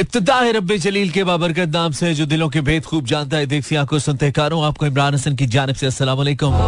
इब्तदा 0.00 0.34
है 0.40 0.52
रब्बे 0.52 0.76
जलील 0.84 1.10
के 1.10 1.22
बाबरकत 1.24 1.68
नाम 1.74 1.92
से 1.98 2.12
जो 2.14 2.24
दिलों 2.26 2.48
के 2.50 2.60
भेद 2.68 2.84
खूब 2.84 3.04
जानता 3.06 3.36
है 3.36 3.46
देखती 3.46 3.76
आँखों 3.76 3.98
सुनते 4.06 4.30
कारों 4.38 4.64
आपको 4.66 4.86
इमरान 4.86 5.14
हसन 5.14 5.34
की 5.36 5.46
जानब 5.56 5.74
से 5.82 5.86
अस्सलाम 5.86 6.18
वालेकुम 6.18 6.62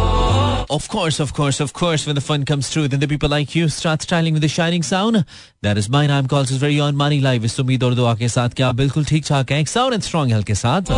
Of 0.75 0.85
course, 0.93 1.17
of 1.23 1.29
course, 1.35 1.57
of 1.63 1.69
course, 1.79 2.03
when 2.07 2.17
the 2.19 2.21
fun 2.23 2.41
comes 2.47 2.69
through, 2.71 2.87
then 2.93 3.01
the 3.03 3.07
people 3.11 3.29
like 3.33 3.53
you 3.57 3.67
start 3.75 4.01
styling 4.05 4.33
with 4.37 4.43
the 4.45 4.49
shining 4.55 4.83
sound. 4.87 5.19
That 5.67 5.77
is 5.81 5.87
mine. 5.93 6.11
I'm 6.15 6.27
called 6.33 6.49
very 6.63 6.79
on 6.87 6.97
money 7.01 7.19
live. 7.27 7.45
इस 7.45 7.59
उम्मीद 7.59 7.83
और 7.83 7.95
दुआ 7.95 8.13
के 8.23 8.27
साथ 8.29 8.55
क्या 8.57 8.71
बिल्कुल 8.81 9.05
ठीक 9.11 9.25
ठाक 9.27 9.51
है 9.51 9.63
साउंड 9.73 9.93
एंड 9.93 10.03
स्ट्रॉन्ग 10.03 10.31
हेल्थ 10.33 10.47
के 10.47 10.55
साथ 10.63 10.91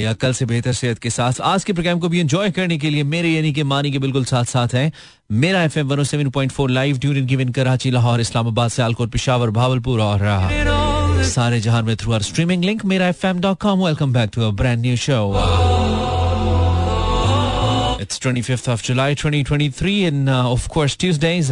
या 0.00 0.12
कल 0.22 0.32
से 0.38 0.44
बेहतर 0.46 0.72
सेहत 0.80 0.98
के 1.02 1.10
साथ 1.10 1.40
आज 1.50 1.64
के 1.64 1.72
प्रोग्राम 1.72 1.98
को 2.00 2.08
भी 2.14 2.20
एंजॉय 2.20 2.50
करने 2.58 2.78
के 2.78 2.90
लिए 2.90 3.02
मेरे 3.14 3.28
यानी 3.28 3.52
कि 3.52 3.62
मानी 3.72 3.90
के 3.92 3.98
बिल्कुल 3.98 4.24
साथ 4.32 4.44
साथ 4.56 4.74
है 4.74 4.90
Mera 5.44 5.62
F 5.64 5.78
M 5.78 5.88
one 5.88 6.02
seven 6.10 6.30
point 6.30 6.52
four 6.52 6.70
live 6.70 6.98
tune 7.04 7.16
in 7.16 7.26
given 7.26 7.52
Karachi 7.60 7.90
Lahore 7.90 8.20
Islamabad 8.20 8.70
Sialkot 8.70 9.12
Peshawar 9.12 9.50
Bahawalpur 9.60 10.00
और 10.02 10.26
सारे 11.28 11.60
जहाँ 11.60 11.82
में 11.82 11.94
through 11.96 12.12
our 12.12 12.22
streaming 12.22 12.64
link 12.64 12.84
Mera 12.84 13.08
F 13.08 13.26
M 13.26 13.40
dot 13.40 13.58
com 13.60 13.84
welcome 13.84 14.12
back 14.12 14.30
to 14.34 14.42
a 14.42 14.50
brand 14.60 14.80
new 14.80 14.96
show 15.06 15.20
It's 18.04 18.18
25th 18.24 18.66
of 18.72 18.82
July 18.86 19.14
2023 19.20 19.92
and 20.08 20.28
uh, 20.28 20.52
of 20.56 20.66
course 20.74 20.96
Tuesdays. 21.02 21.50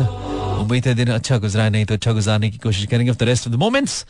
उम्मीद 0.61 0.87
है 0.87 0.95
दिन 0.95 1.09
अच्छा 1.13 1.39
गुजरा 1.45 1.69
नहीं 1.69 1.85
तो 1.85 1.95
अच्छा 1.95 2.13
गुजारने 2.13 2.51
की 2.51 2.59
कोशिश 2.59 2.87
करेंगे। 2.87 3.11
For 3.13 3.25
the 3.25 3.29
rest 3.29 3.49
of 3.49 3.55
the 3.55 3.59
moments 3.59 4.05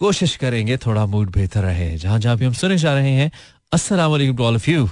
कोशिश 0.00 0.36
करेंगे 0.36 0.76
थोड़ा 0.86 1.06
मूड 1.06 1.30
बेहतर 1.32 1.62
रहे। 1.62 1.96
जहाँ 1.96 2.18
जहाँ 2.18 2.36
भी 2.36 2.44
हम 2.44 2.52
सुने 2.60 2.78
जा 2.78 2.94
रहे 2.94 3.10
हैं 3.12 3.30
वालेकुम 3.74 4.36
to 4.36 4.44
all 4.44 4.54
of 4.54 4.70
you 4.70 4.88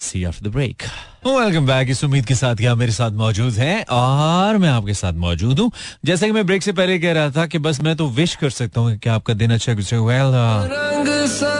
see 0.00 0.24
after 0.24 0.48
the 0.48 0.52
break 0.52 0.82
welcome 1.26 1.66
back 1.66 1.88
इस 1.90 2.02
उम्मीद 2.04 2.26
के 2.26 2.34
साथ 2.34 2.56
क्या 2.56 2.74
मेरे 2.74 2.92
साथ 2.92 3.10
मौजूद 3.12 3.52
हैं? 3.52 3.84
और 3.86 4.56
मैं 4.58 4.68
आपके 4.68 4.94
साथ 4.94 5.12
मौजूद 5.12 5.58
हूँ। 5.60 5.70
जैसे 6.04 6.26
कि 6.26 6.32
मैं 6.32 6.46
ब्रेक 6.46 6.62
से 6.62 6.72
पहले 6.72 6.98
कह 6.98 7.12
रहा 7.12 7.30
था 7.30 7.44
कि 7.46 7.58
बस 7.58 7.80
मैं 7.82 7.94
तो 7.96 8.06
विश 8.08 8.34
कर 8.36 8.50
सकता 8.50 8.80
हूँ 8.80 8.96
कि 8.96 9.08
आपका 9.08 9.34
दिन 9.34 9.50
अच्छा 9.50 9.74
गुजरे। 9.74 9.98
वेल 9.98 10.32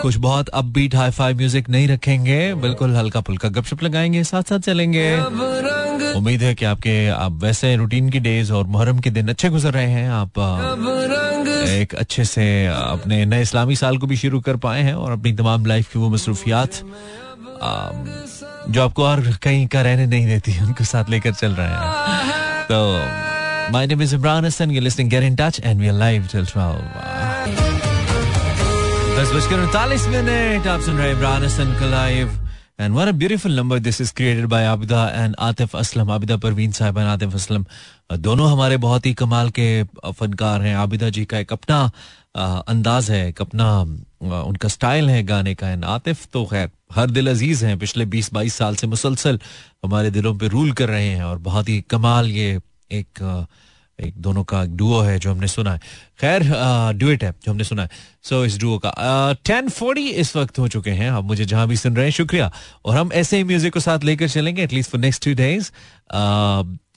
कुछ 0.02 0.16
बहुत 0.16 0.48
अब 0.48 0.72
बीट 0.72 0.94
हाई 0.94 1.10
फाई 1.10 1.34
म्यूज़िक 1.34 1.68
नहीं 1.70 1.88
रखेंगे। 1.88 2.54
बिल्कुल 2.54 2.96
हल्का 2.96 3.20
फुल्का 3.20 3.48
गपशप 3.48 3.82
लगाएँगे 3.82 4.24
साथ 4.24 4.42
साथ 4.42 4.58
चलेंगे। 4.58 5.16
उम्मीद 6.12 6.42
है 6.42 6.54
कि 6.54 6.64
आपके, 6.64 7.08
आप 7.08 7.32
वैसे 7.32 7.76
रूटीन 7.76 8.10
की 8.10 8.20
डेज़ 8.20 8.52
और 8.52 8.66
मुहर्रम 8.66 8.98
के 8.98 9.10
दिन 9.10 9.28
अच्छे 9.28 9.48
गुजर 9.48 9.72
रहे 9.72 9.90
हैं। 9.90 10.08
आप 10.10 10.38
एक 11.68 11.94
अच्छे 11.94 12.24
से 12.24 12.66
अपने 12.66 13.24
नए 13.24 13.42
इस्लामी 13.42 13.76
साल 13.76 13.98
को 13.98 14.06
भी 14.06 14.16
शुरू 14.16 14.40
कर 14.40 14.56
पाए 14.56 14.82
हैं 14.82 14.94
और 14.94 15.12
अपनी 15.12 15.32
तमाम 15.32 15.66
लाइफ 15.66 15.92
की 15.92 15.98
वो 15.98 16.08
मसरूफियात 16.08 16.80
जो 17.62 18.82
आपको 18.82 19.04
और 19.04 19.20
कहीं 19.42 19.66
का 19.68 19.82
रहने 19.82 20.06
नहीं 20.06 20.26
देती, 20.26 20.58
उनको 20.64 20.84
साथ 20.84 21.10
लेकर 21.10 21.32
चल 21.32 21.52
रहे 21.52 21.68
हैं। 21.68 22.66
तो 22.66 23.72
my 23.72 23.86
name 23.86 24.02
is 24.02 24.14
Imran 24.14 24.44
Hasan 24.44 24.70
you 24.70 24.80
listening 24.80 25.10
get 25.10 25.22
in 25.22 25.36
touch 25.36 25.60
and 25.64 25.80
we 25.80 25.88
are 25.88 25.94
live 25.94 26.28
till 26.32 26.46
12 26.46 26.80
दस 29.18 29.32
बजकर 29.34 29.60
उनतालीस 29.60 30.06
मिनट, 30.08 30.66
आप 30.66 30.80
सुन 30.80 30.96
रहे 30.96 31.08
हैं 31.08 31.14
इमरान 31.16 31.44
हसन 31.44 31.76
का 31.80 31.86
live 31.86 32.26
and 32.80 32.94
one 32.94 33.08
a 33.08 33.12
beautiful 33.12 33.56
number 33.56 33.78
this 33.78 34.00
is 34.00 34.12
created 34.16 34.46
by 34.48 34.64
Abida 34.66 35.08
and 35.14 35.34
Atif 35.38 35.76
Aslam 35.76 36.10
Abida 36.10 36.36
Parveen 36.44 36.72
sahab 36.72 36.98
and 36.98 37.08
Atif 37.08 37.34
Aslam 37.34 37.64
दोनों 38.18 38.50
हमारे 38.52 38.76
बहुत 38.78 39.06
ही 39.06 39.12
कमाल 39.14 39.50
के 39.58 39.82
फनकार 40.10 40.62
हैं। 40.62 40.74
आबिदा 40.76 41.08
जी 41.08 41.24
का 41.24 41.38
एक 41.38 41.52
अपना 41.52 41.90
अंदाज 42.34 43.10
है, 43.10 43.28
एक 43.28 43.40
अपना 43.40 43.80
उनका 44.42 44.68
स्टाइल 44.68 45.10
है 45.10 45.22
गाने 45.22 45.54
का। 45.54 45.68
एंड 45.70 45.84
आतिफ 45.84 46.26
तो 46.32 46.44
खैर, 46.44 46.70
हर 46.94 47.10
दिल 47.10 47.30
अज़ीज़ 47.30 47.64
हैं। 47.66 47.78
पिछले 47.78 48.04
20-22 48.06 48.54
साल 48.54 48.76
से 48.76 48.86
मुसलसल 48.86 49.38
हमारे 49.84 50.10
दिलों 50.10 50.34
पे 50.38 50.48
रूल 50.48 50.72
कर 50.72 50.88
रहे 50.88 51.08
हैं 51.08 51.24
और 51.24 51.38
बहुत 51.40 51.68
ही 51.68 51.80
कमाल 51.90 52.30
ये 52.30 52.58
एक 52.90 53.46
एक 54.00 54.14
दोनों 54.18 54.44
का 54.44 54.62
एक 54.64 54.76
डुओ 54.76 55.00
है 55.00 55.18
जो 55.18 55.30
हमने 55.30 55.46
सुना 55.48 55.72
है। 55.72 55.80
खैर 56.20 56.42
डुएट 56.98 57.24
है 57.24 57.30
जो 57.44 57.50
हमने 57.50 57.64
सुना 57.64 57.82
है। 57.82 57.88
सो 58.22 58.40
so, 58.40 58.46
इस 58.46 58.58
डुओ 58.60 58.78
का 58.78 59.32
टेन 59.44 59.68
फोर्टी 59.68 60.08
इस 60.10 60.36
वक्त 60.36 60.58
हो 60.58 60.68
चुके 60.68 60.90
हैं। 60.90 61.10
आप 61.10 61.24
मुझे 61.24 61.44
जहाँ 61.44 61.66
भी 61.68 61.76
सुन 61.76 61.96
रहे 61.96 62.04
हैं 62.04 62.12
शुक्रिया। 62.12 62.52
और 62.84 62.96
हम 62.96 63.12
ऐसे 63.12 63.36
ही 63.36 63.44
म्यूज़िक 63.44 63.72
को 63.74 63.80
साथ 63.80 64.04
लेकर 64.04 64.28
चलेंगे 64.28 64.62
at least 64.62 64.90
for 64.90 65.00
next 65.00 65.24
two 65.24 65.34
days 65.34 65.70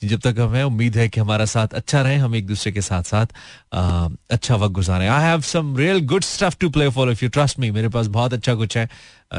जब 0.03 0.19
तक 0.19 0.39
हमें 0.39 0.63
उम्मीद 0.63 0.97
है 0.97 1.07
कि 1.09 1.19
हमारा 1.19 1.45
साथ 1.45 1.73
अच्छा 1.73 2.01
रहे 2.01 2.15
हम 2.17 2.35
एक 2.35 2.47
दूसरे 2.47 2.71
के 2.71 2.81
साथ 2.81 3.03
साथ 3.03 3.25
आ, 3.73 4.07
अच्छा 4.31 4.55
वक्त 4.55 4.73
गुजारें। 4.75 5.07
I 5.07 5.23
have 5.23 5.41
some 5.41 5.75
real 5.77 5.99
good 6.07 6.23
stuff 6.23 6.55
to 6.59 6.69
play 6.69 6.87
for 6.89 7.11
if 7.11 7.23
you 7.23 7.29
trust 7.29 7.59
me 7.59 7.69
मेरे 7.71 7.89
पास 7.89 8.07
बहुत 8.07 8.33
अच्छा 8.33 8.55
कुछ 8.55 8.77
है 8.77 8.89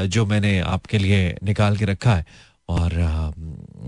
जो 0.07 0.25
मैंने 0.25 0.59
आपके 0.59 0.97
लिए 0.97 1.35
निकाल 1.43 1.77
के 1.77 1.85
रखा 1.85 2.15
है। 2.15 2.25
और 2.69 2.91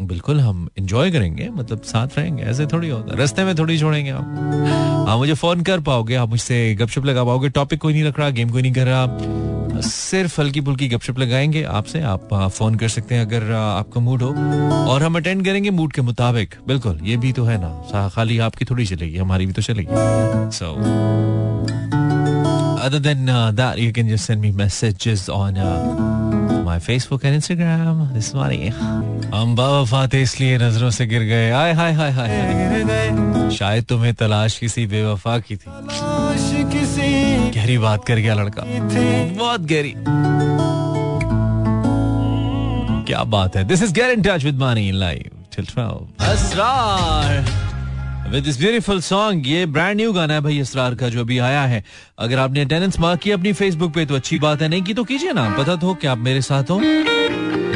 बिल्कुल 0.01 0.39
हम 0.41 0.67
इंजॉय 0.77 1.11
करेंगे 1.11 1.49
मतलब 1.49 1.81
साथ 1.81 2.07
रहेंगे 2.17 2.43
ऐसे 2.43 2.65
थोड़ी 2.65 2.89
होता 2.89 3.15
है। 3.15 3.21
रस्ते 3.23 3.43
में 3.43 3.57
थोड़ी 3.57 3.77
छोड़ेंगे 3.79 4.11
आप। 4.11 5.07
आप 5.09 5.17
मुझे 5.17 5.33
फ़ोन 5.33 5.61
कर 5.61 5.79
पाओगे 5.79 6.15
आप 6.15 6.29
मुझसे 6.29 6.75
गपशप 6.75 7.05
लगा 7.05 7.23
पाओगे 7.23 7.49
टॉपिक 7.49 7.81
कोई 7.81 7.93
नहीं 7.93 8.03
रख 8.03 8.19
रहा 8.19 8.29
गेम 8.29 8.49
कोई 8.49 8.61
नहीं 8.61 8.73
कर 8.73 8.85
रहा। 8.85 9.81
सिर्फ़ 9.81 10.41
हल्की 10.41 10.61
फुल्की 10.61 10.87
गपशप 10.87 11.19
लगाएँगे 11.19 11.63
आपसे 11.63 12.01
आप 12.01 12.33
फ़ोन 12.33 12.75
कर 12.75 12.87
सकते 12.87 13.15
हैं 13.15 13.25
अगर 13.25 13.51
आपका 13.51 14.01
मूड 14.01 14.21
हो। 14.21 14.29
और 14.91 15.03
हम 15.03 15.15
अटेंड 15.15 15.45
करेंगे 15.45 15.69
मूड 15.69 15.93
के 15.93 16.01
मुताबिक। 16.01 16.55
बिल्कुल 16.67 16.99
ये 17.03 17.17
भी 17.17 17.33
तो 17.33 17.43
है 17.43 17.57
ना 17.61 18.09
खाली 18.09 18.39
आपकी 18.39 18.65
थोड़ी 18.65 18.85
चलेगी 18.85 19.17
हमारी 19.17 19.45
भी 19.45 19.53
तो 19.53 19.61
चलेगी। 19.61 19.89
So 20.57 20.73
other 22.77 22.99
than 22.99 23.27
uh, 23.27 23.51
that, 23.51 23.77
you 23.77 23.91
can 23.91 24.07
just 24.07 24.29
send 24.29 24.41
me 24.41 24.51
messages 24.55 25.29
my 26.67 26.77
Facebook 26.79 27.25
and 27.25 27.33
Instagram. 27.39 27.99
This 28.15 28.29
money. 28.35 28.71
हम 29.35 29.55
बावफाते 29.55 30.21
इसलिए 30.21 30.57
नज़रों 30.57 30.89
से 30.89 31.05
गिर 31.05 31.21
गए। 31.21 31.51
आय 31.51 31.73
हाय 31.73 31.93
हाय 31.93 32.11
हाय 32.11 33.51
शायद 33.51 33.83
तुम्हें 33.83 34.13
तलाश 34.13 34.57
किसी 34.59 34.85
बेवफा 34.87 35.39
की 35.39 35.55
थी। 35.55 35.71
गहरी 37.51 37.77
बात 37.77 38.05
कर 38.05 38.15
गया 38.15 38.33
लड़का। 38.33 38.63
बहुत 39.37 39.61
गहरी। 39.61 39.93
क्या 43.05 43.23
बात 43.23 43.55
है। 43.57 43.63
This 43.63 43.83
is 43.83 43.93
get 43.93 44.17
in 44.17 44.21
touch 44.21 44.43
with 44.43 44.55
Mani 44.55 44.91
live 44.91 45.23
till 45.55 45.65
12 45.65 46.25
Asrar 46.25 47.66
with 48.31 48.43
this 48.43 48.57
beautiful 48.59 48.99
song 49.01 49.47
ये 49.47 49.65
ब्रांड 49.65 49.97
न्यू 49.97 50.11
गाना 50.13 50.33
है 50.33 50.41
भाई 50.41 50.59
इसरार 50.59 50.95
का 50.95 51.09
जो 51.09 51.19
अभी 51.21 51.37
आया 51.49 51.61
है 51.73 51.83
अगर 52.19 52.39
आपने 52.39 52.61
अटेंडेंस 52.61 52.99
मार्क 52.99 53.19
की 53.21 53.31
अपनी 53.31 53.53
फेसबुक 53.59 53.93
पे 53.93 54.05
तो 54.05 54.15
अच्छी 54.15 54.39
बात 54.39 54.61
है 54.61 54.67
नहीं 54.67 54.81
की 54.83 54.93
तो 54.93 55.03
कीजिए 55.03 55.33
ना 55.33 55.49
पता 55.57 55.75
तो 55.83 55.93
कि 56.01 56.07
आप 56.07 56.17
मेरे 56.29 56.41
साथ 56.49 56.71
हो 56.71 56.81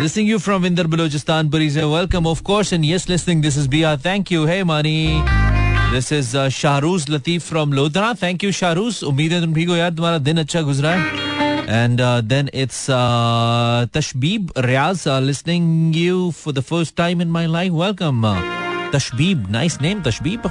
Listening 0.02 0.28
you 0.28 0.38
from 0.40 0.64
Vinder 0.64 0.84
Balochistan, 0.86 1.50
Bariza. 1.54 1.84
Welcome, 1.90 2.28
of 2.30 2.40
course. 2.44 2.72
And 2.72 2.86
yes, 2.86 3.04
listening, 3.10 3.42
this 3.42 3.58
is 3.58 3.68
Bia. 3.68 3.90
Thank 4.06 4.32
you. 4.32 4.48
Hey, 4.48 4.64
Mani. 4.64 4.96
This 5.92 6.12
is 6.12 6.32
uh, 6.34 6.46
Shahruz 6.60 7.06
Latif 7.06 7.44
from 7.44 7.76
Lodhana. 7.80 8.18
Thank 8.18 8.46
you, 8.48 8.52
Shahruz. 8.62 9.04
उम्मीद 9.04 9.34
है 9.34 9.42
तुम 9.42 9.54
ठीक 9.56 9.70
हो 9.70 9.76
यार 9.76 9.92
तुम्हारा 9.94 10.18
दिन 10.30 10.38
अच्छा 10.38 10.62
गुजरा 10.62 10.96
है 10.96 11.30
and 11.68 12.02
uh, 12.02 12.22
then 12.22 12.50
it's 12.54 12.82
uh, 12.90 13.86
Tashbeeb 13.94 14.52
Riaz 14.68 15.06
uh, 15.06 15.20
listening 15.20 15.94
you 15.94 16.32
for 16.32 16.52
the 16.52 16.64
first 16.64 16.98
time 16.98 17.22
in 17.22 17.32
Tashbeeb. 18.92 19.50
Nice 19.50 19.80
name, 19.80 20.02
Tashbeeb. 20.04 20.46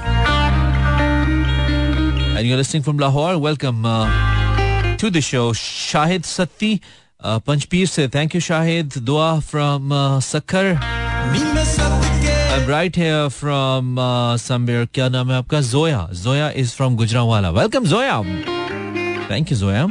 And 2.35 2.47
you're 2.47 2.57
listening 2.57 2.81
from 2.81 2.97
Lahore. 2.97 3.37
Welcome 3.37 3.85
uh, 3.85 4.97
to 4.97 5.09
the 5.11 5.21
show. 5.21 5.53
Shahid 5.53 6.23
Satti, 6.23 6.81
uh, 7.19 7.39
Panchpir. 7.39 8.09
Thank 8.11 8.33
you, 8.33 8.41
Shahid. 8.41 9.05
Dua 9.05 9.41
from 9.41 9.91
uh, 9.91 10.19
Sakhar. 10.19 10.79
I'm 10.81 12.67
right 12.67 12.95
here 12.95 13.29
from 13.29 13.99
uh, 13.99 14.37
somewhere. 14.37 14.87
Kya 14.87 15.11
naam 15.11 15.27
hai 15.27 15.41
aapka? 15.41 15.61
Zoya. 15.61 16.09
Zoya 16.11 16.51
is 16.53 16.73
from 16.73 16.97
Gujranwala. 16.97 17.53
Welcome, 17.53 17.85
Zoya. 17.85 18.23
Thank 19.27 19.51
you, 19.51 19.55
Zoya. 19.55 19.87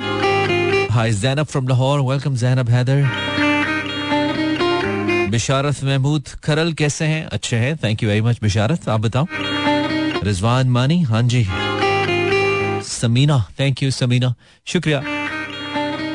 Hi, 0.91 1.11
Zainab 1.13 1.47
from 1.47 1.67
Lahore. 1.67 2.03
Welcome, 2.03 2.37
Zainab 2.37 2.69
Heather. 2.69 3.30
Basharat 5.31 5.83
Mahmood, 5.85 6.29
खरल 6.45 6.73
कैसे 6.73 7.05
हैं? 7.05 7.25
अच्छे 7.27 7.57
हैं। 7.57 7.77
Thank 7.77 8.03
you 8.03 8.09
very 8.09 8.21
much 8.21 8.39
Bisharat. 8.43 8.89
आप 8.89 9.01
बताओ। 9.01 9.27
रिजवान 10.25 10.69
मानी 10.69 11.01
हाँ 11.03 11.23
जी। 11.25 11.45
Sameena 12.89 13.39
thank 13.61 13.83
you 13.83 13.91
Sameena. 13.91 14.35
शुक्रिया। 14.67 15.03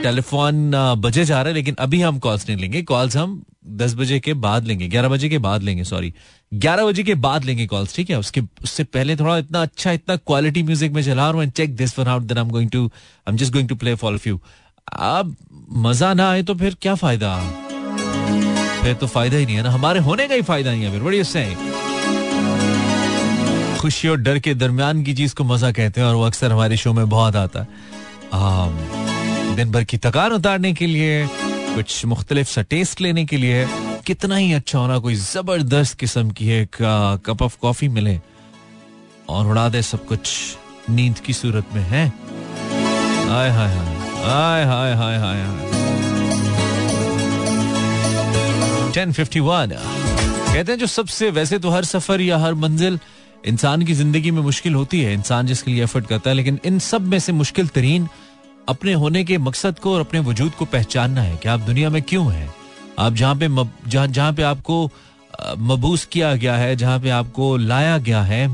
telephone 0.03 0.71
बजे 1.01 1.25
जा 1.25 1.41
रहे 1.41 1.51
हैं, 1.51 1.55
लेकिन 1.55 1.75
अभी 1.79 2.01
हम 2.01 2.19
कॉल्स 2.19 2.47
नहीं 2.49 2.57
लेंगे। 2.59 2.81
कॉल्स 2.83 3.17
हम 3.17 3.41
दस 3.77 3.93
बजे 3.95 4.19
के 4.19 4.33
बाद 4.35 4.65
लेंगे। 4.65 4.87
ग्यारह 4.87 5.09
बजे 5.09 5.29
के 5.29 5.37
बाद 5.37 5.63
लेंगे 5.63 5.83
सॉरी 5.83 6.13
ग्यारह 6.51 6.85
बजे 6.85 7.03
के 7.03 7.15
बाद 7.15 7.43
लेंगे 7.43 7.65
कॉल्स 7.67 7.95
ठीक 7.95 8.09
है? 8.09 8.19
उसके, 8.19 8.41
उससे 8.63 8.83
पहले 8.83 9.15
थोड़ा 9.15 9.37
इतना 9.37 9.61
अच्छा 9.61 9.91
इतना 9.91 10.15
क्वालिटी 10.15 10.63
म्यूज़िक 10.63 10.91
में 10.91 11.01
चला 11.03 11.29
रहा 11.29 11.41
हूँ 11.41 11.49
check 11.51 11.75
this 11.75 11.97
one 11.99 12.07
out 12.07 12.23
then 12.23 12.37
I 12.37 12.43
am 12.43 12.49
going 12.51 12.69
to 12.71 12.85
I 12.85 13.31
am 13.31 13.37
just 13.37 13.53
going 13.53 13.69
to 13.69 13.75
play 13.75 13.95
for 13.95 14.19
you 14.27 14.39
अब 14.87 15.35
मज़ा 15.85 16.13
ना 16.13 16.29
आए 16.31 16.43
तो 16.43 16.55
फिर 16.55 16.75
क्या 16.81 16.95
फ़ायदा? 16.95 17.37
फिर 18.85 18.93
तो 18.93 19.07
फ़ायदा 19.07 19.37
ही 19.37 19.45
नहीं 19.45 19.55
है 19.55 19.61
ना। 19.63 19.69
हमारे 19.71 19.99
होने 19.99 20.27
का 20.27 20.35
ही 20.35 20.41
फ़ायदा 20.45 20.71
नहीं 20.71 20.83
है 20.83 20.91
फिर। 20.91 21.01
बड़ी 21.03 21.21
उससे 21.21 21.43
खुशी 23.79 24.07
और 24.07 24.17
डर 24.17 24.39
के 24.39 24.53
दरमियान 24.55 25.01
की 25.03 25.13
चीज़ 25.13 25.33
को 25.35 25.43
मज़ा 25.43 25.71
कहते 25.71 26.01
हैं 26.01 26.07
और 26.07 26.15
वो 26.15 26.23
अक्सर 26.23 26.51
हमारे 26.51 26.77
शो 26.77 26.93
में 26.93 27.07
बहुत 27.09 27.35
आता 27.35 27.59
है। 27.59 29.55
दिन 29.55 29.71
भर 29.71 29.83
की 29.83 29.97
थकान 29.97 30.33
उतारने 30.33 30.73
के 30.73 30.87
लिए, 30.87 31.27
कुछ 31.75 32.05
मुख्तलिफ़ 32.05 32.47
सा 32.47 32.61
टेस्ट 32.61 33.01
लेने 33.01 33.25
के 33.25 33.37
लिए, 33.37 33.65
कितना 34.05 34.35
ही 34.35 34.51
अच्छा 34.53 34.79
होना 34.79 34.97
कोई 34.99 35.15
ज़बरदस्त 35.15 35.99
किस्म 35.99 36.29
की 36.31 36.49
एक 36.51 36.75
कप 37.25 37.41
ऑफ़ 37.41 37.57
कॉफ़ी 37.61 37.87
मिले 37.89 38.19
और 39.29 39.47
उड़ा 39.47 39.67
दे 39.69 39.81
सब 39.81 40.05
कुछ। 40.05 40.29
नींद 40.89 41.19
की 41.19 41.33
सूरत 41.33 41.73
में 41.73 41.81
है? 41.83 42.07
हाय 43.29 43.49
हाय 43.49 43.73
हाय 43.75 44.65
हाय 44.65 44.93
हाय 44.93 45.17
हाय 45.17 45.17
हाय। 45.17 45.74
कहते 50.53 50.71
हैं 50.71 50.79
जो 50.79 50.85
सबसे, 50.87 51.29
वैसे 51.29 51.59
तो 51.59 51.69
हर 51.69 51.83
सफ़र 51.83 52.21
या 52.21 52.37
हर 52.37 52.53
मंजिल 52.53 52.99
इंसान 53.45 53.81
की 53.85 53.93
ज़िंदगी 53.93 54.31
में 54.31 54.41
मुश्किल 54.41 54.75
होती 54.75 55.01
है, 55.01 55.13
इंसान 55.13 55.47
जिसके 55.47 55.71
लिए 55.71 55.83
एफर्ट 55.83 56.07
करता 56.07 56.29
है, 56.29 56.35
लेकिन 56.35 56.59
इन 56.65 56.79
सब 56.79 57.01
में 57.01 57.19
से 57.19 57.31
मुश्किल 57.31 57.67
तरीन 57.67 58.07
अपने 58.69 58.93
होने 58.93 59.23
के 59.23 59.37
मकसद 59.37 59.79
को 59.79 59.93
और 59.93 59.99
अपने 59.99 60.19
वजूद 60.19 60.51
को 60.51 60.65
पहचानना 60.65 61.21
है 61.21 61.35
कि 61.37 61.49
आप 61.49 61.59
दुनिया 61.59 61.89
में 61.89 62.01
क्यों 62.01 62.31
हैं। 62.33 62.53
आप 62.99 63.13
जहाँ 63.13 63.35
पे 63.35 63.47
जहाँ 63.89 64.07
जहाँ 64.07 64.33
पे 64.33 64.43
आपको 64.43 64.91
मबूस 65.57 66.05
किया 66.05 66.35
गया 66.35 66.55
है, 66.55 66.75
जहाँ 66.75 66.99
पे 66.99 67.09
आपको 67.09 67.57
लाया 67.57 67.97
गया 67.97 68.21
है, 68.21 68.47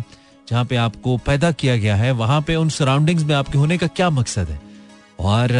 जहाँ 0.50 0.66
पे 0.66 0.76
आपको 0.76 1.18
पैदा 1.18 1.52
किया 1.52 1.78
गया 1.78 1.96
है, 1.96 2.12
वहाँ 2.12 2.42
पे 2.42 2.56
उन 2.56 2.70
सराउंडिंग्स 2.70 3.24
में 3.24 3.36
आपके 3.36 3.58
होने 3.58 3.78
का 3.78 3.88
क्या 3.88 4.10
मकसद 4.10 4.50
है? 4.50 4.62
और 5.20 5.56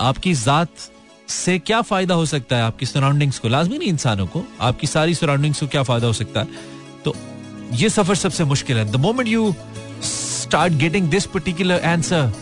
आपकी 0.00 0.34
जात 0.34 0.68
से 1.30 1.58
क्या 1.60 1.80
फ़ायदा 1.82 2.14
हो 2.14 2.26
सकता 2.26 2.56
है 2.56 2.62
आपकी 2.62 2.86
सराउंडिंग्स 2.86 3.38
को? 3.38 3.48
लाजमी 3.48 3.78
नहीं 3.78 3.88
इंसानों 3.88 4.26
को। 4.26 4.44
आपकी 4.60 4.86
सारी 4.86 5.14
सराउंडिंग्स 5.14 5.60
को 5.60 5.66
क्या 5.66 5.82
फ़ायदा 5.82 6.06
हो 6.06 6.12
सकता 6.12 6.40
है? 6.40 6.48
तो 7.04 7.14
ये 7.72 7.88
सफ़र 7.90 8.14
सबसे 8.16 8.44
मुश्किल 8.44 8.78
है। 8.78 8.84
The 8.92 8.96
moment 8.96 9.28
you 9.28 9.54
start 10.04 10.72
getting 10.74 11.08
this 11.10 11.26
particular 11.26 11.84
answer 11.86 12.32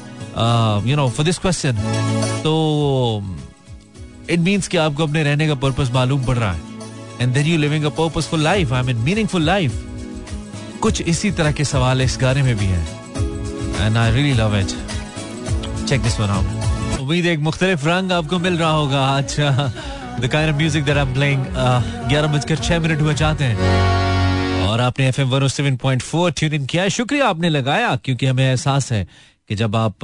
you 0.86 0.96
know 0.96 1.08
for 1.08 1.26
this 1.26 1.38
question 1.38 1.72
तो 2.44 2.54
इट 4.30 4.40
मीन्स 4.40 4.68
कि 4.68 4.76
आपको 4.76 5.02
अपने 5.02 5.22
रहने 5.24 5.46
का 5.48 5.54
पर्पस 5.56 5.90
मालूम 5.94 6.24
पड़ 6.24 6.36
रहा 6.36 6.52
है। 6.52 6.60
And 7.20 7.34
then 7.34 7.46
you 7.46 7.58
living 7.58 7.84
a 7.84 7.88
purposeful 7.98 8.42
life 8.42 8.72
I 8.72 8.82
mean 8.82 8.96
meaningful 9.04 9.42
life 9.42 9.84
कुछ 10.82 11.00
इसी 11.02 11.30
तरह 11.30 11.52
के 11.52 11.64
सवाल 11.64 12.02
इस 12.02 12.18
गाने 12.20 12.42
में 12.42 12.56
भी 12.58 12.66
हैं। 12.66 12.86
And 13.80 13.96
I 13.96 14.12
really 14.12 14.32
love 14.34 14.56
it 14.56 14.76
check 15.88 16.02
this 16.02 16.20
one 16.20 16.30
out 16.30 16.67
उम्मीद 17.08 17.26
एक 17.26 17.38
मुख्तलिफ़ 17.40 17.84
रंग 17.86 18.12
आपको 18.12 18.38
मिल 18.38 18.56
रहा 18.58 18.70
होगा। 18.70 19.00
आज 19.00 19.36
the 20.20 20.28
kind 20.32 20.50
of 20.50 20.56
music 20.56 20.84
that 20.84 20.96
I 20.96 21.02
am 21.02 21.12
playing 21.14 21.44
ग्यारह 22.08 22.28
बजकर 22.32 22.56
छह 22.58 22.80
मिनट 22.80 23.00
हुए 23.00 23.14
चाहते 23.14 23.44
हैं। 23.44 24.66
और 24.66 24.80
आपने 24.80 25.06
F 25.08 25.20
M 25.20 25.28
one 25.30 25.46
seven 25.48 25.76
point 25.76 26.02
four 26.02 26.32
tune 26.32 26.54
in 26.54 26.66
किया 26.66 26.88
शुक्रिया 26.88 27.28
आपने 27.28 27.48
लगाया, 27.48 27.94
क्योंकि 27.96 28.26
हमें 28.26 28.44
एहसास 28.44 28.92
है 28.92 29.06
कि 29.48 29.54
जब 29.54 29.76
आप 29.76 29.96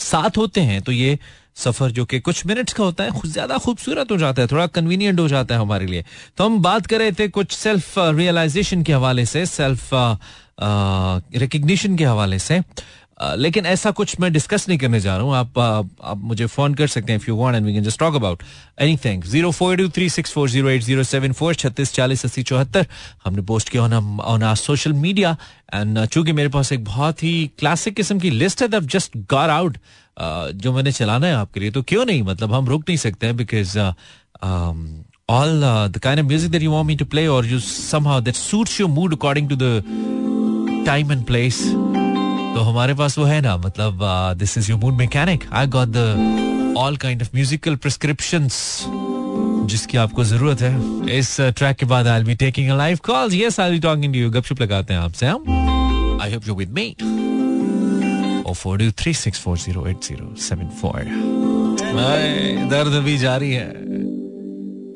साथ 0.00 0.36
होते 0.36 0.60
हैं 0.62 0.80
तो 0.82 0.92
ये 0.92 1.18
सफ़र 1.56 1.90
जो 1.90 2.04
कि 2.04 2.20
कुछ 2.20 2.44
मिनट्स 2.46 2.72
का 2.72 2.84
होता 2.84 3.04
है 3.04 3.20
ज़्यादा 3.26 3.58
खूबसूरत 3.58 4.10
हो 4.10 4.16
जाता 4.16 4.42
है, 4.42 4.48
थोड़ा 4.48 4.66
कन्वीनियंट 4.68 5.20
हो 5.20 5.28
जाता 5.28 5.54
है 5.54 5.60
हमारे 5.60 5.86
लिए। 5.86 6.04
तो 6.36 6.44
हम 6.44 6.60
बात 6.62 6.86
कर 6.86 6.98
रहे 6.98 7.12
थे 7.12 7.28
कुछ 7.30 7.52
सेल्फ 7.52 7.94
रियलाइजेशन 7.98 8.82
के 8.82 8.92
हवाले 8.92 9.26
से 9.26 9.46
सेल्फ 9.46 9.88
रिकग्निशन 11.34 11.96
के 11.96 12.04
हवाले 12.04 12.38
से। 12.38 12.60
लेकिन 13.22 13.66
ऐसा 13.66 13.90
कुछ 13.90 14.18
मैं 14.20 14.32
डिस्कस 14.32 14.68
नहीं 14.68 14.78
करने 14.78 15.00
जा 15.00 15.16
रहा 15.16 15.26
हूँ। 15.26 15.34
आप 15.36 15.58
आप 15.58 15.90
आप 16.04 16.16
मुझे 16.18 16.46
फ़ोन 16.46 16.74
कर 16.74 16.86
सकते 16.86 17.12
हैं 17.12 17.18
if 17.20 17.28
you 17.28 17.36
want 17.36 17.56
and 17.56 17.66
we 17.66 17.72
can 17.74 17.82
just 17.84 17.98
talk 17.98 18.14
about 18.14 18.42
anything 18.80 19.22
zero 19.24 19.50
four 19.50 19.76
two 19.76 19.88
three 19.88 20.08
six 20.10 20.32
four 20.32 20.48
zero 20.50 20.68
eight 20.68 20.82
zero 20.82 21.02
seven 21.02 21.32
four 21.32 21.54
छत्तीस 21.54 21.92
चालीस 21.94 22.24
अस्सी 22.24 22.42
चौहत्तर। 22.42 22.86
हमने 23.24 23.42
पोस्ट 23.42 23.68
किया 23.68 23.82
on 23.82 24.42
our 24.42 24.56
social 24.56 24.92
media 24.92 25.36
and 25.74 26.04
चूँकि 26.06 26.32
मेरे 26.32 26.48
पास 26.48 26.72
एक 26.72 26.84
बहुत 26.84 27.22
ही 27.22 27.50
क्लासिक 27.58 27.94
किस्म 27.94 28.18
की 28.18 28.30
लिस्ट 28.30 28.62
है 28.62 28.68
दैट 28.68 28.82
जस्ट 28.96 29.16
गॉट 29.16 29.50
आउट 29.50 29.78
जो 30.62 30.72
मैंने 30.72 30.92
चलाना 30.92 31.26
है 31.26 31.34
आपके 31.34 31.60
लिए 31.60 31.70
तो 31.70 31.82
क्यों 31.82 32.04
नहीं? 32.06 32.22
मतलब 32.22 32.52
हम 32.54 32.66
रुक 32.68 32.84
नहीं 32.88 32.98
सकते 32.98 33.26
हैं 33.26 33.36
because 33.36 33.78
all 35.32 35.62
uh, 35.64 35.88
the 35.88 36.00
kind 36.04 36.20
of 36.20 36.26
music 36.30 36.50
that 36.54 36.64
you 36.64 36.72
want 36.72 36.86
me 36.88 36.96
to 37.02 37.06
play 37.14 37.24
or 37.26 37.38
you 37.52 37.60
somehow 37.68 38.20
that 38.20 38.42
suits 38.42 38.78
your 38.78 38.90
mood 38.98 39.18
according 39.18 39.48
to 39.48 39.60
the 39.64 39.72
time 40.88 41.14
and 41.16 41.26
place 41.26 41.60
तो 42.54 42.60
हमारे 42.60 42.94
पास 42.94 43.18
वो 43.18 43.24
है 43.24 43.40
ना 43.40 43.56
मतलब 43.56 43.98
this 44.38 44.56
is 44.58 44.70
your 44.70 44.80
mood 44.80 44.94
mechanic 44.96 45.44
I 45.52 45.66
got 45.76 45.88
the 45.96 46.74
all 46.78 46.96
kind 46.96 47.22
of 47.22 47.28
musical 47.34 47.76
prescription 47.76 48.48
जिसकी 49.68 49.98
आपको 49.98 50.24
ज़रूरत 50.24 50.60
है। 50.60 51.16
इस 51.18 51.36
ट्रैक 51.40 51.76
के 51.76 51.86
बाद 51.86 52.06
I 52.06 52.22
be 52.24 52.34
taking 52.34 52.70
live 52.78 52.98
call 53.04 53.34
yes 53.34 53.60
I 53.60 53.70
be 53.70 53.78
talking 53.80 54.16
you 54.16 54.30
गपशप 54.30 54.60
लगाते 54.62 54.94
हैं 54.94 55.00
आपसे, 55.00 55.26
हम। 55.26 56.18
I 56.22 56.34
hope 56.34 56.48
you 56.48 56.54
with 56.54 56.72
me 56.72 56.94
four 58.54 58.78
two 58.78 58.90
three 58.98 59.12
six 59.14 59.40
four 59.40 59.56
zero 59.58 59.86
eight 59.86 60.04
zero 60.04 60.34
seven 60.40 60.68
four 60.80 61.00
दर्द 62.70 63.02
भी 63.04 63.16
जारी 63.18 63.50
है। 63.52 63.68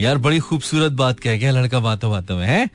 यार, 0.02 0.19
बड़ी 0.19 0.38
खूबसूरत 0.38 0.93
बात 0.93 1.20
कह 1.20 1.37
गया 1.37 1.50
लड़का 1.52 1.78
बातों 1.81 2.10
बातों 2.10 2.37
में, 2.37 2.46
है? 2.46 2.69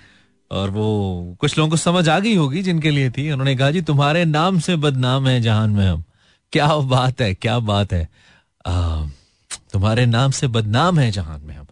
और 0.51 0.69
वो 0.69 1.37
कुछ 1.39 1.57
लोगों 1.57 1.69
को 1.69 1.77
समझ 1.77 2.07
आ 2.09 2.19
गई 2.19 2.35
होगी 2.35 2.61
जिनके 2.63 2.91
लिए 2.91 3.09
थी। 3.09 3.31
उन्होंने 3.31 3.55
कहा 3.55 3.71
जी 3.71 3.81
तुम्हारे 3.81 4.25
नाम 4.25 4.59
से 4.59 4.75
बदनाम 4.75 5.27
है 5.27 5.41
जहान 5.41 5.69
में 5.69 5.87
हम। 5.87 6.03
क्या 6.53 6.67
बात 6.89 7.21
है 7.21 7.33
क्या 7.33 7.59
बात 7.59 7.93
है। 7.93 8.07
आ, 8.65 9.05
तुम्हारे 9.73 10.05
नाम 10.05 10.31
से 10.31 10.47
बदनाम 10.47 10.99
है 10.99 11.11
जहान 11.11 11.41
में 11.41 11.55
हम। 11.55 11.67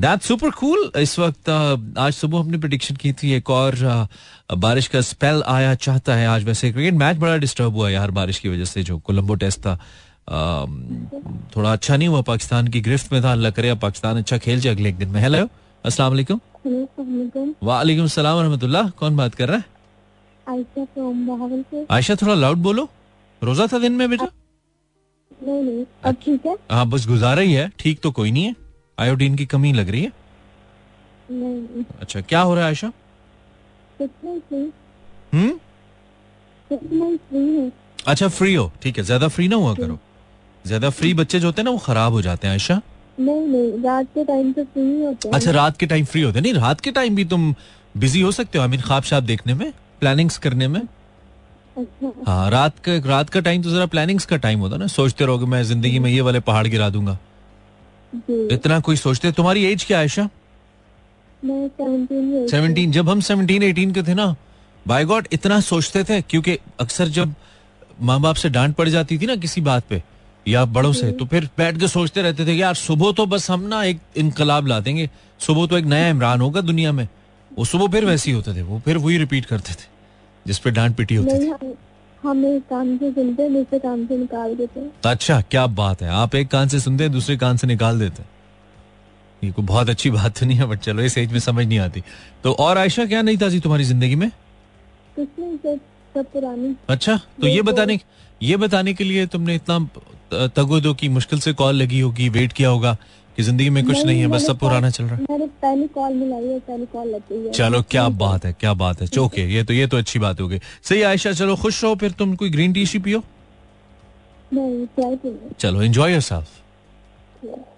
दैट 0.00 0.22
सुपर 0.22 0.50
कूल 0.50 0.90
इस 0.98 1.18
वक्त 1.18 1.50
uh, 1.50 1.98
आज 1.98 2.12
सुबह 2.12 2.38
हमने 2.38 2.58
प्रडिक्शन 2.58 2.96
की 2.96 3.12
थी 3.12 3.32
एक 3.32 3.50
और 3.50 3.76
uh, 3.76 4.58
बारिश 4.58 4.86
का 4.88 5.00
स्पेल 5.00 5.42
आया 5.46 5.74
चाहता 5.74 6.14
है 6.14 6.26
आज। 6.26 6.44
वैसे 6.44 6.72
क्रिकेट 6.72 6.94
मैच 6.94 7.16
बड़ा 7.16 7.36
डिस्टर्ब 7.36 7.76
हुआ 7.76 7.90
यार 7.90 8.10
बारिश 8.10 8.38
की 8.38 8.48
वजह 8.48 8.64
से 8.64 8.82
जो 8.82 8.98
कोलंबो 8.98 9.34
टेस्ट 9.34 9.60
था। 9.60 9.78
uh, 9.78 10.66
थोड़ा 11.56 11.72
अच्छा 11.72 11.96
नहीं 11.96 12.08
हुआ 12.08 12.20
पाकिस्तान 12.22 12.68
की 12.68 12.80
गिरफ्त 12.80 13.12
में 13.12 13.22
था। 13.22 13.32
अल्लाह 13.32 13.50
करे 13.50 13.74
पाकिस्तान 13.78 14.18
अच्छा 14.18 14.38
खेल 14.38 14.60
जाए 14.60 14.74
अगले 14.74 14.88
एक 14.88 14.98
दिन 14.98 15.08
में। 15.08 15.20
हेलो 15.20 15.48
अस्सलाम 15.84 16.10
वालेकुम। 16.12 16.40
वालेकुम 17.62 18.06
सलाम। 18.08 18.38
रहमतुल्लाह। 18.40 18.88
कौन 19.00 19.16
बात 19.16 19.34
कर 19.34 19.48
रहा 19.48 19.58
है? 19.58 19.64
आयशा 20.46 21.84
आयशा 21.90 22.14
थोड़ा 22.22 22.34
लाउड 22.34 22.58
बोलो। 22.58 22.88
रोजा 23.42 23.66
था 23.72 23.78
दिन 23.78 23.92
में 23.92 24.08
बेटा? 24.10 24.26
नहीं 25.42 25.62
नहीं। 25.62 25.84
अब 26.04 26.16
ठीक 26.22 26.46
है? 26.46 26.56
हाँ 26.70 26.86
बस 26.88 27.06
गुजारा 27.08 27.42
ही 27.42 27.52
है। 27.52 27.70
ठीक 27.78 28.00
तो 28.00 28.10
कोई 28.10 28.30
नहीं 28.30 28.44
है। 28.44 28.54
आयोडीन 28.98 29.36
की 29.36 29.46
कमी 29.46 29.72
लग 29.72 29.88
रही 29.90 30.02
है। 30.02 30.12
नहीं 31.32 31.84
अच्छा 32.00 32.20
क्या 32.22 32.40
हो 32.40 32.54
रहा 32.54 32.64
है 32.64 32.68
आयशा? 32.68 32.92
हम्म? 35.32 35.58
अच्छा 38.06 38.28
फ्री 38.28 38.54
हो। 38.54 38.70
ठीक 38.82 38.98
है 38.98 39.04
ज़्यादा 39.04 39.28
फ्री 39.28 39.48
ना 39.48 39.56
हुआ 39.56 39.74
करो। 39.74 39.98
ज़्यादा 40.64 40.90
फ्री 40.90 41.12
बच्चे 41.14 41.40
जो 41.40 41.46
होते 41.48 41.60
हैं 41.60 41.64
ना 41.64 41.70
वो 41.70 41.78
खराब 41.78 42.12
हो 42.12 42.22
जाते 42.22 42.46
हैं 42.46 42.52
आयशा। 42.54 42.80
नहीं 43.20 43.46
नहीं 43.46 43.82
रात 43.82 44.06
के 44.14 44.24
टाइम 44.24 44.52
तो 44.52 44.64
फ्री 44.64 45.02
होते 45.02 45.28
हैं। 45.28 45.34
अच्छा 45.34 45.50
रात 45.50 45.76
के 45.76 45.86
टाइम 45.86 46.04
फ्री 46.04 46.22
होते 46.22 46.38
हैं। 46.38 46.42
नहीं 46.42 46.54
रात 46.54 46.80
के 46.80 46.90
टाइम 46.90 47.14
भी 47.16 47.24
तुम 47.24 47.54
बिज़ी 47.96 48.20
हो 48.20 48.32
सकते 48.32 48.58
हो 48.58 48.62
आई 48.62 48.68
मीन 48.70 48.80
ख्वाब 48.80 49.02
शाब 49.02 49.24
देखने 49.24 49.54
में 49.54 49.72
प्लानिंग्स 50.00 50.38
करने 50.38 50.68
में। 50.68 50.80
अच्छा। 50.80 52.12
हाँ 52.26 52.50
रात 52.50 52.78
का 52.78 52.96
रात 53.08 53.30
का 53.30 53.40
टाइम 53.40 53.62
तो 53.62 53.70
जरा 53.70 53.86
प्लानिंग्स 53.86 54.24
का 54.26 54.36
टाइम 54.38 54.60
होता 54.60 54.74
है 54.74 54.80
ना। 54.80 54.86
सोचते 54.88 55.24
रहोगे 55.24 55.46
मैं 55.46 55.62
ज़िंदगी 55.64 55.98
में 55.98 56.10
ये 56.10 56.20
वाले 56.20 56.40
पहाड़ 56.42 56.66
गिरा 56.66 56.88
दूँगा। 56.90 57.18
इतना 58.52 58.78
कोई 58.80 58.96
सोचते 58.96 59.32
तुम्हारी 59.32 59.64
एज 59.64 59.84
क्या 59.84 59.98
है 59.98 60.02
आयशा? 60.02 60.28
सेवनटीन 61.42 62.92
जब 62.92 63.08
हम 63.08 63.20
सेवनटीन 63.20 63.62
एटीन 63.62 63.92
के 63.92 64.02
थे 64.02 64.14
ना 64.14 64.34
बाय 64.86 65.04
गॉड 65.04 65.28
इतना 65.32 65.60
सोचते 65.62 66.02
थे 66.04 66.20
क्योंकि 66.22 66.58
अक्सर 66.80 67.08
जब 67.10 67.34
माँ 68.00 68.20
बाप 68.20 68.36
से 68.36 68.48
डांट 68.48 68.74
पड़ 68.76 68.88
जाती 68.88 69.18
थी 69.18 69.26
ना 69.26 69.36
किसी 69.36 69.60
बात 69.60 69.84
पे 69.88 70.02
या 70.46 70.64
बड़ों 70.66 70.92
से? 70.92 71.10
तो 71.12 71.24
फिर 71.26 71.48
बैठ 71.58 71.78
के 71.78 71.88
सोचते 71.88 72.22
रहते 72.22 72.46
थे 72.46 72.54
कि 72.54 72.62
यार 72.62 72.74
सुबह 72.76 73.12
तो 73.12 73.26
बस 73.26 73.50
हम 73.50 73.66
ना 73.66 73.82
एक 73.84 74.00
इनकलाब 74.16 74.66
ला 74.66 74.80
देंगे। 74.80 75.08
सुबह 75.40 75.66
तो 75.66 75.78
एक 75.78 75.84
नया 75.86 76.08
इमरान 76.08 76.40
होगा 76.40 76.60
दुनिया 76.62 76.92
में। 76.92 77.06
वो 77.50 77.64
सुबह 77.66 77.88
फिर 77.92 78.04
वैसे 78.04 78.30
ही 78.30 78.36
होते 78.36 78.54
थे 78.54 78.62
वो 78.62 78.78
फिर 78.80 78.98
वही 78.98 79.18
रिपीट 79.18 79.44
करते 79.46 79.72
थे 79.72 79.88
जिस 80.46 80.58
पे 80.58 80.70
डांट 80.70 80.96
पिटी 80.96 81.14
होती 81.14 81.38
थी। 81.38 81.74
हम 82.22 82.44
एक 82.46 82.62
कान 82.70 82.96
से 82.98 83.10
सुनते 83.12 83.42
हैं 83.42 83.52
दूसरे 83.52 83.78
कान 83.78 84.06
से 84.06 84.16
निकाल 84.16 84.54
देते। 84.56 84.80
हैं 84.80 84.90
अच्छा 85.06 85.40
क्या 85.42 85.66
बात 85.66 86.02
है। 86.02 86.08
आप 86.12 86.34
एक 86.34 86.48
कान 86.48 86.68
से 86.68 86.80
सुनते 86.80 87.04
हैं 87.04 87.12
दूसरे 87.12 87.36
कान 87.36 87.56
से 87.56 87.66
निकाल 87.66 87.98
देते। 87.98 88.22
हैं 88.22 88.28
ये 89.42 89.50
कोई 89.52 89.64
बहुत 89.64 89.90
अच्छी 89.90 90.10
बात 90.10 90.38
तो 90.38 90.46
नहीं 90.46 90.58
है 90.58 90.66
बट 90.66 90.78
चलो 90.80 91.02
इस 91.02 91.16
एज 91.18 91.32
में 91.32 91.38
समझ 91.40 91.66
नहीं 91.66 91.78
आती। 91.78 92.02
तो 92.44 92.52
और 92.60 92.78
आयशा 92.78 93.04
क्या 93.06 93.22
नहीं 93.22 93.38
था 93.38 93.48
जी 93.48 93.60
तुम्हारी 93.60 93.84
ज़िंदगी 93.84 94.14
में? 94.14 94.30
कुछ 95.16 95.28
नहीं 95.38 95.56
सब 95.56 95.80
सब 96.14 96.30
पुरानी। 96.32 96.74
अच्छा 96.88 97.16
तो 97.40 97.46
ये 97.46 97.62
बताने 97.62 97.98
ये 98.40 98.56
बताने 98.56 98.94
के 98.94 99.04
लिए 99.04 99.26
तुमने 99.26 99.54
इतना 99.54 99.78
तगोदो 100.32 100.92
की 100.94 101.08
मुश्किल 101.10 101.40
से 101.40 101.52
कॉल 101.52 101.74
लगी 101.76 102.00
होगी 102.00 102.28
वेट 102.30 102.52
किया 102.52 102.68
होगा 102.68 102.96
कि 103.36 103.42
ज़िंदगी 103.42 103.70
में 103.70 103.84
कुछ 103.86 104.04
नहीं, 104.04 104.20
है 104.20 104.26
बस 104.26 104.46
सब 104.46 104.58
पुराना 104.58 104.90
चल 104.90 105.04
रहा 105.04 105.16
है। 105.16 105.46
पहली 105.62 105.86
कॉल 105.88 106.14
मिलाई 106.14 106.46
है 106.46 106.58
पहली 106.60 106.86
कॉल 106.92 107.08
लगी 107.08 107.46
है। 107.46 107.52
चलो 107.52 107.82
क्या 107.90 108.08
बात 108.22 108.44
है 108.44 108.52
क्या 108.60 108.72
बात 108.74 109.00
है। 109.00 109.06
चौके 109.08 109.42
ये 109.54 109.64
तो 109.64 109.74
ये 109.74 109.86
तो 109.86 109.96
अच्छी 109.98 110.18
बात 110.18 110.40
हो 110.40 110.48
गई। 110.48 110.60
सही 110.82 111.02
आयशा 111.02 111.32
चलो 111.32 111.56
खुश 111.56 111.82
रहो 111.84 111.94
फिर 111.96 112.10
तुम 112.18 112.34
कोई 112.36 112.50
ग्रीन 112.50 112.72
टी 112.72 112.86
शी 112.86 112.98
पियो। 112.98 113.22
चलो 115.60 115.82
enjoy 115.82 116.12
yourself 116.12 116.48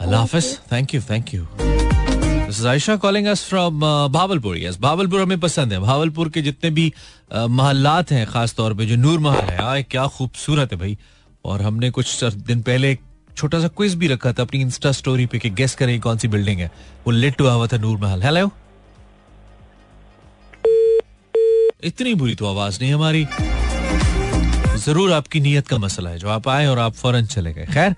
Allah 0.00 0.20
Hafiz. 0.20 0.58
Thank 0.72 0.94
you 0.94 1.00
thank 1.10 1.34
you 1.34 1.46
Ayesha 2.68 2.96
calling 2.96 3.26
us 3.26 3.44
from 3.48 3.80
Bahawalpur 4.12 4.56
yes 4.58 4.78
Bahawalpur 4.80 5.20
हमें 5.20 5.40
पसंद 5.40 5.72
है। 5.72 5.78
भावलपुर 5.80 6.28
के 6.28 6.42
जितने 6.42 6.70
भी 6.70 6.90
uh, 6.90 7.46
महल्लात 7.48 8.10
हैं 8.12 8.26
खास 8.26 8.54
तौर 8.54 8.74
पे 8.74 8.86
जो 8.86 8.96
नूर 8.96 9.18
महल 9.20 9.50
है 9.50 9.62
आए 9.64 9.82
क्या 9.90 10.06
खूबसूरत 10.08 10.72
है 10.72 10.78
भाई। 10.78 10.96
और 11.44 11.62
हमने 11.62 11.90
कुछ 11.90 12.24
दिन 12.24 12.62
पहले 12.62 12.90
एक 12.92 13.00
छोटा 13.36 13.60
सा 13.60 13.68
क्विज 13.68 13.94
भी 13.94 14.08
रखा 14.08 14.32
था 14.32 14.42
अपनी 14.42 14.60
इंस्टा 14.60 14.92
स्टोरी 14.92 15.26
पे 15.26 15.38
कि 15.38 15.50
गेस 15.50 15.74
करें 15.74 15.98
कौन 16.00 16.18
सी 16.18 16.28
बिल्डिंग 16.28 16.60
है। 16.60 16.70
वो 17.06 17.10
लिट 17.12 17.40
हुआ 17.40 17.52
हुआ 17.52 17.66
था 17.66 17.76
नूर 17.78 17.98
महल। 18.00 18.22
हेलो 18.22 18.50
इतनी 21.84 22.14
बुरी 22.14 22.34
तो 22.34 22.46
आवाज़ 22.46 22.80
नहीं 22.80 22.92
हमारी। 22.94 23.26
ज़रूर 24.78 25.12
आपकी 25.12 25.40
नीयत 25.40 25.68
का 25.68 25.78
मसला 25.78 26.10
है। 26.10 26.18
जो 26.18 26.28
आप 26.28 26.48
आए 26.48 26.66
और 26.66 26.78
आप 26.78 26.92
फ़ौरन 26.94 27.26
चले 27.26 27.52
गए। 27.52 27.66
खैर 27.72 27.94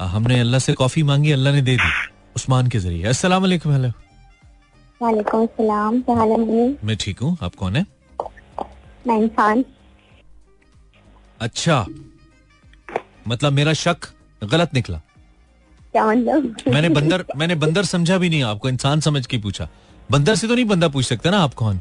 हमने 0.00 0.40
अल्लाह 0.40 0.60
से 0.60 0.72
कॉफ़ी 0.72 1.02
मांगी 1.02 1.32
अल्लाह 1.32 1.52
ने 1.52 1.62
दे 1.62 1.76
दी 1.76 1.90
उस्मान 2.36 2.68
के 2.68 2.78
ज़रिए। 2.78 3.04
अस्सलाम 3.08 3.42
वालेकुम 3.42 3.72
हेलो 3.72 3.88
वालेकुम 5.00 5.46
सलाम 5.46 6.00
क्या 6.02 6.24
मैं 6.84 6.96
ठीक 7.00 7.18
हूँ। 7.20 7.36
आप 7.42 7.54
कौन 7.54 7.76
है? 7.76 7.86
मैं 9.06 9.18
इंसान। 9.18 9.64
अच्छा। 11.40 11.84
मतलब 13.28 13.52
मेरा 13.52 13.72
शक 13.74 14.06
गलत 14.42 14.74
निकला। 14.74 15.00
क्या 15.92 16.06
मतलब? 16.06 16.54
मैंने 16.68 16.88
बंदर 16.88 17.24
मैंने 17.36 17.54
बंदर 17.56 17.84
समझा 17.84 18.18
भी 18.18 18.28
नहीं 18.30 18.42
आपको 18.44 18.68
इंसान 18.68 19.00
समझ 19.00 19.26
के 19.26 19.38
पूछा। 19.38 19.68
बंदर 20.10 20.34
से 20.34 20.48
तो 20.48 20.54
नहीं 20.54 20.64
बंदा 20.64 20.88
पूछ 20.88 21.04
सकता 21.04 21.30
ना 21.30 21.38
आप 21.38 21.54
कौन? 21.54 21.80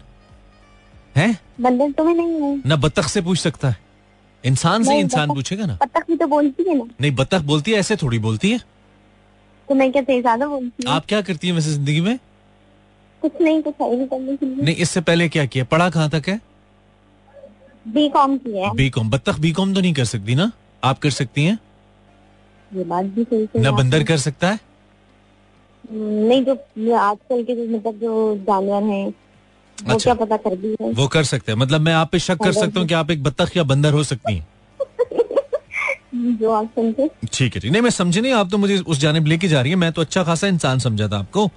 है? 1.16 1.38
बंदर 1.62 1.92
तो 1.92 2.04
मैं 2.04 2.14
नहीं 2.14 2.40
हूँ। 2.40 2.62
ना 2.66 2.76
बतख 2.76 3.08
से 3.08 3.22
पूछ 3.22 3.40
सकता 3.40 3.70
है। 3.70 3.78
इंसान 4.44 4.84
से 4.84 4.98
इंसान 5.00 5.34
पूछेगा 5.34 5.66
ना। 5.66 5.78
बतख 5.82 6.08
भी 6.08 6.16
तो 6.18 6.28
बोलती 6.28 6.64
है 6.70 6.78
ना। 6.78 6.84
नहीं 7.02 7.12
बतख 7.16 7.42
बोलती 7.44 7.72
है 7.72 7.80
ऐसे 7.80 7.96
थोड़ी 7.96 8.20
बोलती 8.20 8.52
है। 8.52 8.60
तो 9.68 9.76
मैं 9.76 9.92
क्या 9.92 10.02
तेज 10.02 10.22
ज़्यादा 10.22 10.48
बोलती 10.48 10.84
हूँ? 10.84 10.94
आप 10.96 11.06
क्या 11.06 11.22
करती 11.22 11.48
है 11.48 11.54
वैसे 11.54 11.72
ज़िंदगी 11.72 12.02
में? 12.02 12.18
कुछ 13.22 13.42
नहीं 13.42 13.62
कुछ 13.64 13.74
नहीं 13.82 14.08
करने 14.08 14.36
के 14.38 14.46
लिए। 14.46 14.64
नहीं 14.64 14.76
इससे 14.76 15.02
पहले 15.02 15.28
क्या 15.30 15.46
किया? 15.46 15.64
पढ़ा 15.64 15.90
कहाँ 15.90 16.10
तक 16.10 16.30
है? 16.30 16.40
बी 17.88 18.08
कॉम 18.10 18.38
की 18.38 18.58
है। 18.58 18.72
बी 18.76 18.90
कॉम 18.90 19.10
बतख 19.10 19.40
बी 19.40 19.52
कॉम 19.52 19.74
तो 19.74 19.82
नहीं 19.82 19.94
कर 19.94 20.06
सकती 20.06 20.36
ना? 20.36 20.52
आप 20.88 21.00
कर 21.00 21.10
सकती 21.10 21.46
हैं? 21.46 21.58
ये 22.72 22.84
बात 22.84 23.06
भी 23.06 23.24
सही 23.24 23.62
ना 23.62 23.72
बंदर 23.72 24.04
कर 24.04 24.18
सकता 24.18 24.50
है? 24.50 24.60
नहीं 25.92 26.44
जो 26.44 26.96
आजकल 26.96 27.44
के 27.44 27.56
जो 27.56 27.78
मतलब 27.78 28.00
जो 28.00 28.36
जानवर 28.38 28.84
हैं 28.84 29.06
वो 29.08 29.94
अच्छा। 29.94 30.04
क्या 30.04 30.14
पता 30.26 30.38
कर 30.38 30.56
दी 30.56 30.76
है। 30.82 30.92
वो 30.92 31.08
कर 31.08 31.24
सकते 31.24 31.52
हैं। 31.52 31.60
मतलब 31.60 31.82
मैं 31.82 31.94
आप 31.94 32.10
पे 32.12 32.20
शक 32.20 32.38
कर 32.44 32.52
सकता 32.54 32.80
हूँ 32.80 32.88
कि 32.88 32.94
आप 32.94 33.12
एक 33.12 33.24
बतख 33.24 33.58
या 33.58 33.64
बंदर 33.64 33.94
हो 33.94 34.04
सकती 34.04 34.36
हैं। 34.36 34.48
जो 36.38 36.52
आप 36.52 36.66
सुनते 36.66 37.10
ठीक 37.34 37.56
है 37.56 37.62
ठीक। 37.62 37.72
नहीं 37.72 37.82
मैं 37.82 37.90
समझे 37.90 38.22
नहीं। 38.22 38.34
आप 38.34 38.52
तो 38.52 38.58
मुझे 38.58 38.78
उस 38.78 39.00
जानब 39.00 39.26
लेके 39.26 39.48
जा 39.48 39.62
रही 39.62 39.72
है। 39.72 39.76
मैं 39.76 39.92
तो 39.92 40.02
अच्छा 40.02 40.24
खासा 40.24 40.48
इंसान 40.48 40.80
समझा 40.80 41.08
था 41.08 41.20
आपको। 41.20 41.50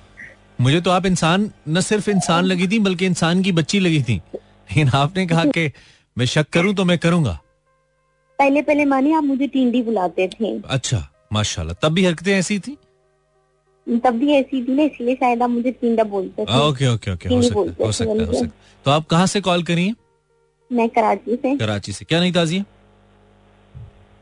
मुझे 0.60 0.80
तो 0.80 0.90
आप 0.90 1.06
इंसान 1.06 1.50
न 1.68 1.80
सिर्फ़ 1.80 2.10
इंसान 2.10 2.44
लगी 2.44 2.68
थी 2.68 2.78
बल्कि 2.78 3.06
इंसान 3.06 3.42
की 3.42 3.52
बच्ची 3.52 3.80
लगी 3.80 4.02
थी। 4.02 4.20
लेकिन 4.34 4.88
आपने 4.88 5.26
कहा 5.26 5.44
कि 5.44 5.70
मैं 6.18 6.26
शक 6.26 6.49
करूँ 6.52 6.75
तो 6.75 6.84
मैं 6.84 6.99
करूँगा। 6.99 7.38
पहले 8.40 8.62
पहले 8.62 8.85
मानी 8.87 9.12
आप 9.12 9.25
मुझे 9.25 9.47
टिंडी 9.47 9.82
बुलाते 9.82 10.28
थे। 10.28 10.59
अच्छा 10.68 11.06
माशाल्लाह। 11.32 11.75
तब 11.82 11.92
भी 11.94 12.04
हरकतें 12.04 12.32
ऐसी 12.35 12.59
थी? 12.59 12.76
तब 14.04 14.14
भी 14.18 14.32
ऐसी 14.35 14.62
थी 14.64 14.75
ना 14.75 14.82
इसलिए 14.82 15.14
शायद 15.14 15.42
आप 15.42 15.50
मुझे 15.50 15.70
टिंडा 15.73 16.04
बोलते 16.12 16.44
थे। 16.44 16.59
ओके 16.68 16.87
ओके 16.88 17.12
ओके 17.12 17.28
हो 17.28 17.42
सकता 17.42 17.61
है 17.61 17.87
हो 17.87 17.92
सकता 17.92 18.12
है 18.12 18.26
हो 18.26 18.32
सकता 18.32 18.82
तो 18.87 18.90
आप 18.90 19.06
कहाँ 19.06 19.26
से 19.26 19.40
कॉल 19.40 19.62
करिए 19.70 19.94
मैं 20.70 20.88
कराची 20.88 21.37
से। 21.37 21.56
कराची 21.56 21.92
से। 21.92 22.04
क्या 22.04 22.20
नहीं 22.20 22.32
ताजी 22.32 22.59
है? 22.59 22.64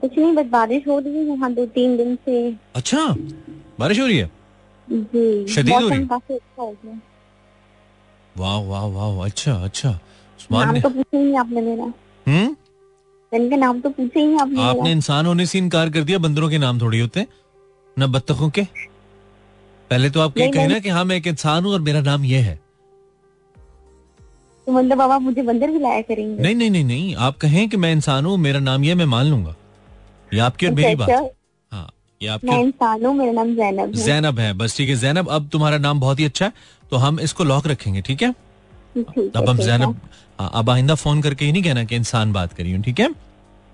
कुछ 0.00 0.18
नहीं 0.18 0.32
बस 0.34 0.46
बारिश 0.50 0.86
हो 0.88 0.98
रही 0.98 1.16
है 1.16 1.24
यहाँ 1.26 1.52
दो 1.54 1.66
तीन 1.76 1.96
दिन 1.96 2.14
से। 2.24 2.36
अच्छा 2.76 3.06
बारिश 3.80 4.00
हो 4.00 4.06
रही 4.06 4.18
है? 4.18 4.30
जी 4.88 5.46
शदीद 5.54 5.74
हो 5.74 5.88
रही 5.88 5.98
है? 5.98 6.04
अच्छा 6.04 6.98
वाह 8.36 8.58
वाह 8.62 8.84
वाह 8.86 9.24
अच्छा 9.24 9.54
अच्छा। 9.64 9.90
उस्मान 9.90 10.66
नाम 10.66 10.74
ने 10.74 10.80
तो 10.80 10.88
पूछा 10.88 11.18
ही 11.18 11.24
नहीं 11.24 11.36
आपने 11.38 11.60
मेरा। 11.60 11.92
हम्म? 12.26 12.56
मैंने 13.32 13.56
नाम 13.56 13.80
तो 13.80 13.90
पूछा 13.90 14.20
ही 14.20 14.36
आपने 14.38 14.62
आपने 14.62 14.92
इंसान 14.92 15.26
होने 15.26 15.46
से 15.46 15.58
इनकार 15.58 15.90
कर 15.90 16.02
दिया 16.02 16.18
बंदरों 16.18 16.48
के 16.50 16.58
नाम 16.58 16.80
थोड़ी 16.80 17.00
होते 17.00 17.26
न 17.96 18.06
बत्तखों 18.06 18.48
के। 18.50 18.62
पहले 19.90 20.10
तो 20.10 20.20
आप 20.20 20.38
ये 20.38 20.48
कहें 20.50 20.68
ना 20.68 20.78
कि 20.78 20.88
हाँ 20.88 21.04
मैं 21.04 21.16
एक 21.16 21.26
इंसान 21.26 21.64
हूँ 21.64 21.72
और 21.72 21.80
मेरा 21.80 22.00
नाम 22.00 22.24
ये 22.24 22.38
है। 22.38 22.54
तो 24.66 24.72
मतलब 24.72 24.98
बाबा 24.98 25.18
मुझे 25.18 25.42
बंदर 25.42 25.70
भी 25.70 25.78
लाया 25.78 26.00
करेंगे। 26.02 26.42
नहीं 26.42 26.54
नहीं 26.54 26.70
नहीं 26.70 26.84
नहीं। 26.84 27.14
आप 27.16 27.36
कहें 27.38 27.68
कि 27.68 27.76
मैं 27.76 27.92
इंसान 27.92 28.26
हूँ 28.26 28.36
मेरा 28.38 28.60
नाम 28.60 28.84
ये 28.84 28.94
मैं 28.94 29.06
मान 29.06 29.26
लूँगा। 29.26 29.54
ये 30.32 30.40
आपकी 30.40 30.66
और 30.66 30.72
मेरी 30.72 30.94
बात। 30.94 31.08
अच्छा, 31.10 31.28
हाँ 31.72 31.90
ये 32.20 32.38
मैं 32.44 32.60
इंसान 32.62 33.04
हूँ 33.06 33.14
मेरा 33.16 33.32
नाम 33.32 33.54
जैनब 33.56 33.96
है। 33.96 34.04
जैनब 34.04 34.38
है 34.38 34.52
बस 34.54 34.76
ठीक 34.76 34.88
है। 34.88 34.96
जैनब 34.96 35.28
अब 35.28 35.48
तुम्हारा 35.52 35.78
नाम 35.78 36.00
बहुत 36.00 36.20
ही 36.20 36.24
अच्छा 36.24 36.44
है 36.44 36.52
तो 36.90 36.96
हम 36.96 37.20
इसको 37.20 37.44
लॉक 37.44 37.66
रखेंगे 37.66 38.02
ठीक 38.02 38.22
है? 38.22 38.34
अब 38.98 39.48
हम 39.48 39.58
जैनब 39.58 39.82
हाँ, 39.84 40.10
अब 40.38 40.70
आइंदा 40.70 40.94
फ़ोन 40.94 41.22
करके 41.22 41.44
ही 41.44 41.52
नहीं 41.52 41.62
कहना 41.62 41.84
कि 41.84 41.96
इंसान 41.96 42.32
बात 42.32 42.52
करी 42.52 42.72
हूँ 42.72 42.82
ठीक 42.82 43.00
है? 43.00 43.08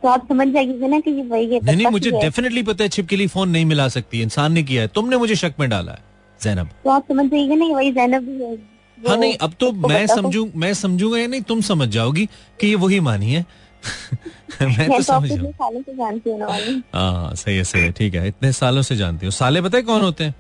तो 0.03 0.09
आप 0.09 0.27
समझ 0.29 0.47
जाएगी 0.49 0.89
ना 0.89 0.99
कि 1.01 1.11
ये 1.11 1.23
वही 1.23 1.45
है 1.55 1.61
नहीं 1.65 1.77
नहीं 1.77 1.87
मुझे 1.87 2.11
डेफिनेटली 2.11 2.63
पता 2.63 2.85
है 2.85 2.89
छिपकली 2.89 3.27
फ़ोन 3.27 3.49
नहीं 3.49 3.65
मिला 3.65 3.89
सकती 3.89 4.21
इंसान 4.23 4.53
ने 4.53 4.63
किया 4.63 4.83
है। 4.83 4.89
तुमने 4.95 5.17
मुझे 5.17 5.35
शक 5.37 5.55
में 5.61 5.69
डाला 5.71 5.93
है 5.93 6.03
जैनब 6.41 6.69
तो 6.85 6.91
आप 6.91 7.05
समझ 7.09 7.27
जाइएगा 7.31 7.55
ना 7.55 7.67
वही 7.75 7.93
जैनब 7.93 8.29
ही 8.29 8.45
है 8.45 8.57
हाँ 8.99 9.17
नहीं 9.17 9.37
अब 9.43 9.55
तो 9.61 9.71
मैं 9.89 10.07
समझू 10.07 10.49
मैं 10.57 10.73
समझूँगा 10.75 11.19
या 11.19 11.27
नहीं 11.27 11.43
तुम 11.43 11.61
समझ 11.61 11.89
जाओगी 11.89 12.27
कि 12.61 12.67
ये 12.67 12.75
वही 12.75 13.01
मानी 13.01 13.33
है। 13.33 13.45
मैं 14.63 14.89
तो 14.89 14.97
तो 14.97 15.03
समझ 15.03 15.29
जाऊँ। 15.33 15.51
सालों 15.53 15.81
से 15.83 15.95
जानती 15.95 16.31
हूँ 16.31 16.83
हाँ 16.95 17.35
सही 17.35 17.57
है 17.57 17.65
सही 17.65 17.83
है 17.83 17.91
ठीक 17.93 18.15
है 18.15 18.29
इतने 18.29 18.53
सालों 18.53 18.83
से 18.83 18.97
जानती 18.97 19.27
हूँ। 19.27 19.33
साले 19.33 19.63
पता 19.63 19.77
है 19.79 19.83
कौन 19.83 20.03
होते 20.03 20.25
हैं? 20.25 20.35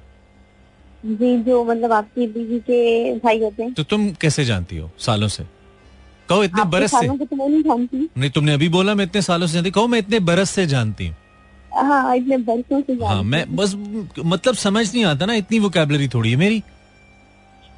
जी 1.05 1.37
जो 1.43 1.65
मतलब 1.65 1.93
आपकी 1.93 2.27
बीवी 2.27 2.59
के 2.61 3.15
भाई 3.15 3.43
होते 3.43 3.63
हैं। 3.63 3.73
तो 3.75 3.83
तुम 3.83 4.11
कैसे 4.21 4.45
जानती 4.45 4.77
हो 4.77 4.91
सालों 4.99 5.29
से? 5.29 5.45
कहो 6.29 6.45
इतने 6.45 6.65
बरस 6.71 6.91
से। 6.91 7.07
तो 7.09 7.37
नहीं 7.37 8.07
नहीं 8.19 8.31
तुमने 8.31 8.53
अभी 8.55 8.69
बोला 8.69 8.95
मैं 8.95 9.05
इतने 9.05 9.23
सालों 9.23 9.47
से 9.47 9.53
जानती। 9.55 9.71
कहो 9.71 9.87
मैं 9.87 9.99
इतने 9.99 10.21
बरस 10.21 10.51
से 10.51 10.67
जानती। 10.67 11.07
हूँ 11.07 11.17
हाँ 11.89 12.17
इतने 12.17 12.37
बरसों 12.39 12.81
से 12.81 13.05
हाँ 13.05 13.23
मैं 13.23 13.45
बस 13.57 13.75
मतलब 14.25 14.55
समझ 14.55 14.93
नहीं 14.95 15.05
आता 15.05 15.27
ना 15.27 15.35
इतनी 15.35 15.59
वोकेबलरी 15.59 16.09
थोड़ी 16.09 16.31
है 16.31 16.37
मेरी। 16.37 16.63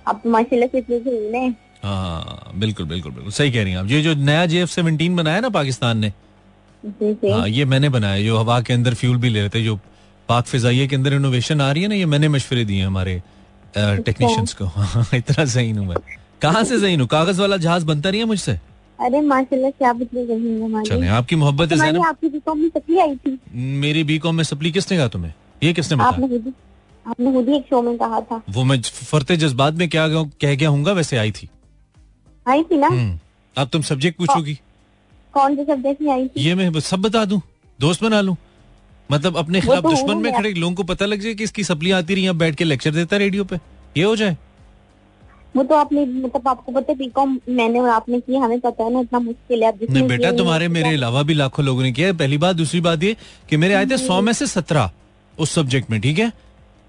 आप 0.09 0.21
तो 0.25 0.31
माशाल्लाह 0.31 0.69
से 0.69 0.79
इतने 0.79 1.47
हाँ। 1.85 2.53
बिल्कुल 2.55 2.87
बिल्कुल 2.87 3.13
बिल्कुल। 3.13 3.33
सही 3.33 3.51
कह 3.53 3.63
रही 3.63 3.73
हैं 3.73 3.79
आप। 3.79 3.87
ये 3.91 4.01
जो 4.03 4.15
नया 4.15 4.45
जे 4.47 4.61
एफ़ 4.63 4.71
सेवनटीन 4.71 5.17
बनाया 5.17 5.41
ना 5.41 5.49
पाकिस्तान 5.57 5.99
ने। 5.99 6.13
हाँ 7.33 7.49
ये 7.49 7.65
मैंने 7.65 7.89
बनाया 7.89 8.23
जो 8.25 8.39
हवा 8.39 8.61
के 8.61 8.73
अंदर 8.73 8.95
फ्यूल 8.95 9.17
भी 9.17 9.29
ले 9.29 9.41
रहे 9.41 9.49
थे 9.49 9.63
जो 9.65 9.77
पाक 10.29 10.45
फिजाइये 10.47 10.87
के 10.87 10.97
अंदर 10.97 11.15
इनोवेशन 11.15 11.61
आ 11.61 11.71
रही 11.73 11.83
है 11.83 11.89
ना 11.89 11.95
ये 11.95 12.07
मैंने 12.07 12.29
मशवरे 12.29 12.65
दिए 12.65 12.83
हमारे 12.83 13.21
टेक्नीशियंस 13.77 14.55
को। 14.55 14.65
हाँ, 14.65 15.07
इतना 15.15 15.45
जहीन 15.45 15.79
हूँ 15.79 15.87
मैं। 15.87 15.97
कहाँ 16.43 16.65
से 16.65 16.81
जहीन 16.81 17.01
हूँ? 17.01 17.09
कागज़ 17.09 17.41
वाला 17.41 17.57
जहाज़ 17.57 17.85
बनता 17.85 18.11
नहीं 18.11 18.21
है 18.21 18.27
मुझसे? 18.27 18.53
अरे 19.01 19.21
माशाल्लाह 19.21 19.71
हैं 19.95 20.65
हमारी। 20.65 20.89
चले 20.89 21.07
आपकी 21.07 21.37
मोहब्बत 21.37 21.73
है 21.73 22.09
आपकी 22.09 22.29
भी 22.29 22.41
कौन 22.41 22.69
तकलीफ़ 22.69 23.01
आई 23.01 23.17
थी। 23.17 23.41
मेरी 23.55 24.05
बी 24.05 24.19
कॉम 24.19 24.35
में 24.35 24.45
सप्ली 24.45 24.73
किसने 24.73 24.99
कहा 24.99 25.09
तुम्हें? 25.09 25.35
ये 25.63 25.73
किसने 25.73 25.97
बताया? 25.97 26.53
आपने 27.11 27.33
खुद 27.33 27.49
ही 27.49 27.57
एक 27.57 27.63
शो 27.63 27.83
में 27.83 27.99
कहा 27.99 28.21
था। 28.21 28.43
वो 28.51 28.65
मैं 28.65 28.83
फरते 28.83 29.37
जज्बात 29.37 29.75
में 29.75 29.89
क्या 29.89 30.09
गया- 30.09 30.31
कह 30.41 30.55
गया 30.55 30.69
हूँ 30.69 30.85
वैसे 30.85 31.17
आई 31.17 31.33
थी। 31.33 31.49
आई 32.49 32.63
थी 32.63 32.77
ना? 32.77 32.87
हम्म, 32.87 33.19
अब 33.57 33.69
तुम 33.69 33.83
सब्जेक्ट 33.83 34.19
पूछोगी। 34.19 34.61
कौन 35.33 35.57
से 35.57 35.65
सब्जेक्ट 35.65 36.03
में 36.03 36.13
आई 36.13 36.29
थी? 36.29 36.41
ये 36.41 36.55
मैं 36.55 36.81
सब 36.81 37.01
बता 37.01 37.25
दूँ 37.25 37.43
दोस्त 37.81 38.03
बना 38.03 38.21
लूँ। 38.21 38.37
मतलब 39.13 39.37
अपने 39.37 39.61
खिलाफ 39.61 39.83
तो 39.83 39.91
दुश्मन 39.91 40.17
में 40.17 40.33
खड़े 40.33 40.53
लोगों 40.53 40.75
को 40.75 40.83
पता 40.83 41.07
लग 41.07 41.21
जाए 41.21 41.35
कि 41.35 41.45
इसकी 41.45 41.65
सप्ली 41.65 41.91
आती 41.91 42.15
रही 42.15 42.31
बैठ 42.31 42.55
के 42.55 42.65
लेक्चर 42.65 42.91
देता 42.91 43.17
रेडियो 43.17 43.45
पे। 43.45 43.57
ये 43.97 44.03
हो 44.03 44.17
जाए। 44.17 44.39
वो 45.57 45.63
तो 45.63 45.75
आपने 45.75 46.05
मतलब 46.05 46.49
आपको 46.49 46.73
पता 46.73 46.93
है 46.93 46.99
बीकॉम 46.99 47.39
मैंने 47.49 47.81
और 47.81 47.89
आपने 47.89 48.21
किया 48.21 48.41
हमें 48.41 48.61
पता 48.61 48.85
है 48.85 48.93
ना 48.93 49.01
इतना 49.01 49.19
मुश्किल 49.19 49.63
है 49.65 49.73
नहीं 49.91 50.07
बेटा 50.09 50.33
तुम्हारे 50.33 50.69
मेरे 50.69 50.95
अलावा 50.95 51.23
भी 51.23 51.35
लाखों 51.35 51.65
लोगों 51.65 51.83
ने 51.83 51.93
किया 51.93 52.07
है। 52.09 52.17
पहली 52.17 52.39
बात 52.39 52.57
दूसरी 52.57 52.81
बात 52.81 53.03
ये 53.03 53.17
कि 53.51 53.57
मेरे 53.57 53.75
आए 53.75 53.87
थे 53.87 53.97
सौ 53.99 54.21
में 54.21 54.33
से 54.33 54.47
सत्रह 54.47 54.91
उस 55.39 55.55
सब्जेक्ट 55.55 55.91
में 55.91 56.01
ठीक 56.01 56.19
है? 56.19 56.33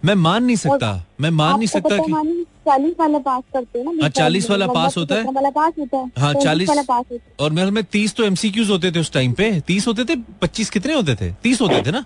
मैं 0.03 0.13
मान 0.15 0.43
नहीं 0.43 0.55
सकता 0.55 0.89
मैं 1.21 1.29
मान 1.31 1.57
नहीं 1.57 1.67
सकता 1.67 1.97
कि 1.97 2.43
चालीस 2.65 2.93
वाला 2.99 3.19
पास 3.19 3.43
करते 3.53 3.79
हैं 3.79 3.85
ना 3.85 3.91
हाँ, 4.01 4.09
40 4.09 4.49
वाला 4.49 4.67
पास 4.67 4.97
होता 4.97 5.15
है। 5.15 5.23
वाला 5.33 5.49
पास 5.49 5.73
होता 5.79 5.97
है 5.97 6.11
हाँ, 6.17 6.33
35 6.33 6.45
40 6.45 6.69
वाला 6.69 6.81
पास 6.81 7.05
होता 7.11 7.23
है। 7.23 7.35
और 7.39 7.51
मेरे 7.51 7.71
में 7.71 7.83
तीस 7.83 8.15
तो 8.15 8.23
एमसीक्यूज 8.23 8.69
होते 8.69 8.91
थे 8.91 8.99
उस 8.99 9.11
टाइम 9.13 9.33
पे 9.33 9.49
तीस 9.67 9.87
होते 9.87 10.05
थे 10.05 10.15
पच्चीस 10.41 10.69
कितने 10.69 10.93
होते 10.93 11.15
थे? 11.15 11.31
तीस 11.43 11.61
होते 11.61 11.81
थे 11.85 11.91
ना? 11.91 12.03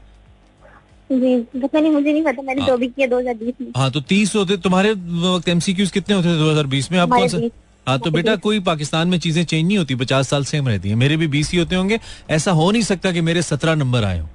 जी 1.12 1.60
पता 1.60 1.68
मैंने 1.74 1.90
मुझे 1.90 2.12
नहीं 2.12 2.24
पता 2.24 2.42
मैंने 2.42 2.62
हाँ। 2.62 2.70
जो 2.70 2.78
भी 2.78 2.88
किया 2.88 3.08
दो 3.08 3.20
हज़ार 3.20 3.34
बीस 3.36 3.54
में। 3.62 3.72
हाँ 3.78 3.90
तो 3.92 4.02
तीस 4.02 4.36
होते 4.36 4.58
तुम्हारे 4.58 4.92
वक्त 4.92 5.50
एमसीक्यूज 5.50 5.92
कितने 5.92 6.16
होते 6.16 6.28
थे 6.28 6.38
2020 6.40 6.92
में? 6.92 7.00
आप 7.00 7.10
कौन 7.10 7.28
सा? 7.28 7.40
हाँ 7.88 7.98
तो 8.00 8.12
बेटा 8.12 8.36
कोई 8.36 8.60
पाकिस्तान 8.60 9.08
में 9.08 9.18
चीज़ें 9.20 9.44
चेंज 9.44 9.66
नहीं 9.68 9.78
होती 9.78 9.96
पचास 9.96 10.30
साल 10.30 10.44
सेम 10.46 10.68
रहती 10.68 10.90
है। 10.90 10.96
मेरे 10.96 11.18
भी 11.18 11.28
बीस 11.28 11.52
ही 11.52 11.58
होते 11.60 11.76
होंगे। 11.76 12.00
ऐसा 12.30 12.52
हो 12.52 12.70
नहीं 12.72 12.82
सकता 12.84 13.12
कि 13.12 13.22
मेरे 13.22 13.42
सत्रह 13.42 13.76
नंबर 13.76 14.04
आए 14.04 14.20
हो। 14.20 14.28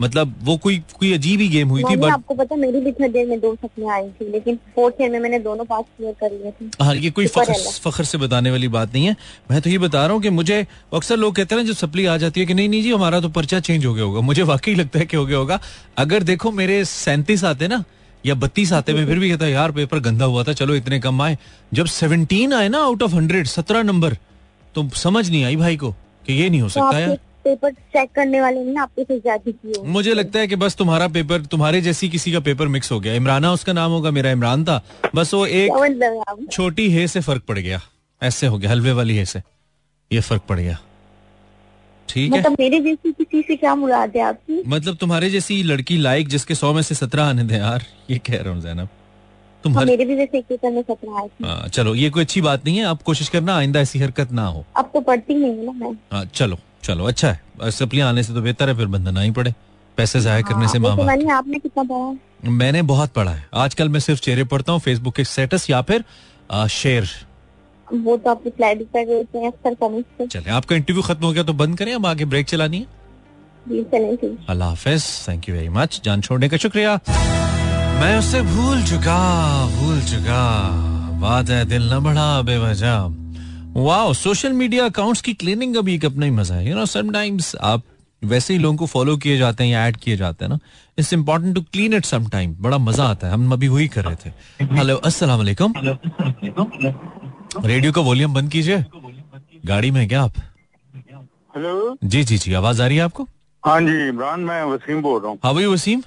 मतलब 0.00 0.34
वो 0.42 0.56
कोई 0.56 0.76
कोई 0.98 1.12
अजीब 1.12 1.40
ही 1.40 1.48
गेम 1.48 1.68
हुई 1.68 1.82
थी 1.82 1.96
बट 1.96 2.12
आपको 2.12 2.34
पता 2.34 2.56
मेरी 2.56 2.80
भी 2.80 3.08
देर 3.08 3.26
में 3.28 3.40
दो 3.40 3.54
सपने 3.54 3.88
आई 3.92 4.08
थी 4.10 4.30
लेकिन 4.32 4.56
फोर्थ 4.74 5.00
ईयर 5.00 5.10
में 5.10 5.18
मैंने 5.20 5.38
दोनों 5.40 5.64
पास 5.64 5.84
क्लियर 5.86 6.14
कर 6.20 6.30
लिए 6.32 6.50
थे। 6.50 6.84
हाँ 6.84 6.94
ये 6.96 7.10
कोई 7.10 7.26
फखर 7.28 7.52
फखर 7.82 8.04
से 8.04 8.18
बताने 8.18 8.50
वाली 8.50 8.68
बात 8.70 8.94
नहीं 8.94 9.06
है। 9.06 9.16
मैं 9.50 9.60
तो 9.60 9.70
ये 9.70 9.78
बता 9.78 10.04
रहा 10.04 10.12
हूँ 10.12 10.22
कि 10.22 10.30
मुझे 10.30 10.66
अक्सर 10.94 11.16
लोग 11.16 11.34
कहते 11.36 11.54
हैं 11.54 11.66
जब 11.66 11.74
सप्ली 11.76 12.06
आ 12.06 12.16
जाती 12.16 12.40
है 12.40 12.46
कि 12.46 12.54
नहीं 12.54 12.68
नहीं 12.68 12.82
जी 12.82 12.92
हमारा 12.92 13.20
तो 13.20 13.28
पर्चा 13.30 13.60
चेंज 13.60 13.86
हो 13.86 13.94
गया 13.94 14.04
होगा। 14.04 14.20
मुझे 14.22 14.42
वाकई 14.44 14.74
लगता 14.74 14.98
है 14.98 15.06
कि 15.06 15.16
हो 15.16 15.26
गया 15.26 15.38
होगा। 15.38 15.60
अगर 15.98 16.22
देखो 16.24 16.50
मेरे 16.52 16.84
सैंतीस 16.86 17.44
आते 17.44 17.68
ना 17.68 17.82
या 18.24 18.34
बत्तीस 18.36 18.72
आते 18.72 18.92
में 18.92 19.06
फिर 19.06 19.18
भी 19.18 19.30
कहता 19.30 19.46
यार 19.48 19.72
पेपर 19.72 19.98
गंदा 20.00 20.24
हुआ 20.24 20.44
था 20.44 20.52
चलो 20.54 20.74
इतने 20.74 21.00
कम 21.00 21.22
आए। 21.22 21.38
जब 21.74 21.86
सेवनटीन 21.92 22.52
आए 22.52 22.68
ना 22.68 22.78
आउट 22.80 23.02
ऑफ़ 23.02 23.14
हंड्रेड 23.14 23.46
सत्रह 23.48 23.82
नंबर 23.82 24.16
तो 24.74 24.88
समझ 24.96 25.28
नहीं 25.30 25.44
आई 25.44 25.56
भाई 25.56 25.76
को 25.76 25.90
कि 26.26 26.32
ये 26.32 26.48
नहीं 26.50 26.60
हो 26.60 26.68
तो 26.68 26.72
सकता 26.72 26.98
यार। 26.98 27.18
पेपर 27.44 27.70
चेक 27.72 28.10
करने 28.14 28.40
वाले 28.40 28.64
ने 28.64 28.72
ना 28.72 28.82
आपके 28.82 29.04
से 29.04 29.18
ज़्यादा 29.20 29.50
की 29.50 29.88
मुझे 29.88 30.14
लगता 30.14 30.38
है 30.38 30.46
कि 30.46 30.56
बस 30.56 30.76
तुम्हारा 30.76 31.08
पेपर 31.08 31.40
तुम्हारे 31.46 31.80
जैसी 31.80 32.08
किसी 32.08 32.32
का 32.32 32.40
पेपर 32.40 32.68
मिक्स 32.68 32.92
हो 32.92 33.00
गया। 33.00 33.14
इमराना 33.14 33.52
उसका 33.52 33.72
नाम 33.72 33.90
होगा 33.90 34.10
मेरा 34.10 34.30
इमरान 34.30 34.64
था। 34.64 34.82
बस 35.14 35.34
वो 35.34 35.46
एक 35.46 35.72
मतलब 35.72 36.46
छोटी 36.50 36.88
हे 36.90 37.06
से 37.08 37.20
फ़र्क 37.20 37.42
पड़ 37.42 37.58
गया। 37.58 37.80
ऐसे 38.22 38.46
हो 38.46 38.58
गया 38.58 38.70
हलवे 38.70 38.92
वाली 38.92 39.16
हे 39.16 39.24
से। 39.24 39.42
ये 40.10 40.20
फ़र्क 40.20 40.42
पड़ 40.48 40.58
गया। 40.60 40.78
ठीक 42.08 42.32
मतलब 42.32 42.36
है? 42.36 42.42
मतलब 42.42 42.60
मेरे 42.60 42.80
जैसी 42.80 43.12
किसी 43.12 43.42
से 43.42 43.56
क्या 43.56 43.74
मुराद 43.74 44.16
है 44.16 44.22
आपकी? 44.22 44.62
मतलब 44.66 44.96
तुम्हारे 44.96 45.30
जैसी 45.30 45.62
लड़की 45.62 45.96
लाइक 45.98 46.28
जिसके 46.28 46.54
सौ 46.54 46.72
में 46.74 46.82
से 46.82 46.94
सत्रह 46.94 47.24
आने 47.24 47.44
दे 47.44 47.54
यार 47.54 47.84
ये 48.10 48.18
कह 48.18 48.42
रहा 48.42 48.54
हूँ 48.54 48.62
जैनब। 48.62 48.88
तुम 49.64 49.74
हाँ, 49.74 49.84
मेरे 49.84 50.04
भी 50.04 50.22
एक 50.22 50.30
पेपर 50.32 50.70
में 50.70 50.82
सत्रह 50.82 51.20
आए 51.20 51.28
हाँ, 51.42 51.68
चलो 51.68 51.94
ये 51.94 52.10
कोई 52.10 52.22
अच्छी 52.22 52.40
बात 52.40 52.64
नहीं 52.64 52.78
है। 52.78 52.84
आप 52.84 53.02
कोशिश 53.02 53.28
करना 53.28 53.56
आइंदा 53.56 53.80
ऐसी 53.80 53.98
हरकत 53.98 54.32
ना 54.32 54.46
हो। 54.46 54.64
अब 54.76 54.90
तो 54.94 55.00
पढ़ती 55.00 55.34
नहीं 55.34 55.56
हूँ 55.56 55.64
ना 55.64 55.72
मैं। 55.72 55.96
हाँ, 56.12 56.24
चलो। 56.24 56.58
चलो 56.82 57.04
अच्छा 57.04 57.30
है। 57.30 57.70
सप्लियाँ 57.70 58.08
आने 58.08 58.22
से 58.22 58.34
तो 58.34 58.40
बेहतर 58.42 58.68
है 58.68 58.74
फिर 58.76 58.86
बंधन 58.86 59.14
ना 59.14 59.20
ही 59.20 59.30
पड़े 59.30 59.54
पैसे 59.98 60.20
जाया 60.20 60.40
करने 60.40 60.68
से 60.68 60.78
हाँ, 60.78 60.86
माँ 60.86 60.96
बाप। 60.96 61.06
मानिए 61.06 61.30
आपने 61.30 61.58
कितना 61.58 61.82
पढ़ा 61.84 62.50
मैंने 62.50 62.82
बहुत 62.82 63.12
पढ़ा 63.12 63.30
है। 63.30 63.48
आजकल 63.54 63.88
मैं 63.88 64.00
सिर्फ़ 64.00 64.20
चेहरे 64.20 64.44
पढ़ता 64.44 64.72
हूँ 64.72 64.80
फेसबुक 64.80 65.14
के 65.14 65.24
स्टेटस 65.24 65.68
या 65.70 65.82
फिर 65.82 66.04
आ, 66.52 66.66
शेर 66.66 67.08
वो 67.88 68.16
तो 68.16 68.34
हैं 69.34 69.50
से 69.50 70.26
चले 70.26 70.50
आपका 70.50 70.76
इंटरव्यू 70.76 71.02
खत्म 71.02 71.26
हो 71.26 71.32
गया 71.32 71.42
तो 71.42 71.52
बंद 71.52 71.78
करें 71.78 71.94
अब 71.94 72.06
आगे 72.06 72.24
ब्रेक 72.24 72.46
चलानी 72.46 72.86
है। 73.68 74.36
अल्लाह 74.48 74.68
हाफिज। 74.68 75.04
थैंक 75.28 75.48
यू 75.48 75.54
वेरी 75.54 75.68
मच 75.68 76.00
जान 76.04 76.20
छोड़ने 76.20 76.48
का 76.48 76.56
शुक्रिया। 76.56 76.98
मैं 78.00 78.16
उससे 78.18 78.42
भूल 78.42 78.82
चुका 78.82 79.18
भूल 79.76 80.00
चुका। 80.02 80.42
बात 81.20 81.50
है 81.50 81.64
दिल 81.64 81.92
न 81.92 81.98
बढ़ा 82.04 82.30
बेवजह। 82.42 83.19
वाओ 83.80 84.12
सोशल 84.14 84.52
मीडिया 84.52 84.84
अकाउंट्स 84.84 85.20
की 85.22 85.32
क्लीनिंग 85.34 85.74
का 85.74 85.80
भी 85.80 85.94
एक 85.94 86.04
अपना 86.04 86.24
ही 86.26 86.30
मज़ा 86.30 86.54
है. 86.54 86.68
यू 86.68 86.74
नो 86.76 86.84
समटाइम्स 86.86 87.54
आप 87.64 87.82
वैसे 88.22 88.54
ही 88.54 88.58
लोगों 88.60 88.76
को 88.76 88.86
फॉलो 88.86 89.16
किए 89.16 89.36
जाते 89.38 89.64
हैं 89.64 89.70
या 89.70 89.86
ऐड 89.88 89.96
किए 89.96 90.16
जाते 90.16 90.44
हैं 90.44 90.50
ना 90.50 90.58
it's 90.98 91.12
important 91.12 91.54
to 91.54 91.60
clean 91.72 91.94
it 91.94 92.04
some 92.04 92.26
time 92.28 92.54
बड़ा 92.60 92.78
मज़ा 92.78 93.04
आता 93.04 93.26
है. 93.26 93.32
हम 93.32 93.52
अभी 93.52 93.68
वही 93.68 93.88
कर 93.88 94.04
रहे 94.04 94.16
थे. 94.24 94.30
हेलो 94.76 94.96
अस्सलाम 94.96 95.38
वालेकुम 95.38 95.74
रेडियो 97.64 97.92
का 97.92 98.00
वॉल्यूम 98.00 98.34
बंद 98.34 98.50
कीजिए. 98.52 98.84
गाड़ी 99.66 99.90
में 99.90 100.06
क्या 100.08 100.22
आप? 100.22 100.32
हेलो 101.56 101.96
जी 102.04 102.24
जी 102.24 102.38
जी. 102.38 102.52
आवाज़ 102.54 102.82
आ 102.82 102.86
रही 102.86 102.96
है 102.96 103.02
आपको? 103.02 103.28
हाँ 103.64 103.80
जी 103.80 104.08
इमरान 104.08 104.40
मैं 104.40 104.62
वसीम 104.64 105.02
बोल 105.02 105.20
रहा 105.20 105.30
हूँ. 105.30 105.38
हाँ 105.44 105.54
भाई 105.54 105.64
वसीम? 105.66 106.02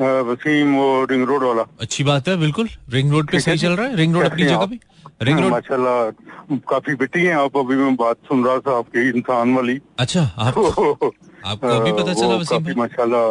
वसीम 0.00 0.74
वो 0.76 1.04
रिंग 1.10 1.24
रोड 1.26 1.42
वाला. 1.44 1.62
अच्छी 1.80 2.04
बात 2.04 2.28
है 2.28 2.36
बिल्कुल. 2.38 2.68
रिंग 2.90 3.12
रोड 3.12 3.30
पे 3.30 3.40
सही 3.40 3.58
चल 3.58 3.72
रहा 3.72 3.86
है? 3.86 3.96
रिंग 3.96 4.14
रोड 4.14 4.24
अपनी 4.24 4.44
जगह? 4.44 4.66
पे? 4.66 4.78
रिंग 5.24 5.38
रोड 5.38 5.50
माशाल्लाह 5.50 6.56
काफ़ी 6.70 6.94
बिटी 7.02 7.22
हैं 7.24 7.34
आप 7.36 7.56
अभी 7.56 7.76
मैं 7.76 7.94
बात 7.96 8.16
सुन 8.28 8.44
रहा 8.44 8.58
था 8.66 8.76
आपकी 8.78 9.08
इंसान 9.08 9.54
वाली। 9.54 9.80
अच्छा 9.98 10.22
आप 10.22 10.58
आपको 11.52 11.68
अभी 11.68 11.92
पता 11.92 12.14
चला 12.14 12.34
वसीम 12.42 12.78
माशाल्लाह। 12.78 13.26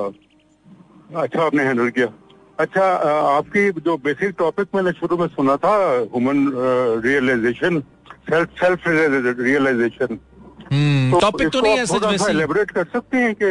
अच्छा 1.24 1.40
आपने 1.46 1.64
हैंडल 1.64 1.90
किया। 1.98 2.08
अच्छा 2.60 2.86
आपकी 3.38 3.70
जो 3.86 3.98
बेसिक 4.06 4.36
टॉपिक 4.40 4.68
मैंने 4.76 4.92
शुरू 5.00 5.18
में 5.18 5.28
सुना 5.28 5.56
था 5.64 5.74
human 6.16 6.38
realization 7.06 7.80
self 8.30 8.50
self 8.62 8.84
realization 8.88 10.20
topic 11.22 11.50
तो 11.50 11.62
नहीं 11.62 11.78
है 11.78 11.86
सच 11.86 12.04
वैसे। 12.04 12.24
ही। 12.24 12.30
एलेबोरेट 12.30 12.72
कर 12.72 12.84
सकते 12.84 13.18
हैं 13.18 13.34
कि 13.36 13.46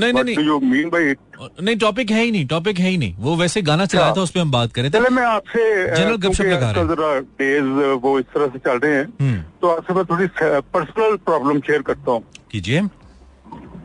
नहीं 0.00 0.12
नहीं 0.12 0.24
नहीं। 0.24 0.44
जो 0.46 0.58
मीन 0.60 0.88
बाई 0.90 1.14
नहीं 1.62 1.76
टॉपिक 1.76 2.10
है 2.10 2.22
ही 2.24 2.30
नहीं 2.30 2.46
टॉपिक 2.46 2.78
है 2.78 2.90
ही 2.90 2.98
नहीं। 2.98 3.14
वो 3.18 3.36
वैसे 3.36 3.62
गाना 3.62 3.86
चलाया 3.86 4.14
था 4.16 4.20
उस 4.20 4.30
पर 4.30 4.40
हम 4.40 4.50
बात 4.50 4.72
करें 4.72 4.90
चले 4.90 5.08
मैं 5.08 5.24
आपसे 5.24 5.64
जनरल 5.96 6.16
गपशप 6.16 6.44
लगा 6.44 6.70
रहे 6.70 6.84
जरा 6.86 7.18
डेज़ 7.40 7.98
वो 8.02 8.18
इस 8.18 8.26
तरह 8.34 8.46
से 8.46 8.58
चल 8.58 8.78
रहे 8.78 8.94
हैं। 8.94 9.06
हम्म। 9.20 9.40
तो 9.60 9.68
आपसे 9.68 9.94
मैं 9.94 10.04
थोड़ी 10.04 10.26
पर्सनल 10.74 11.16
प्रॉब्लम 11.24 11.60
शेयर 11.60 11.82
करता 11.82 12.10
हूँ। 12.10 12.22
कीजिए। 12.50 12.82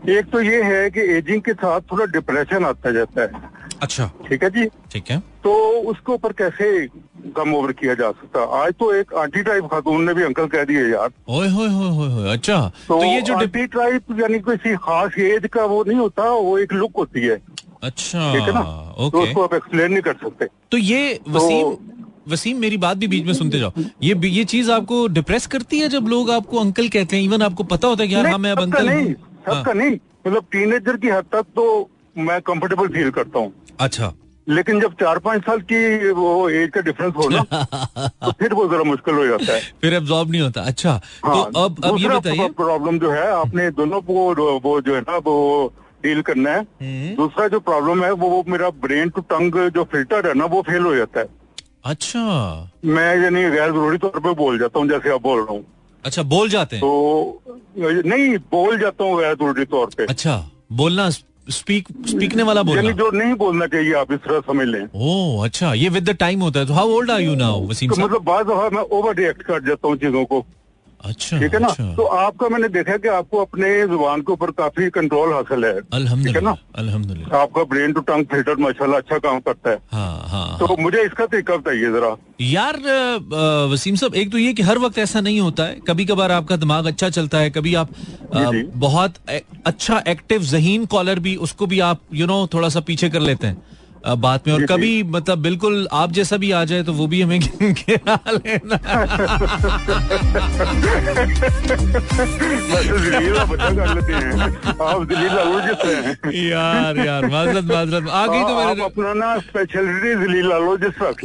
एक 0.10 0.30
तो 0.32 0.41
ये 0.41 0.62
है 0.63 0.89
कि 0.89 1.01
एजिंग 1.15 1.41
के 1.41 1.53
साथ 1.53 1.82
थोड़ा 1.91 2.06
डिप्रेशन 2.13 2.65
आता 2.65 2.91
जाता 2.91 3.22
है। 3.22 3.50
अच्छा। 3.82 4.12
ठीक 4.30 4.44
है 4.44 4.50
जी? 4.50 4.66
ठीक 4.66 5.04
है। 5.12 5.20
तो 5.20 5.54
उसके 5.82 6.14
ऊपर 6.14 6.32
कैसे 6.32 6.88
कम 7.36 7.54
ओवर 7.54 7.72
किया 7.72 7.94
जा 7.94 8.12
सकता? 8.12 8.44
आज 8.64 8.74
तो 8.74 8.94
एक 8.94 9.14
आंटी 9.14 9.44
टाइप 9.44 9.66
खातून 9.66 10.04
ने 10.04 10.14
भी 10.14 10.24
अंकल 10.24 10.46
कह 10.48 10.64
दिए 10.64 10.84
यार। 10.88 11.10
ओए 11.30 11.50
होए 11.50 11.68
होए 11.68 11.90
होए 11.90 12.08
होए 12.10 12.34
अच्छा। 12.34 12.72
तो, 12.88 12.98
तो 12.98 13.04
ये 13.04 13.22
जो 13.22 13.34
डिप- 13.34 13.58
आंटी 13.58 13.68
टाइप 13.68 14.04
यानी 14.22 14.40
किसी 14.40 14.76
खास 14.76 15.18
एज 15.20 15.50
का 15.54 15.66
वो 15.66 15.84
नहीं 15.88 15.98
होता 15.98 16.24
वो 16.24 16.58
एक 16.58 16.74
लुक 16.74 16.92
होती 16.98 17.22
है। 17.22 17.42
अच्छा 17.84 18.34
ठीक 18.34 18.42
है 18.42 18.54
ना? 18.54 18.96
ओके 19.00 19.12
तो 19.12 19.22
उसको 19.22 19.44
आप 19.44 19.54
एक्सप्लेन 19.54 19.92
नहीं 19.92 20.02
कर 20.02 20.14
सकते। 20.14 20.46
तो 20.72 20.78
ये 20.78 21.20
वसीम 21.30 21.78
वसीम 22.30 22.58
मेरी 22.58 22.78
बात 22.78 22.98
भी 22.98 23.08
बीच 23.08 23.26
में 23.26 23.34
सुनते 23.34 23.60
जाओ। 23.60 23.72
ये 24.04 24.28
ये 24.28 24.44
चीज़ 24.44 24.72
आपको 24.72 25.08
डिप्रेस 25.08 25.48
करती 25.48 25.80
है 25.80 25.88
जब 25.89 26.08
लोग 26.08 26.32
आपको 26.32 26.58
अंकल 26.60 26.88
कहते 26.88 27.15
हैं? 27.15 27.24
इवन 27.24 27.41
आपको 27.41 27.63
पता 27.63 27.88
होता 27.88 28.04
है 28.04 28.10
कि 28.10 28.15
यार 28.15 28.28
हाँ 28.28 28.38
मैं 28.38 28.52
अब 28.52 28.62
अंकल 28.62 28.89
नहीं 28.89 29.08
हाँ, 29.08 29.56
सबका 29.56 29.74
नहीं। 29.74 29.91
मतलब 30.28 30.46
टीनेजर 30.52 30.98
की 30.98 31.10
हद 31.10 31.26
तक 31.32 31.46
तो 31.56 31.89
मैं 32.17 32.41
कंफर्टेबल 32.41 32.88
फील 32.88 33.10
करता 33.10 33.39
हूँ। 33.39 33.54
अच्छा। 33.82 34.12
लेकिन 34.48 34.80
जब 34.82 34.94
चार 35.00 35.20
पाँच 35.26 35.41
साल 35.46 35.60
की 35.72 36.12
वो 36.12 36.30
एज 36.50 36.70
का 36.76 36.82
डिफरेंस 36.82 37.13
हो 37.15 37.28
ना 37.30 37.41
तो 38.26 38.32
फिर 38.39 38.54
वो 38.54 38.67
जरा 38.70 38.84
मुश्किल 38.84 39.15
हो 39.15 39.26
जाता 39.28 39.54
है। 39.54 39.60
फिर 39.82 39.94
एब्जॉर्ब 39.94 40.32
नहीं 40.32 40.41
होता। 40.41 40.62
अच्छा 40.62 40.91
हाँ, 40.91 41.34
तो 41.34 41.41
हाँ, 41.41 41.65
अब 41.65 41.86
अब 41.86 41.98
ये 42.00 42.10
बताइए। 42.10 42.48
प्रॉब्लम 42.58 43.00
जो 43.00 43.12
है 43.12 43.28
आपने 43.32 43.70
दोनों 43.80 44.02
को 44.02 44.60
वो 44.63 44.80
जो 44.82 44.96
है 44.96 45.02
ना 45.02 45.17
वो 45.17 45.36
डील 46.04 46.22
करना 46.30 46.52
है। 46.52 46.62
हम्म, 46.62 47.15
दूसरा 47.15 47.48
जो 47.48 47.60
प्रॉब्लम 47.60 48.04
है 48.04 48.12
वो, 48.12 48.30
वो 48.30 48.44
मेरा 48.48 48.70
ब्रेन 48.86 49.10
टू 49.10 49.22
टंग 49.34 49.56
जो 49.76 49.84
फ़िल्टर 49.91 50.28
है 50.28 50.34
ना 50.34 50.46
वो 50.46 50.62
फेल 50.70 50.82
हो 50.82 50.96
जाता 50.96 51.20
है। 51.20 51.28
अच्छा। 51.86 52.72
मैं 52.86 53.15
यानी 53.24 53.41
गैर 53.52 53.72
ज़रूरी 53.72 53.98
तौर 53.98 54.20
पे 54.20 54.34
बोल 54.44 54.60
जाता 54.60 54.80
हूँ 54.80 54.88
जैसे 54.89 55.13
आप 55.13 55.22
बोल 55.22 55.39
रहा 55.39 55.54
हूँ। 55.54 55.65
अच्छा 56.06 56.24
बोल 56.24 56.50
जाते 56.50 56.76
हैं। 56.76 56.82
तो 56.82 57.41
नहीं 57.78 58.38
बोल 58.52 58.80
जाता 58.80 59.04
हूँ 59.04 59.20
गैर 59.20 59.36
ज़रूरी 59.36 59.65
तौर 59.65 59.89
पे। 59.98 60.06
अच्छा 60.06 60.36
बोलना 60.72 61.10
स्पीक 61.47 61.88
स्पीकने 62.08 62.43
वाला 62.43 62.63
बोल 62.63 62.91
जो 62.93 63.10
नहीं 63.12 63.34
बोलना 63.36 63.67
चाहिए 63.67 63.93
आप 63.95 64.12
इस 64.13 64.19
तरह 64.19 64.39
समझ 64.47 64.67
लें। 64.67 64.82
ओ 64.95 65.43
अच्छा 65.43 65.73
ये 65.73 65.89
विद 65.89 66.10
द 66.10 66.15
टाइम 66.19 66.41
होता 66.41 66.60
है 66.60 66.65
तो 66.65 66.73
how 66.73 66.89
old 66.91 67.12
are 67.12 67.21
you 67.21 67.36
now 67.36 67.67
Waseem 67.67 67.89
तो 67.89 67.95
साहब? 67.95 68.10
मतलब 68.10 68.23
बाद 68.23 68.73
मैं 68.73 68.84
ओवर 68.91 69.15
रिएक्ट 69.15 69.41
कर 69.43 69.63
जाता 69.67 69.88
हूँ 69.88 69.97
चीज़ों 69.97 70.25
को। 70.25 70.45
अच्छा 71.04 71.40
ठीक 71.40 71.54
है 71.54 71.60
ना? 71.60 71.68
अच्छा। 71.68 71.94
तो 71.96 72.04
आपका 72.04 72.48
मैंने 72.50 72.68
देखा 72.70 72.96
कि 72.98 73.08
आपको 73.10 73.38
अपने 73.42 73.70
ज़ुबान 73.88 74.22
के 74.22 74.32
ऊपर 74.34 74.52
काफ़ी 74.58 74.90
कंट्रोल 74.92 75.34
हासिल 75.34 75.66
है। 75.66 75.80
ठीक 75.82 76.36
है 76.36 76.42
ना? 76.42 76.56
अल्हम्दुलिल्लाह 76.78 77.42
आपका 77.42 77.64
ब्रेन 77.72 77.94
टू 77.94 78.02
टंग 78.02 78.26
फ़िल्टर 78.32 78.56
माशाल्लाह 78.62 79.00
अच्छा 79.00 79.18
काम 79.20 79.40
करता 79.40 79.70
है। 79.70 79.78
हाँ 79.92 80.28
हाँ 80.30 80.58
तो 80.60 80.76
मुझे 80.80 81.02
इसका 81.04 81.26
तरीका 81.26 81.58
बताइए 81.58 81.92
जरा। 81.92 82.16
यार 82.42 82.78
वसीम 83.72 83.96
साहब 83.96 84.16
एक 84.16 84.32
तो 84.32 84.38
ये 84.38 84.54
कि 84.54 84.64
हर 84.64 84.78
वक्त 84.80 84.98
ऐसा 85.00 85.22
नहीं 85.22 85.40
होता 85.40 85.64
है। 85.64 85.80
कभी 85.88 86.06
कभार 86.06 86.32
आपका 86.32 86.56
दिमाग 86.58 86.86
अच्छा 86.88 87.10
चलता 87.10 87.38
है 87.38 87.50
कभी 87.52 87.76
आप 87.76 87.90
जी। 88.34 88.64
बहुत 88.80 89.14
अच्छा 89.66 90.04
एक्टिव 90.08 90.42
जहीन 90.46 90.86
कॉलर 90.92 91.20
भी 91.20 91.36
उसको 91.48 91.66
भी 91.68 91.80
आप 91.82 92.02
यू 92.14 92.28
नो 92.28 92.46
थोड़ा 92.54 92.70
सा 92.70 92.80
पीछे 92.88 93.10
कर 93.10 93.20
लेते 93.22 93.48
हैं। 93.48 93.58
बात 94.08 94.48
में 94.48 94.54
और। 94.54 94.66
कभी 94.66 95.04
मतलब 95.04 95.38
बिल्कुल 95.38 95.88
आप 95.92 96.12
जैसा 96.12 96.38
भी 96.38 96.52
आ 96.52 96.64
जाए 96.66 96.84
तो 96.84 96.94
वो 96.94 97.08
भी 97.08 97.22
हमें 97.22 97.40
गिरा 97.62 98.20
लेना। 98.32 98.80
हैं। 105.86 105.86
हैं। 105.86 106.50
यार 106.50 106.98
यार 106.98 107.26
माजरत 107.26 107.64
माजरत। 107.64 108.10
आ 108.10 108.28
गई 108.28 108.42
तो 108.42 108.56
मेरे 108.58 108.84
अपना 108.84 109.14
ना 109.14 109.38
स्पेशलिटी 109.38 110.14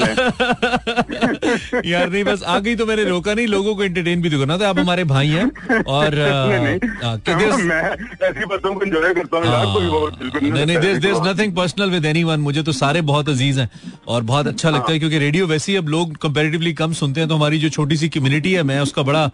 यार 1.91 2.11
नहीं 2.11 2.25
बस 2.25 2.43
आ 2.43 2.59
गई 2.59 2.77
तो 2.77 2.87
मैंने 2.87 3.05
रोका 3.05 3.35
नहीं 3.35 3.47
लोगों 3.47 3.75
को 3.75 3.85
एंटरटेन 3.85 4.23
भी 4.23 4.31
तो 4.31 4.39
करना। 4.39 4.59
था 4.59 4.69
आप 4.69 4.79
हमारे 4.79 5.05
भाई 5.05 5.29
हैं 5.29 5.83
और 5.83 6.15
नहीं 6.15 6.61
नहीं। 6.61 6.79
कि 7.19 7.62
मैं 7.62 7.83
ऐसी 8.29 8.45
बातों 8.45 8.75
को 8.75 8.85
एंजॉय 8.85 9.15
करता 9.15 9.37
हूँ 9.37 9.47
यार 9.47 9.65
कोई 9.67 9.87
और 9.87 10.11
बिल्कुल 10.11 10.41
नहीं 10.41 10.53
नहीं 10.53 10.77
लगता 10.77 10.81
देयर 10.81 11.01
मेरे 11.01 11.12
को। 11.12 11.25
नथिंग 11.25 11.57
पर्सनल 11.57 11.91
विद 11.91 12.05
एनीवन 12.05 12.41
मुझे 12.41 12.62
तो 12.66 12.72
सारे 12.72 13.00
बहुत 13.11 13.29
अज़ीज़ 13.29 13.61
हैं 13.61 13.68
और 14.09 14.22
बहुत 14.22 14.46
अच्छा 14.46 14.70
लगता 14.70 14.92
है 14.92 14.98
क्योंकि 14.98 15.18
रेडियो 15.18 15.46
वैसे 15.46 15.72
ही 15.72 15.79
अब 15.79 15.88
लोग 15.88 16.16
कंपैरेटिवली 16.16 16.72
कम 16.74 16.92
सुनते 16.92 17.20
हैं 17.20 17.29
तो 17.29 17.37
हमारी 17.37 17.59
जो 17.59 17.68
छोटी 17.68 17.96
सी 17.96 18.09
कम्युनिटी 18.09 18.52
है 18.52 18.62
मैं 18.62 18.81
उसका 18.81 19.02
बड़ा 19.02 19.31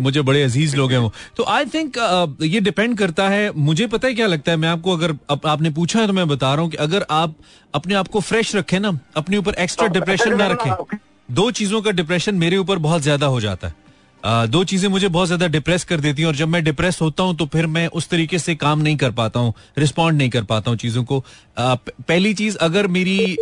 मुझे 0.00 0.22
बड़े 0.22 0.42
अज़ीज़ 0.42 0.76
लोग 0.76 0.92
हैं 0.92 0.98
वो। 0.98 1.12
तो 1.36 1.44
आई 1.48 1.64
थिंक 1.64 1.96
ये 2.42 2.60
डिपेंड 2.60 2.96
करता 2.98 3.28
है 3.28 3.50
मुझे 3.60 3.86
पता 3.86 4.08
है 4.08 4.14
क्या 4.14 4.26
लगता 4.26 4.52
है 4.52 4.56
मैं 4.56 4.68
आपको 4.68 4.96
अगर 4.96 5.14
आपने 5.48 5.70
पूछा 5.70 6.00
है 6.00 6.06
तो 6.06 6.12
मैं 6.12 6.28
बता 6.28 6.52
रहा 6.54 6.62
हूँ 6.62 6.70
कि 6.70 6.76
अगर 6.76 7.06
आप 7.10 7.34
अपने 7.74 7.94
आप 7.94 8.08
को 8.08 8.20
फ्रेश 8.20 8.54
रखें 8.56 8.78
ना 8.80 8.98
अपने 9.16 9.36
ऊपर 9.36 9.54
एक्स्ट्रा 9.58 9.86
हाँ, 9.86 9.92
डिप्रेशन 9.92 10.36
ना 10.36 10.46
अच्छा, 10.46 10.76
रखें 10.76 10.98
दो 11.28 11.50
चीज़ों 11.50 11.82
का 11.82 11.90
डिप्रेशन 11.90 12.34
मेरे 12.34 12.56
ऊपर 12.56 12.78
बहुत 12.78 13.02
ज़्यादा 13.02 13.26
हो 13.26 13.40
जाता 13.40 13.68
है। 13.68 13.81
दो 14.24 14.62
चीज़ें 14.64 14.88
मुझे 14.88 15.08
बहुत 15.08 15.26
ज़्यादा 15.26 15.46
डिप्रेस 15.48 15.84
कर 15.84 16.00
देती 16.00 16.22
हैं 16.22 16.26
और 16.28 16.36
जब 16.36 16.48
मैं 16.48 16.62
डिप्रेस 16.64 16.98
होता 17.02 17.22
हूँ 17.22 17.36
तो 17.36 17.46
फिर 17.46 17.66
मैं 17.66 17.86
उस 17.88 18.08
तरीके 18.08 18.38
से 18.38 18.54
काम 18.54 18.80
नहीं 18.80 18.96
कर 18.96 19.10
पाता 19.12 19.40
हूँ 19.40 19.54
रिस्पॉन्ड 19.78 20.18
नहीं 20.18 20.30
कर 20.30 20.44
पाता 20.44 20.70
हूँ 20.70 20.78
चीज़ों 20.78 21.04
को। 21.04 21.24
पहली 21.58 22.34
चीज़, 22.34 22.56
अगर 22.58 22.86
मेरी 22.88 23.36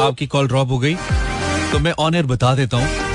आपकी 0.00 0.26
कॉल 0.26 0.48
ड्रॉप 0.48 0.70
हो 0.70 0.78
गई 0.78 0.94
तो 1.72 1.78
मैं 1.78 1.92
ऑनर 2.00 2.26
बता 2.26 2.54
देता 2.54 2.76
हूँ। 2.76 3.06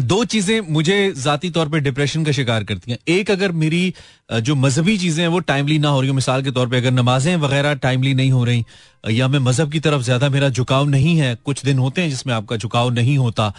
दो 0.00 0.24
चीज़ें 0.24 0.60
मुझे 0.70 1.12
जाती 1.16 1.50
तौर 1.50 1.68
पे 1.68 1.80
डिप्रेशन 1.80 2.24
का 2.24 2.32
शिकार 2.32 2.64
करती 2.64 2.90
हैं। 2.90 2.98
एक, 3.08 3.30
अगर 3.30 3.52
मेरी 3.54 3.94
जो 4.32 4.54
मजहबी 4.54 4.96
चीज़ें 4.98 5.22
हैं, 5.22 5.28
वो 5.28 5.38
टाइमली 5.40 5.78
ना 5.78 5.88
हो 5.88 6.00
रही 6.00 6.08
हो, 6.08 6.14
मिसाल 6.14 6.42
के 6.42 6.50
तौर 6.50 6.68
पे 6.68 6.76
अगर 6.76 6.90
नमाजें 6.90 7.36
वगैरह 7.36 7.74
टाइमली 7.76 8.14
नहीं 8.14 8.30
हो 8.32 8.44
रही 8.44 8.64
या 9.06 9.26
मैं 9.28 9.38
मज़हब 9.38 9.70
की 9.72 9.80
तरफ़ 9.80 10.02
ज़्यादा 10.02 10.28
मेरा 10.28 10.48
झुकाव 10.48 10.88
नहीं 10.88 11.16
है? 11.18 11.34
कुछ 11.44 11.64
दिन 11.64 11.78
होते 11.78 12.02
हैं 12.02 12.10
जिसमें 12.10 12.32
आपका 12.34 12.56
झुकाव 12.56 12.90
नहीं 12.90 13.16
होता 13.18 13.52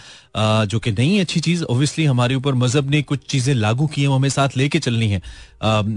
जो 0.66 0.78
कि 0.78 0.90
नहीं 0.92 1.20
अच्छी 1.20 1.40
चीज़। 1.40 1.62
ओब्वियसली 1.64 2.04
हमारे 2.04 2.34
ऊपर 2.34 2.54
मज़हब 2.54 2.90
ने 2.90 3.02
कुछ 3.02 3.26
चीज़ें 3.30 3.54
लागू 3.54 3.86
की 3.86 4.00
हैं, 4.02 4.08
वो 4.08 4.16
हमें 4.16 4.28
साथ 4.28 4.56
लेके 4.56 4.78
चलनी 4.78 5.08
है 5.08 5.20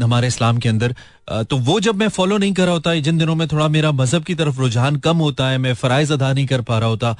हमारे 0.04 0.28
इस्लाम 0.28 0.58
के 0.58 0.70
अंदर। 0.70 0.96
तो 1.44 1.58
वो 1.60 1.80
जब 1.80 1.96
मैं 1.96 2.08
फॉलो 2.10 2.38
नहीं 2.38 2.54
कर 2.54 2.66
रहा 2.66 2.74
होता, 2.74 2.96
जिन 2.98 3.18
दिनों 3.18 3.36
में 3.36 3.48
थोड़ा 3.48 3.68
मेरा 3.70 3.92
मज़हब 3.94 4.24
की 4.24 4.36
तरफ़ 4.36 4.60
रुझान 4.60 4.96
कम 5.00 5.18
होता 5.20 5.50
है, 5.50 5.58
मैं 5.58 5.74
फराइज 5.76 6.12
अदा 6.12 6.32
नहीं 6.34 6.46
कर 6.46 6.62
पा 6.62 6.80
रहा 6.80 6.90
होता 6.90 7.16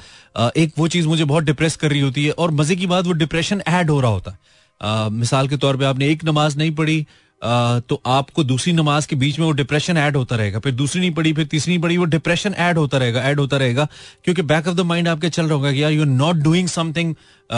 एक 0.56 0.72
वो 0.78 0.88
चीज़ 0.88 1.08
मुझे 1.08 1.24
बहुत 1.24 1.44
डिप्रेस 1.44 1.76
कर 1.76 1.90
रही 1.90 2.00
होती 2.00 2.24
है, 2.24 2.30
और 2.32 2.50
मज़े 2.52 2.76
की 2.76 2.86
बात 2.86 3.06
वो 3.06 3.12
डिप्रेशन 3.14 3.62
ऐड 3.68 3.90
हो 3.90 4.00
रहा 4.00 4.10
होता। 4.10 4.30
है 4.30 5.10
मिसाल 5.12 5.48
के 5.48 5.56
तौर 5.56 5.76
पर 5.76 5.84
आपने 5.84 6.08
एक 6.10 6.24
नमाज़ 6.24 6.56
नहीं 6.58 6.70
पढ़ी 6.74 7.06
तो 7.44 8.00
आपको 8.06 8.44
दूसरी 8.44 8.72
नमाज़ 8.72 9.06
के 9.08 9.16
बीच 9.16 9.38
में 9.38 9.46
वो 9.46 9.52
डिप्रेशन 9.52 9.96
ऐड 9.96 10.16
होता 10.16 10.36
रहेगा 10.36 10.58
फिर 10.58 10.72
दूसरी 10.72 11.00
नहीं 11.00 11.10
पड़ी 11.10 11.32
फिर 11.32 11.44
तीसरी 11.44 11.72
नहीं 11.72 11.82
पड़ी 11.82 11.96
वो 11.96 12.04
डिप्रेशन 12.04 12.54
ऐड 12.58 12.78
होता 12.78 12.98
रहेगा 12.98 13.22
ऐड 13.22 13.40
होता 13.40 13.56
रहेगा 13.56 13.88
क्योंकि 14.24 14.42
बैक 14.42 14.68
ऑफ़ 14.68 14.74
द 14.74 14.80
माइंड 14.80 15.08
आपके 15.08 15.28
चल 15.28 15.44
रहा 15.44 15.54
होगा 15.54 15.72
कि 15.72 15.82
यार 15.82 15.92
you 15.92 16.04
not 16.04 16.36
doing 16.36 16.68
something 16.68 17.14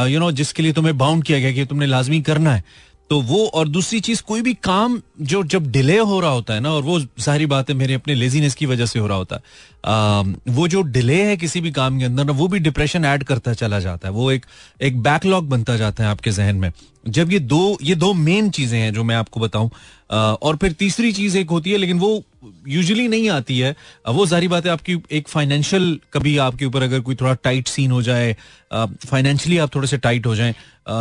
you 0.08 0.20
know 0.20 0.30
जिसके 0.32 0.62
लिए 0.62 0.72
तुम्हें 0.72 0.96
बाउंड 0.98 1.24
किया 1.24 1.38
गया 1.38 1.52
कि 1.52 1.64
तुमने 1.64 1.86
लाजमी 1.86 2.20
करना 2.22 2.54
है। 2.54 2.64
तो 3.10 3.20
वो 3.20 3.44
और 3.46 3.68
दूसरी 3.68 4.00
चीज़ 4.00 4.22
कोई 4.22 4.42
भी 4.42 4.52
काम 4.54 5.00
जो 5.20 5.42
जब 5.44 5.70
डिले 5.70 5.98
हो 5.98 6.20
रहा 6.20 6.30
होता 6.30 6.54
है 6.54 6.60
ना 6.60 6.70
और 6.70 6.82
वो 6.82 7.00
सारी 7.18 7.46
बात 7.46 7.70
है 7.70 7.76
मेरे 7.76 7.94
अपने 7.94 8.14
लेजीनेस 8.14 8.54
की 8.54 8.66
वजह 8.66 8.86
से 8.86 8.98
हो 8.98 9.06
रहा 9.06 9.16
होता 9.16 9.36
है। 9.36 9.42
आ, 9.84 10.22
वो 10.48 10.68
जो 10.68 10.82
डिले 10.82 11.22
है 11.22 11.36
किसी 11.36 11.60
भी 11.60 11.70
काम 11.70 11.98
के 11.98 12.04
अंदर 12.04 12.24
ना 12.24 12.32
वो 12.32 12.48
भी 12.48 12.58
डिप्रेशन 12.58 13.04
ऐड 13.04 13.24
करता 13.24 13.52
चला 13.54 13.80
जाता 13.80 14.08
है। 14.08 14.14
वो 14.14 14.30
एक 14.32 14.46
एक 14.82 15.00
बैकलॉग 15.02 15.48
बनता 15.48 15.76
जाता 15.76 16.04
है 16.04 16.10
आपके 16.10 16.30
जहन 16.30 16.56
में। 16.56 16.70
जब 17.06 17.32
ये 17.32 17.38
दो 17.40 17.78
ये 17.82 17.94
दो 17.94 18.12
मेन 18.14 18.50
चीज़ें 18.50 18.78
हैं 18.78 18.92
जो 18.94 19.04
मैं 19.04 19.16
आपको 19.16 19.40
बताऊँ 19.40 19.70
और 20.10 20.56
फिर 20.56 20.72
तीसरी 20.72 21.12
चीज़ 21.12 21.36
एक 21.38 21.50
होती 21.50 21.70
है, 21.70 21.76
लेकिन 21.78 21.98
वो 21.98 22.22
यूजुअली 22.68 23.06
नहीं 23.08 23.28
आती 23.30 23.58
है। 23.58 23.74
वो 24.08 24.26
सारी 24.26 24.48
बात 24.48 24.66
है 24.66 24.72
आपकी, 24.72 24.96
एक 25.10 25.28
फाइनेंशियल 25.28 25.98
कभी 26.12 26.36
आपके 26.38 26.64
ऊपर 26.66 26.82
अगर 26.82 27.00
कोई 27.00 27.14
थोड़ा 27.14 27.34
टाइट 27.34 27.68
सीन 27.68 27.90
हो 27.90 28.02
जाए 28.02 28.36
फाइनेंशियली 28.72 29.58
आप 29.58 29.74
थोड़े 29.74 29.88
से 29.88 29.98
टाइट 29.98 30.26
हो 30.26 30.34
जाए। 30.36 30.54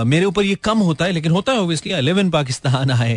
मेरे 0.06 0.26
ऊपर 0.26 0.44
ये 0.44 0.56
कम 0.64 0.78
होता 0.80 1.06
है, 1.06 1.12
लेकिन 1.12 1.32
होता 1.32 1.52
है 1.52 1.62
obviously 1.62 1.92
I 1.92 2.02
live 2.02 2.20
in 2.20 2.30
Pakistan 2.30 2.92
आए 2.92 3.14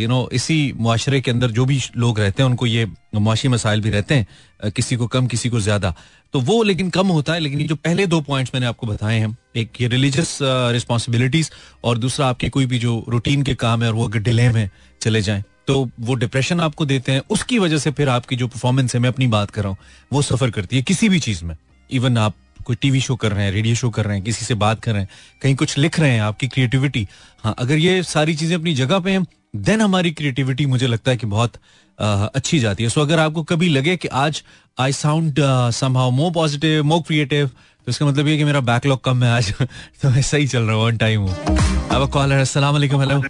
यू 0.00 0.08
नो 0.08 0.28
इसी 0.32 0.72
मुआशरे 0.76 1.20
के 1.20 1.30
अंदर 1.30 1.50
जो 1.50 1.64
भी 1.64 1.80
लोग 1.96 2.20
रहते 2.20 2.42
हैं, 2.42 2.50
उनको 2.50 2.66
ये 2.66 2.86
मुआशी 3.14 3.48
मसाइल 3.48 3.80
भी 3.80 3.90
रहते 3.90 4.14
हैं। 4.14 4.26
किसी 4.60 4.96
को 4.96 5.06
कम, 5.06 5.26
किसी 5.26 5.48
को 5.48 5.60
ज़्यादा। 5.60 5.94
तो 6.34 6.40
वो 6.40 6.62
लेकिन 6.62 6.90
कम 6.90 7.08
होता 7.08 7.32
है, 7.32 7.40
लेकिन 7.40 7.60
ये 7.60 7.66
जो 7.66 7.74
पहले 7.76 8.06
दो 8.06 8.20
पॉइंट्स 8.20 8.54
मैंने 8.54 8.66
आपको 8.66 8.86
बताए 8.86 9.18
हैं, 9.18 9.36
एक 9.56 9.80
ये 9.80 9.88
रिलीजियस 9.88 10.38
रिस्पॉन्सिबिलिटीज 10.42 11.50
और 11.84 11.98
दूसरा 11.98 12.26
आपके 12.26 12.48
कोई 12.48 12.66
भी 12.66 12.78
जो 12.78 13.04
रूटीन 13.08 13.42
के 13.42 13.54
काम 13.56 13.82
है 13.82 13.88
और 13.88 13.94
वो 13.94 14.08
अगर 14.08 14.18
डिले 14.20 14.48
में 14.50 14.68
चले 15.00 15.22
जाएँ 15.22 15.42
तो 15.66 15.88
वो 16.00 16.14
डिप्रेशन 16.16 16.60
आपको 16.60 16.84
देते 16.86 17.12
हैं। 17.12 17.22
उसकी 17.30 17.58
वजह 17.58 17.78
से 17.78 17.90
फिर 17.90 18.08
आपकी 18.08 18.36
जो 18.36 18.46
परफॉर्मेंस 18.48 18.94
है, 18.94 19.00
मैं 19.00 19.08
अपनी 19.08 19.26
बात 19.28 19.50
कर 19.50 19.62
रहा 19.62 19.70
हूँ, 19.70 19.78
वो 20.12 20.22
सफ़र 20.22 20.50
करती 20.50 20.76
है 20.76 20.82
किसी 20.82 21.08
भी 21.08 21.18
चीज़ 21.20 21.44
में। 21.44 21.56
इवन 21.90 22.18
आप 22.18 22.34
कोई 22.64 22.76
टीवी 22.76 23.00
शो 23.00 23.16
कर 23.16 23.32
रहे 23.32 23.44
हैं 23.44 23.52
रेडियो 23.52 23.74
शो 23.74 23.90
कर 23.90 24.04
रहे 24.04 24.16
हैं, 24.16 24.24
किसी 24.24 24.44
से 24.44 24.54
बात 24.56 24.80
कर 24.80 24.92
रहे 24.92 25.02
हैं, 25.02 25.08
कहीं 25.42 25.54
कुछ 25.56 25.76
लिख 25.78 25.98
रहे 26.00 26.10
हैं 26.10 26.20
आपकी 26.22 26.48
क्रिएटिविटी 26.48 27.06
हाँ 27.44 27.54
अगर 27.58 27.78
ये 27.78 28.02
सारी 28.04 28.34
चीज़ें 28.34 28.56
अपनी 28.56 28.74
जगह 28.74 28.98
पे 28.98 29.10
हैं 29.10 29.24
देन 29.66 29.80
हमारी 29.80 30.10
क्रिएटिविटी 30.12 30.66
मुझे 30.66 30.86
लगता 30.86 31.10
है 31.10 31.16
कि 31.16 31.26
बहुत 31.26 31.52
अच्छी 31.98 32.58
जाती 32.58 32.82
है। 32.82 32.88
सो 32.90 33.00
अगर 33.00 33.18
आपको 33.18 33.42
कभी 33.42 33.68
लगे 33.68 33.96
कि 33.96 34.08
आज 34.08 34.42
I 34.78 34.92
sound 34.92 35.40
somehow 35.74 36.10
more 36.10 36.32
positive 36.32 36.84
more 36.84 37.00
creative 37.06 37.46
तो 37.48 37.90
इसका 37.90 38.06
मतलब 38.06 38.28
ये 38.28 38.36
कि 38.38 38.44
मेरा 38.44 38.60
बैकलॉग 38.60 39.00
कम 39.04 39.22
है 39.24 39.30
आज। 39.30 39.52
तो 40.02 40.10
मैं 40.10 40.22
सही 40.22 40.46
चल 40.46 40.62
रहा 40.62 40.76
हूँ 40.76 40.84
ऑन 40.84 40.96
टाइम 40.96 41.20
हूँ 41.20 41.56
अब 41.96 42.08
कॉल 42.12 42.32
है 42.32 42.40
अस्सलाम 42.40 42.74
वालेकुम 42.74 43.00
हेलो 43.00 43.20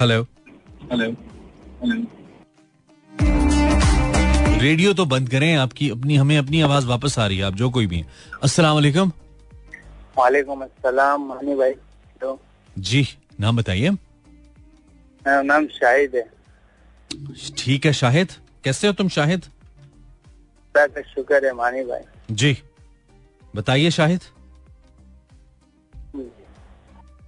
हेलो 0.00 0.22
हेलो 0.92 1.12
रेडियो 4.60 4.92
तो 4.94 5.04
बंद 5.06 5.28
करें 5.28 5.54
आपकी 5.56 5.88
अपनी 5.90 6.16
हमें 6.16 6.36
अपनी 6.38 6.60
आवाज़ 6.62 6.86
वापस 6.86 7.18
आ 7.18 7.26
रही 7.26 7.38
है 7.38 7.44
आप 7.44 7.54
जो 7.54 7.70
कोई 7.70 7.86
भी 7.86 7.96
हैं। 7.96 8.06
अस्सलाम 8.42 8.74
वालेकुम। 8.74 9.12
वालेकुम 10.18 10.60
अस्सलाम 10.62 11.28
भाई। 11.28 11.74
जी 12.78 13.06
नाम 13.40 13.56
बताइए। 13.56 13.90
मेरा 15.26 15.42
नाम 15.42 15.66
शाहिद 15.66 16.14
है। 16.14 16.24
ठीक 17.58 17.86
है 17.86 17.92
शाहिद। 17.92 18.32
कैसे 18.64 18.86
हो 18.86 18.92
तुम 18.92 19.08
शाहिद? 19.08 19.44
का 20.74 21.02
शुक्र 21.02 21.44
है 21.46 21.52
मानी 21.52 21.82
भाई। 21.84 22.00
जी। 22.30 22.56
बताइए 23.56 23.90
शाहिद। 23.90 24.20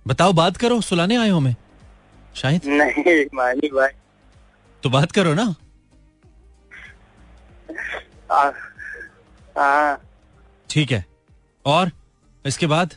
बताओ 0.07 0.33
बात 0.33 0.57
करो 0.57 0.81
सुलाने 0.81 1.17
आए 1.17 1.29
हो 1.29 1.41
मैं 1.41 1.55
शाहिद। 2.35 2.67
नहीं 2.67 3.25
मानी 3.35 3.69
भाई। 3.69 3.93
तो 4.83 4.91
बात 4.91 5.13
करो 5.13 5.35
ना। 5.35 5.55
हाँ 9.57 10.01
ठीक 10.71 10.93
है। 10.93 11.05
और 11.67 11.91
इसके 12.45 12.67
बाद? 12.67 12.95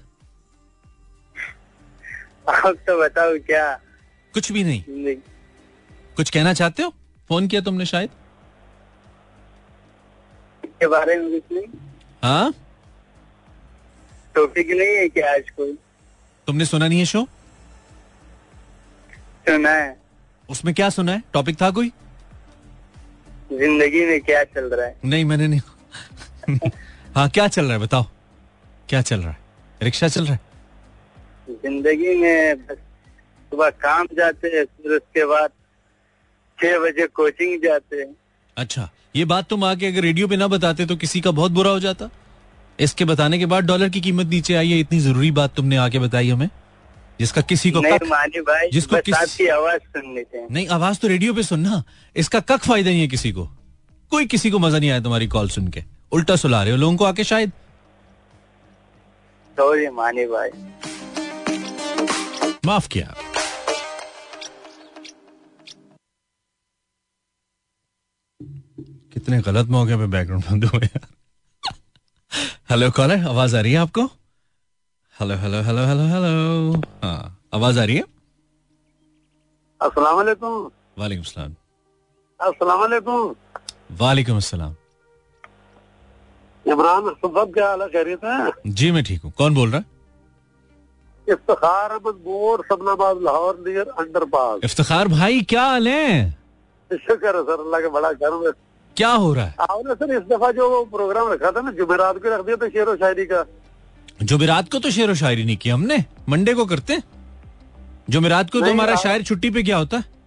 आप 2.50 2.76
तो 2.88 3.00
बताओ 3.02 3.38
क्या? 3.40 3.80
कुछ 4.34 4.52
भी 4.52 4.64
नहीं। 4.64 4.84
नहीं। 4.88 5.16
कुछ 6.16 6.30
कहना 6.30 6.54
चाहते 6.54 6.84
हो? 6.84 6.94
फ़ोन 7.30 7.48
किया 7.48 7.62
तुमने 7.62 7.86
शायद? 7.86 8.10
के 10.64 10.88
बारे 10.88 11.16
में 11.18 11.32
कुछ 11.32 11.58
नहीं। 11.58 11.68
हाँ? 12.24 12.54
टॉपिक 14.36 14.70
नहीं 14.70 14.96
है 14.98 15.08
क्या 15.10 15.34
आज 15.34 15.50
कोई? 15.50 15.78
तुमने 16.48 16.66
सुना 16.66 16.88
नहीं 16.88 17.00
है 17.00 17.06
शो? 17.06 17.24
सुना 19.50 19.72
है। 19.72 19.98
उसमें 20.50 20.74
क्या 20.76 20.90
सुना 20.90 21.12
है? 21.12 21.24
टॉपिक 21.34 21.62
था 21.62 21.70
कोई? 21.72 21.92
ज़िंदगी 23.54 24.06
में 24.06 24.20
क्या 24.22 24.44
चल 24.44 24.66
रहा 24.66 24.86
है? 24.86 24.96
नहीं 25.06 25.26
मैंने 25.26 25.48
नहीं। 25.48 26.70
हाँ 27.16 27.30
क्या 27.30 27.48
चल 27.48 27.64
रहा 27.64 27.74
है 27.74 27.80
बताओ? 27.80 28.06
क्या 28.90 29.02
चल 29.02 29.20
रहा 29.20 29.32
है? 29.32 29.38
रिक्शा 29.84 30.08
चल 30.08 30.26
रहा 30.26 30.34
है? 30.34 30.40
ज़िंदगी 31.50 32.16
में 32.16 32.66
बस 32.66 32.78
सुबह 33.50 33.70
काम 33.70 34.08
जाते 34.14 34.48
हैं 34.48 34.64
फिर 34.66 34.92
उसके 34.92 35.26
बाद 35.26 35.50
छह 36.60 36.80
बजे 36.80 37.08
कोचिंग 37.08 37.62
जाते 37.64 37.98
हैं। 37.98 38.16
अच्छा 38.58 38.90
ये 39.16 39.26
बात 39.26 39.48
तुम 39.50 39.64
आके 39.64 39.88
अगर 39.88 40.02
रेडियो 40.02 40.28
पे 40.28 40.38
ना 40.38 40.48
बताते 40.48 40.86
तो 40.86 40.96
किसी 40.96 41.22
का 41.22 41.32
बहुत 41.32 41.52
बुरा 41.52 41.72
हो 41.72 41.80
जाता? 41.80 42.10
इसके 42.80 43.06
बताने 43.06 43.38
के 43.40 43.46
बाद 43.46 43.64
डॉलर 43.64 43.90
की 43.90 44.02
कीमत 44.02 44.28
नीचे 44.28 44.56
आई 44.56 44.72
है 44.72 44.80
इतनी 44.80 45.00
ज़रूरी 45.00 45.32
बात 45.32 45.56
तुमने 45.56 45.78
आके 45.78 46.00
बताई 46.00 46.30
हमें 46.30 46.50
जिसका 47.20 47.42
किसी 47.42 47.72
को 47.72 47.80
नहीं 47.80 48.10
मानी 48.10 48.42
भाई 48.42 48.70
जिसको 48.70 48.98
किस- 48.98 49.50
आवाज़ 49.50 49.82
सुन 49.82 50.16
लेते 50.16 50.38
हैं 50.38 50.48
नहीं 50.52 50.68
आवाज़ 50.68 51.00
तो 51.00 51.08
रेडियो 51.08 51.34
पे 51.34 51.44
सुनना 51.44 51.84
इसका 52.16 52.40
कक 52.40 52.58
फ़ायदा 52.58 52.90
नहीं 52.90 53.02
है 53.02 53.08
किसी 53.08 53.32
को। 53.32 53.46
कोई 54.12 54.26
किसी 54.26 54.52
को 54.52 54.60
मज़ा 54.60 54.80
नहीं 54.80 54.92
आया 54.92 55.00
तुम्हारी 55.00 55.28
कॉल 55.28 55.50
सुन 55.50 55.68
के। 55.68 55.84
उल्टा 56.12 56.36
सुला 56.36 56.62
रहे 56.64 56.72
हो 56.72 56.78
लोगों 56.78 56.96
को 56.96 57.06
आके 57.06 57.24
शायद। 57.24 57.52
सॉरी 59.58 59.88
मानी 59.90 60.26
भाई। 60.26 60.50
माफ़ 62.66 62.88
किया। 62.88 63.16
कितने 69.14 69.40
गलत 69.42 69.68
मौके 69.76 69.96
पे 69.98 70.08
बैकग्राउंड 70.16 70.46
बंद 70.50 70.66
हुए 70.74 70.88
हेलो 72.70 72.90
कॉलर 72.98 73.26
आवाज़ 73.28 73.56
आ 73.58 73.62
रही 73.62 73.72
है 73.74 73.78
आपको? 73.80 74.04
Hello 75.16 75.36
hello 75.44 75.62
hello 75.68 75.86
hello 75.86 76.04
hello 76.14 76.82
हाँ 77.04 77.38
आवाज़ 77.54 77.80
आ 77.80 77.84
रही 77.84 77.96
है? 77.96 78.04
अस्सलाम 79.82 80.16
वालेकुम 80.16 80.70
वालेकुम 81.00 81.24
सलाम। 81.24 81.56
अस्सलाम 82.40 82.80
वालेकुम 82.80 83.36
वालेकुम 84.02 84.38
अस्सलाम 84.38 84.76
इमरान 86.66 87.10
सुबह 87.22 87.46
क्या 87.54 87.68
हाल 87.70 87.82
है? 87.82 87.88
खैरियत 87.90 88.24
है? 88.24 88.52
जी 88.68 88.92
मैं 88.92 89.04
ठीक 89.04 89.22
हूँ। 89.24 89.32
कौन 89.38 89.56
बोल 89.56 89.72
रहा 89.72 89.80
है? 89.80 89.86
इफ्तार 91.28 91.92
अहमद 91.92 92.16
बोर 92.24 92.66
सबनाबाद 92.70 93.22
Lahore 93.24 93.60
near 93.68 93.88
under 94.00 94.26
pass 94.36 94.60
Iftikhar 94.64 95.08
भाई 95.18 95.42
क्या 95.50 95.64
हाल 95.66 95.88
है? 95.88 96.32
शुक्र 96.92 97.36
है 97.36 97.44
सर 97.44 97.66
अल्लाह 97.66 97.82
के 97.82 97.90
बड़ा 98.00 98.12
कर्म 98.24 98.46
है। 98.48 98.52
क्या 99.00 99.10
हो 99.10 99.34
रहा 99.34 99.46
है? 99.46 99.56
आपने 99.62 99.94
सर 99.96 100.12
इस 100.14 100.24
दफ़ा 100.30 100.52
जो 100.52 100.84
प्रोग्राम 100.86 101.32
रखा 101.32 101.52
था 101.52 101.62
ना 101.62 101.72
जुमेरात 101.72 102.18
को 102.18 102.30
रख 102.30 102.46
दिया 102.46 102.56
था 102.58 102.68
शेर 102.70 102.90
व 102.90 102.96
शायरी 102.96 103.26
का। 103.26 103.46
जुमेरात 104.24 104.72
को 104.72 104.80
तो 104.80 104.92
शेर 104.92 105.12
व 105.12 105.14
शायरी 105.16 105.44
नहीं 105.44 105.58
किया 105.58 105.74
हमने। 105.74 106.04
मंडे 106.30 106.54
को 106.54 106.66
करते 106.66 106.94
हैं? 106.94 107.04
जुमेरात 108.10 108.50
को 108.50 108.62
तो 108.62 108.72
हमारा 108.72 108.96
शायर 108.96 109.24
छुट्टी 109.24 109.50
पे 109.50 109.64
क्या 109.64 109.78
होता? 109.78 109.98
है 109.98 110.18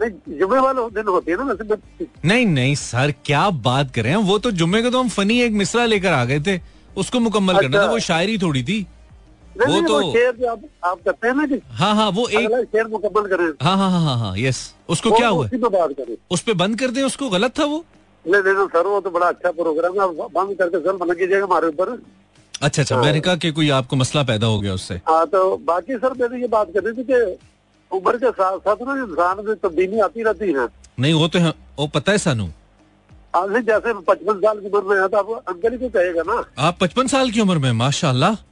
नहीं 0.00 0.38
जुमे 0.38 0.58
वाले 0.58 0.88
दिन 0.90 1.08
होती 1.08 1.30
है 1.30 1.36
ना 1.38 1.76
नहीं 2.24 2.46
नहीं 2.46 2.74
सर 2.74 3.12
क्या 3.24 3.48
बात 3.50 3.94
कर 3.94 4.02
रहे 4.02 4.12
हैं? 4.12 4.18
वो 4.18 4.38
तो 4.38 4.50
जुम्मे 4.52 4.82
को 4.82 4.90
तो 4.90 5.00
हम 5.00 5.08
फनी 5.08 5.40
एक 5.42 5.52
मिसरा 5.52 5.84
लेकर 5.86 6.12
आ 6.12 6.24
गए 6.24 6.40
थे। 6.40 6.60
उसको 6.96 7.20
मुकम्मल 7.20 7.54
अच्छा। 7.54 7.68
करना 7.68 7.78
अच्छा। 7.78 7.88
था 7.88 7.92
वो 7.92 7.98
शायरी 8.00 8.38
थोड़ी 8.38 8.62
थी। 8.62 8.86
वो 9.56 9.80
तो- 9.88 10.48
आप, 10.50 10.60
आप 10.84 10.98
करते 11.04 11.28
हैं 11.28 11.34
ना 11.34 11.46
कि 11.46 11.60
हाँ 11.70 11.94
हाँ 11.94 12.10
वो 12.10 12.26
एक 12.28 12.50
शेर 12.64 12.86
मुकम्मल 12.86 13.26
करें। 13.28 13.46
हाँ 13.62 13.76
हाँ 13.76 13.90
हाँ 13.90 14.00
हाँ 14.04 14.16
हाँ 14.18 14.36
यस 14.38 14.74
उसको 14.88 15.10
वो 15.10 15.16
क्या 15.16 15.28
हुआ? 15.28 15.44
उसी 15.44 15.56
पे 15.56 15.68
बात 15.68 15.90
करें। 15.90 16.16
उस 16.30 16.40
पे 16.40 16.52
बंद 16.52 16.78
कर 16.80 16.90
दें 16.90 17.02
उसको? 17.02 17.28
गलत 17.30 17.58
था 17.58 17.64
वो? 17.64 17.84
नहीं 18.26 18.42
नहीं 18.42 18.66
सर 18.66 18.86
वो 18.86 19.00
तो 19.00 19.10
बड़ा 19.10 19.28
अच्छा 19.28 19.50
प्रोग्राम 19.50 19.98
है। 19.98 20.06
बंद 20.34 20.56
करके 20.58 20.78
सर 20.78 20.96
बना 20.96 21.14
कीजिएगा 21.14 21.44
हमारे 21.44 21.66
ऊपर। 21.66 22.02
अच्छा 22.62 22.82
अच्छा 22.82 22.96
मैंने 22.96 23.20
कहा 23.20 23.36
कि 23.36 23.50
कोई 23.52 23.70
आपको 23.70 23.96
मसला 23.96 24.22
पैदा 24.22 24.46
हो 24.46 24.60
गया 24.60 24.74
उससे। 24.74 24.94
हाँ 25.08 25.26
तो 25.26 25.56
बाकी 25.56 25.96
सर 25.96 26.12
मैंने 26.20 26.40
ये 26.40 26.48
बात 26.48 26.68
कर 26.74 26.82
रही 26.82 26.94
थी 26.94 27.04
कि 27.10 27.38
उम्र 27.90 28.16
के 28.16 28.30
साथ 28.30 28.58
साथ 28.58 28.76
ना 28.82 28.92
इंसान 29.02 29.44
में 29.46 29.54
तब्दीली 29.56 30.00
आती 30.00 30.22
रहती 30.22 30.52
है। 30.52 30.66
नहीं 31.00 31.14
वो 31.14 31.28
तो 31.28 31.38
है 31.38 31.52
वो 31.78 31.86
पता 31.86 32.12
है 32.12 32.18
सानू। 32.18 32.48
आज 33.36 33.50
जैसे 33.66 33.92
पचपन 33.94 34.40
साल 34.40 34.60
की 34.60 34.68
उम्र 34.68 34.94
में 34.94 35.02
है 35.02 35.08
तो 35.08 35.16
आप 35.16 35.44
अंकल 35.48 35.72
ही 35.72 35.78
को 35.78 35.88
कहेगा 35.88 36.22
ना। 36.26 36.42
आप 36.68 36.78
पचपन 36.80 37.06
साल 37.06 37.30
की 37.30 37.40
उम्र 37.40 37.58
में 37.58 37.72
माशाल्लाह। 37.72 38.30
हाँ 38.30 38.51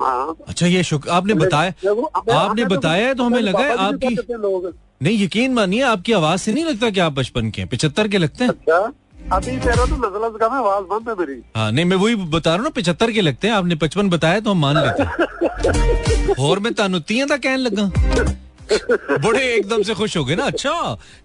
अच्छा 0.00 0.66
ये 0.66 0.82
शुक्र 0.84 1.10
आपने 1.10 1.34
बताया 1.34 1.72
आपने 2.38 2.64
तो 2.64 2.68
बताया 2.76 3.06
है 3.06 3.14
तो 3.14 3.24
हमें 3.24 3.40
लगा 3.40 3.58
है 3.60 3.76
आपकी 3.76 4.14
हैं 4.14 4.72
नहीं 5.02 5.24
यकीन 5.24 5.52
मानिए 5.54 5.82
आपकी 5.88 6.12
आवाज़ 6.12 6.40
से 6.40 6.52
नहीं 6.52 6.64
लगता 6.64 6.90
कि 6.90 7.00
आप 7.00 7.12
बचपन 7.12 7.50
के 7.50 7.60
हैं 7.62 7.68
पिछहत्तर 7.70 8.08
के 8.08 8.18
लगते 8.18 8.44
हैं? 8.44 8.50
अच्छा 8.50 8.92
अभी 9.36 9.56
तेरा 9.60 9.84
तो 9.86 9.96
नजल 9.96 10.36
का 10.38 10.48
मैं 10.48 10.58
आवाज़ 10.58 10.84
बंद 10.90 11.08
है 11.08 11.14
मेरी। 11.18 11.40
हाँ 11.56 11.70
नहीं 11.72 11.84
मैं 11.84 11.96
वही 11.96 12.14
बता 12.14 12.50
रहा 12.50 12.56
हूँ 12.56 12.64
ना 12.64 12.70
पिछहत्तर 12.76 13.12
के 13.12 13.20
लगते 13.20 13.48
हैं 13.48 13.54
आपने 13.54 13.74
पचपन 13.82 14.08
बताया 14.10 14.40
तो 14.40 14.50
हम 14.50 14.60
मान 14.60 14.76
लेते 14.76 15.02
हैं। 15.02 16.34
और 16.48 16.58
मैं 16.58 16.72
तानु 16.74 16.98
तीन 17.10 17.30
था 17.30 17.36
कहने 17.36 17.56
लगा। 17.56 17.90
बड़े 19.28 19.42
एकदम 19.54 19.82
से 19.82 19.94
खुश 19.94 20.16
हो 20.16 20.24
गए 20.24 20.34
ना 20.36 20.44
अच्छा 20.44 20.72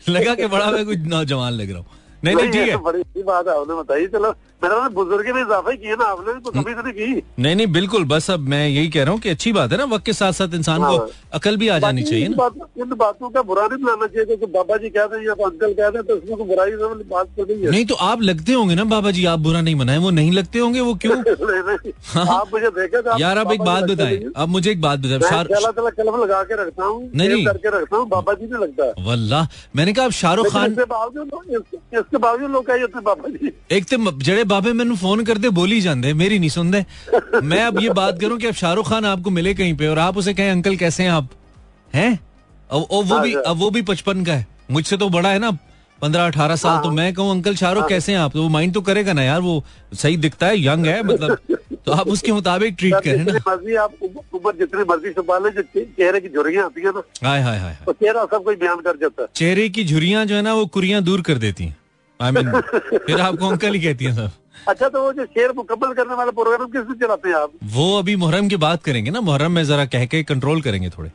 लगा 0.09 0.35
कि 0.35 0.47
बड़ा 0.47 0.69
मैं 0.71 0.85
कुछ 0.85 0.99
नौजवान 1.15 1.53
लग 1.53 1.69
रहा 1.69 1.79
हूँ। 1.79 1.87
नहीं 2.23 2.35
नहीं 2.35 2.51
ठीक 2.51 2.67
है। 2.67 2.73
तो 2.73 2.79
बड़ी 2.81 2.99
अच्छी 2.99 3.23
बात 3.23 3.47
है 3.47 3.59
आपने 3.59 3.75
बताई 3.75 4.07
चलो 4.07 4.33
मेरा 4.63 4.87
बुज़ुर्ग 4.89 5.27
ने 5.35 5.41
इजाफा 5.41 5.71
ही 5.71 5.77
किया 5.77 5.95
ना 5.95 6.05
आपने 6.07 6.33
तो 6.41 6.51
कभी 6.51 6.73
तो 6.73 6.81
नहीं 6.81 6.93
की। 6.93 7.21
नहीं 7.39 7.55
नहीं 7.55 7.67
बिल्कुल 7.73 8.03
बस 8.05 8.29
अब 8.31 8.47
मैं 8.49 8.67
यही 8.67 8.89
कह 8.89 9.03
रहा 9.03 9.11
हूँ 9.11 9.19
कि 9.21 9.29
अच्छी 9.29 9.51
बात 9.53 9.71
है 9.71 9.77
ना 9.77 9.83
वक्त 9.93 10.05
के 10.05 10.13
साथ 10.13 10.33
साथ 10.33 10.53
इंसान 10.55 10.79
को 10.81 10.97
हाँ। 10.97 11.07
अकल 11.33 11.57
भी 11.57 11.67
आ 11.67 11.79
जानी 11.79 12.03
चाहिए 12.03 12.27
ना। 12.27 12.49
इन 12.79 12.93
बातों 12.95 13.29
का 13.29 13.41
बुरा 13.41 13.65
नहीं 13.67 13.83
बनाना 13.83 14.07
चाहिए 14.07 14.25
क्योंकि 14.25 14.45
बाबा 14.53 14.77
जी 14.77 14.89
कहते 14.89 15.17
हैं 15.17 15.25
या 15.25 15.33
तो 15.33 15.43
अंकल 15.43 15.73
कहते 15.73 15.97
हैं 15.97 16.05
तो 16.07 16.15
उसमें 16.15 16.37
कोई 16.37 16.47
बुराई 16.47 16.71
बात 17.09 17.27
तो 17.37 17.43
नहीं 17.43 17.63
है। 17.63 17.71
नहीं 17.71 17.85
तो 17.85 17.95
आप 18.05 18.21
लगते 18.21 18.53
होंगे 18.53 18.75
ना 18.75 18.83
बाबा 18.93 19.11
जी 19.11 19.25
आप 19.25 19.39
बुरा 19.39 19.61
नहीं 19.61 19.75
मनाए 19.75 19.97
वो 19.97 20.09
नहीं 20.11 20.31
लगते 20.31 20.59
होंगे 20.59 20.79
वो 20.79 20.93
क्यों? 20.95 21.15
नहीं, 21.17 21.61
नहीं। 21.63 22.25
आप 22.27 22.53
मुझे 22.53 22.69
देखे 22.69 23.01
तो 23.01 23.19
यार 23.19 23.37
आप 23.37 23.51
एक 23.51 23.61
बात 23.63 23.83
बताए 23.83 24.15
नहीं 24.15 24.25
हैं। 24.25 24.31
अब 24.35 24.49
मुझे 24.49 24.71
एक 24.71 24.81
बात 24.81 24.99
बताए 24.99 25.19
मैं 25.83 25.91
कलम 25.91 26.21
लगा 26.23 26.41
के 26.43 26.61
रखता 26.61 26.85
हूँ 26.85 27.09
नहीं, 27.15 27.45
करके 27.45 27.77
रखता 27.77 27.97
हूँ 27.97 28.07
बाबा 28.09 28.33
जी 28.33 28.45
ने 28.45 28.57
लगता 28.57 28.85
है। 28.85 29.05
वल्लाह 29.07 29.47
मैंने 29.75 29.93
कहा 29.93 30.05
आप 30.05 30.11
शाहरुख 30.13 30.47
खान 30.53 30.75
होते 32.15 32.73
हैं 32.73 33.03
बाबा 33.03 33.29
जी। 33.29 33.51
एक 33.71 33.85
तो 33.85 34.11
जड़े 34.19 34.43
बाबे 34.45 34.73
मैंने 34.73 34.95
फ़ोन 34.97 35.23
करते 35.25 35.49
बोली 35.51 35.79
जाते 35.81 36.13
मेरी 36.13 36.39
नहीं 36.39 36.49
सुनते 36.49 36.85
मैं 37.43 37.63
अब 37.63 37.79
ये 37.81 37.89
बात 37.91 38.19
करूँ 38.21 38.37
कि 38.39 38.47
अब 38.47 38.53
शाहरुख 38.55 38.89
खान 38.89 39.05
आपको 39.05 39.29
मिले 39.31 39.53
कहीं 39.53 39.75
पे 39.77 39.87
और 39.87 39.99
आप 39.99 40.17
उसे 40.17 40.33
कहें 40.33 40.51
अंकल 40.51 40.75
कैसे 40.77 41.03
हैं 41.03 41.11
आप? 41.11 41.29
हैं? 41.95 42.19
अब 42.71 42.87
वो 42.91 43.19
भी 43.19 43.33
अच्छा। 43.33 43.49
अब 43.49 43.57
वो 43.57 43.69
भी 43.69 43.81
पचपन 43.83 44.23
का 44.25 44.33
है। 44.33 44.47
मुझसे 44.71 44.97
तो 44.97 45.09
बड़ा 45.09 45.29
है 45.29 45.39
ना 45.39 45.51
पंद्रह 45.99 46.25
अठारह 46.27 46.55
साल 46.55 46.81
तो 46.83 46.89
मैं 46.91 47.13
कहूँ 47.13 47.31
अंकल 47.31 47.55
शाहरुख 47.55 47.87
कैसे 47.89 48.11
हैं 48.11 48.19
आप? 48.19 48.31
तो 48.33 48.41
वो 48.43 48.49
माइंड 48.49 48.73
तो 48.73 48.81
करेगा 48.81 49.13
ना 49.13 49.23
यार 49.23 49.41
वो 49.41 49.63
सही 49.93 50.17
दिखता 50.17 50.47
है 50.47 50.65
यंग 50.65 50.85
है 50.85 51.01
मतलब। 51.03 51.37
तो 51.85 51.91
आप 51.91 52.07
उसके 52.07 52.31
मुताबिक 52.31 52.75
ट्रीट 52.79 52.95
करें 53.03 53.23
ना। 53.25 53.33
मर्ज़ी 53.47 53.75
आप 53.75 53.93
उम्र 54.03 54.51
जितनी 54.59 54.83
मर्ज़ी 54.89 55.11
छुपा 55.13 55.37
ले 55.37 55.49
जो 55.51 55.61
चेहरे 55.75 56.19
की 56.19 56.29
झुर्रियाँ 56.29 56.65
आती 56.65 56.81
है 56.81 56.91
ना 56.91 57.03
हाय 57.23 57.41
हाय 57.41 57.57
हाय 57.59 57.77
तो 57.85 57.93
चेहरा 57.93 58.25
सब 58.25 58.43
कोई 58.43 58.55
बयान 58.55 58.81
कर 58.81 58.97
जाता 59.01 59.21
है। 59.21 59.27
चेहरे 59.35 59.69
की 59.69 59.85
झुरियाँ 59.85 60.25
जो 60.25 60.35
है 60.35 60.41
ना 60.41 60.53
वो 60.53 60.65
कुरियाँ 60.67 61.01
दूर 61.03 61.21
कर 61.21 61.37
देती 61.37 61.63
हैं। 61.63 61.77
आई 62.23 62.31
मीन 62.31 62.51
फिर 62.97 63.19
आपको 63.21 63.47
अंकल 63.47 63.73
ही 63.73 63.81
कहती 63.81 64.05
है 64.05 64.15
सब। 64.15 64.31
अच्छा 64.67 64.87
तो 64.89 65.01
वो 65.03 65.11
जो 65.13 65.25
शेर 65.25 65.51
मुकम्मल 65.55 65.93
करने 65.93 66.15
वाला 66.15 66.31
प्रोग्राम 66.31 66.67
किस 66.67 66.81
दिन 66.81 66.95
चलाते 66.97 67.29
हैं 67.29 67.35
आप? 67.35 67.51
वो 67.65 67.97
अभी 67.99 68.15
मुहर्रम 68.15 68.47
की 68.47 68.55
बात 68.57 68.83
करेंगे 68.83 69.11
ना। 69.11 69.21
मुहर्रम 69.21 69.51
में 69.51 69.63
जरा 69.63 69.85
कह 69.85 70.05
के 70.05 70.23
कंट्रोल 70.23 70.61
करेंगे 70.61 70.89
थोड़े। 70.89 71.11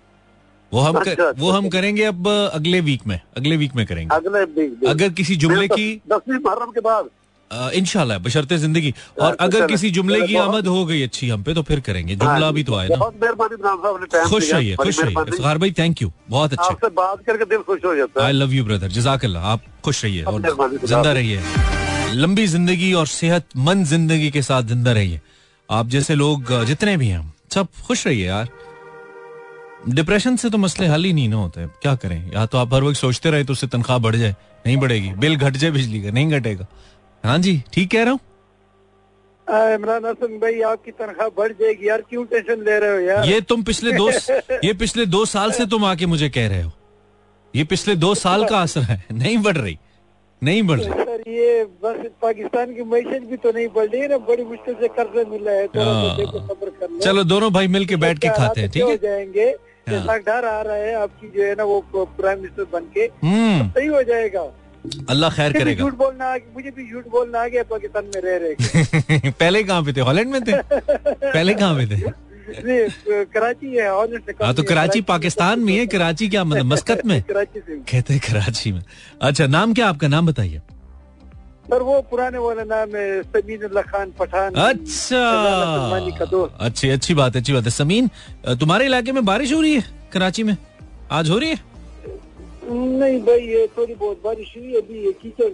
वो 0.73 0.81
हम 0.81 0.94
कर, 0.94 1.11
अच्छा, 1.11 1.25
अच्छा, 1.25 1.42
वो 1.42 1.51
हम 1.51 1.68
करेंगे 1.68 2.05
अब 2.05 2.29
अगले 2.29 2.81
वीक 2.81 3.07
में 3.07 3.21
अगले 3.37 3.57
वीक 3.57 3.77
में 3.77 3.85
करेंगे। 3.87 4.14
अगले 4.14 4.44
दिन। 4.47 4.88
अगर 4.88 5.09
किसी 5.11 5.37
जुमले 5.37 5.68
की 5.68 5.94
दसवीं 6.12 6.38
मुहर्रम 6.38 6.71
के 6.71 6.81
बाद। 6.81 7.09
अ, 7.50 8.18
बशरते 8.18 8.56
ज़िंदगी। 8.58 8.92
और 9.20 9.32
अच्छा, 9.32 9.44
अगर 9.44 9.66
किसी 9.66 9.90
जुमले 9.90 10.20
की 10.22 10.34
आमद 10.37 10.66
हो 10.66 10.84
गई 10.87 11.02
अच्छी 11.02 11.28
हम 11.28 11.42
पे 11.42 11.54
तो 11.54 11.62
फिर 11.62 11.80
करेंगे। 11.80 12.16
जुमला 12.16 12.50
भी 12.50 12.64
तो 12.64 12.74
आए 12.74 12.88
ना। 12.90 14.24
खुश 14.24 14.52
रहिए 14.52 14.74
खुश 14.76 15.00
रहिए। 15.00 15.22
इफ्तार 15.28 15.58
भाई 15.58 15.72
थैंक 15.78 16.02
यू 16.02 16.11
बहुत 16.28 16.52
अच्छे। 16.52 16.72
आपसे 16.72 16.88
बात 16.94 17.24
करके 17.26 17.44
दिल 17.46 17.62
खुश 17.62 17.84
हो 17.84 17.94
जाता 17.96 18.24
आई 18.24 18.32
लव 18.32 18.52
यू 18.52 18.64
ब्रदर 18.64 18.88
जजाकल्ला 18.90 19.40
आप 19.48 19.62
खुश 19.84 20.04
रहिए 20.04 20.22
और 20.24 20.40
ज़िंदा 20.84 21.12
रहिए। 21.12 21.40
लंबी 22.12 22.46
ज़िंदगी 22.46 22.92
और 22.92 23.06
सेहतमंद 23.06 23.87
ज़िंदगी 23.87 24.30
के 24.30 24.42
साथ 24.42 24.62
ज़िंदा 24.64 24.92
रहिए। 24.92 25.20
आप 25.68 25.88
जैसे 25.88 26.14
लोग 26.14 26.52
जितने 26.64 26.96
भी 26.96 27.08
हैं 27.08 27.32
सब 27.54 27.68
खुश 27.87 28.06
रहिए 28.06 28.26
यार। 28.26 28.48
डिप्रेशन 29.88 30.37
से 30.37 30.50
तो 30.50 30.58
मसले 30.58 30.87
हल 30.87 31.04
ही 31.04 31.12
नहीं 31.12 31.28
ना 31.28 31.37
होते। 31.37 31.66
क्या 31.82 31.94
करें? 31.94 32.30
या 32.32 32.46
तो 32.46 32.58
आप 32.58 32.74
हर 32.74 32.82
वक्त 32.82 32.96
सोचते 32.98 33.30
रहे 33.30 33.44
तो 33.44 33.52
उससे 33.52 33.66
तनख्वाह 33.66 33.98
बढ़ 33.98 34.16
जाए 34.16 34.34
नहीं 34.66 34.76
बढ़ेगी। 34.76 35.11
बिल 35.18 35.37
घट 35.37 35.56
जाए 35.56 35.70
बिजली 35.70 36.02
का 36.02 36.11
नहीं 36.11 36.30
घटेगा। 36.30 36.66
हाँ 37.24 37.38
जी 37.38 37.62
ठीक 37.72 37.90
कह 37.90 38.02
रहा 38.02 38.12
हूँ? 38.12 38.20
इमरान 39.74 40.04
हसन 40.07 40.38
भाई 40.38 40.61
आपकी 40.70 40.90
तनख्वाह 40.90 41.28
बढ़ 41.37 41.52
जाएगी। 41.61 41.88
यार 41.88 42.00
क्यों 42.11 42.24
टेंशन 42.33 42.64
ले 42.64 42.78
रहे 42.78 42.90
हो 42.90 43.00
यार? 43.00 43.24
ये 43.28 43.40
तुम 43.40 43.62
पिछले 43.62 43.92
दो 43.92 44.09
ये 44.64 44.72
पिछले 44.81 45.07
दो 45.07 45.24
साल 45.26 45.52
से 45.52 45.66
तुम 45.66 45.85
आके 45.85 46.07
मुझे 46.07 46.28
कह 46.31 46.48
रहे 46.48 46.62
हो। 46.62 46.70
ये 47.54 47.64
पिछले 47.64 47.94
दो 47.96 48.14
साल 48.14 48.44
का 48.44 48.61
असर 48.62 48.81
है। 48.81 49.04
नहीं 49.12 49.37
बढ़ 49.42 49.57
रही। 49.57 49.78
नहीं 50.42 50.62
बढ़ 50.62 50.81
रही। 50.81 51.04
सर 51.04 51.22
ये 51.28 51.64
बस 51.85 52.04
पाकिस्तान 52.22 52.74
की 52.74 52.83
मैशत 52.90 53.22
भी 53.31 53.37
तो 53.37 53.52
नहीं 53.52 53.68
बढ़ 53.76 53.88
रही 53.88 54.00
है 54.00 54.09
ना 54.09 54.18
बड़ी 54.28 54.44
मुश्किल 54.44 54.74
से 54.81 54.88
कर्जा 54.98 55.28
मिला 55.31 55.52
है। 55.52 55.64
हाँ। 55.76 56.16
लो। 56.18 56.98
चलो 57.00 57.24
दोनों 57.24 57.52
भाई 57.52 57.68
मिल 57.68 57.87
के 57.87 57.96
बैठ 58.04 58.18
के 58.18 58.28
खाते 58.37 58.61
हैं 58.61 58.70
ठीक 58.70 58.85
है? 58.85 58.96
जाएँगे? 58.98 59.44
हाँ। 59.44 59.94
जैसा 59.94 60.16
डर 60.28 60.44
आ 60.44 60.61
रहा 60.62 60.76
है 60.76 60.94
आपकी 61.02 61.28
जो 61.37 61.42
है 61.44 61.54
ना 61.54 61.64
वो 61.64 61.81
प्राइम 61.96 62.38
मिनिस्टर 62.38 62.64
बन 62.72 62.90
के 62.96 63.11
हम्म। 63.26 63.68
सही 63.70 63.87
हो 63.87 64.02
जाएगा। 64.02 64.42
अल्लाह 65.11 65.31
खैर 65.37 65.53
करेगा। 65.53 65.85
झूठ 65.85 65.95
बोलना 65.99 66.35
मुझे 66.55 66.71
भी 66.77 66.91
झूठ 66.91 67.07
बोलना 67.11 67.43
आ 67.43 67.47
गया 67.49 67.62
पाकिस्तान 67.71 68.05
में 68.14 68.21
रह 68.25 68.37
रहे 68.43 69.31
पहले 69.41 69.62
कहाँ 69.64 69.83
पे 69.85 69.93
थे? 69.93 70.01
हॉलैंड 70.09 70.31
में 70.33 70.41
थे? 70.45 70.53
पहले 70.73 71.55
कहाँ 71.55 71.75
पे 71.77 71.87
थे? 71.87 72.01
कराची 73.35 73.75
है 73.75 73.88
हाँ 74.43 74.55
तो 74.55 74.62
कराची 74.62 75.01
पाकिस्तान 75.11 75.61
में 75.61 75.73
है? 75.75 75.87
कराची 75.95 76.29
क्या 76.29 76.45
मतलब 76.45 76.67
मस्कत 76.73 77.05
में? 77.07 77.21
कराची 77.23 77.61
से। 77.61 77.77
कहते 77.91 78.14
हैं 78.14 78.23
कराची 78.31 78.73
में। 78.73 78.83
अच्छा 79.23 79.47
नाम 79.47 79.75
क्या 79.75 79.88
आपका? 79.88 80.09
नाम 80.09 80.27
बताइए। 80.27 80.61
सर 81.71 81.83
वो 81.83 82.01
पुराने 82.11 82.38
वाला 82.38 82.62
नाम 82.64 82.97
है 82.97 83.23
समीन 83.23 83.62
अल्लाह 83.69 83.83
खान 83.93 84.11
पठान। 84.19 84.55
अच्छा। 84.55 85.25
अच्छी 86.67 86.88
अच्छी 86.91 87.14
बात 87.14 87.35
है 87.35 87.41
अच्छी 87.41 87.53
बात 87.53 87.64
है। 87.64 87.71
समीन 87.71 88.09
तुम्हारे 88.61 88.85
इलाके 88.87 89.12
में 89.12 89.25
बारिश 89.25 89.53
हो 89.53 89.61
रही 89.61 89.75
है 89.75 89.85
कराची 90.12 90.43
में? 90.43 90.57
आज 91.12 91.31
हो 91.31 91.38
रही 91.38 91.51
है? 91.51 91.59
नहीं 92.68 93.18
भाई 93.22 93.46
ये 93.48 93.66
थोड़ी 93.76 93.94
बहुत 93.94 94.20
बारिश 94.24 94.52
हुई 94.57 94.66
है 94.66 94.81
अभी 94.81 95.04
ये 95.04 95.12
कीचड़ 95.22 95.52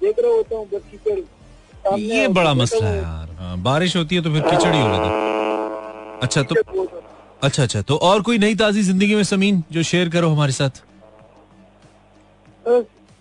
देख 0.00 0.16
रहा 0.18 0.32
होता 0.32 0.56
हूँ 0.56 0.66
बस 0.72 0.82
कीचड़। 0.90 1.98
ये 1.98 2.28
बड़ा 2.28 2.54
मसला 2.54 2.88
है 2.88 2.96
यार। 2.96 3.28
हाँ, 3.38 3.56
बारिश 3.62 3.96
होती 3.96 4.14
है 4.16 4.22
तो 4.22 4.32
फिर 4.32 4.42
खिचड़ी 4.42 4.78
हो 4.78 4.86
है। 4.86 6.20
अच्छा 6.22 6.42
तो 6.42 6.54
कीचड़। 6.54 7.04
अच्छा 7.42 7.62
अच्छा 7.62 7.82
तो 7.82 7.96
और 8.02 8.22
कोई 8.22 8.38
नई 8.38 8.54
ताजी 8.54 8.82
ज़िंदगी 8.82 9.14
में 9.14 9.22
समीन 9.24 9.62
जो 9.72 9.82
शेयर 9.82 10.08
करो 10.08 10.28
हमारे 10.30 10.52
साथ? 10.52 10.82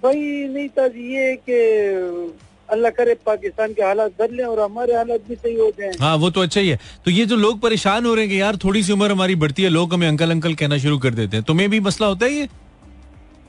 भाई 0.03 0.47
नहीं 0.47 0.67
था 0.69 0.85
ये 0.85 1.35
कि 1.49 1.59
अल्लाह 2.69 2.91
करे 2.91 3.13
पाकिस्तान 3.25 3.73
के 3.73 3.83
हालात 3.83 4.11
बदले 4.19 4.43
और 4.43 4.59
हमारे 4.59 4.95
हालात 4.95 5.27
भी 5.29 5.35
सही 5.35 5.55
हो 5.55 5.69
जाए। 5.79 5.91
हाँ 5.99 6.15
वो 6.17 6.29
तो 6.29 6.41
अच्छा 6.41 6.61
ही 6.61 6.69
है। 6.69 6.79
तो 7.05 7.11
ये 7.11 7.25
जो 7.25 7.35
लोग 7.35 7.59
परेशान 7.61 8.05
हो 8.05 8.13
रहे 8.13 8.25
हैं 8.25 8.33
कि 8.33 8.41
यार 8.41 8.55
थोड़ी 8.63 8.83
सी 8.83 8.93
उम्र 8.93 9.11
हमारी 9.11 9.35
बढ़ती 9.43 9.63
है 9.63 9.69
लोग 9.69 9.93
हमें 9.93 10.07
अंकल 10.07 10.31
अंकल 10.31 10.53
कहना 10.55 10.77
शुरू 10.77 10.97
कर 10.99 11.13
देते 11.13 11.37
हैं। 11.37 11.45
तुम्हें 11.45 11.69
भी 11.69 11.79
मसला 11.79 12.07
होता 12.07 12.25
है 12.25 12.31
ये? 12.33 12.47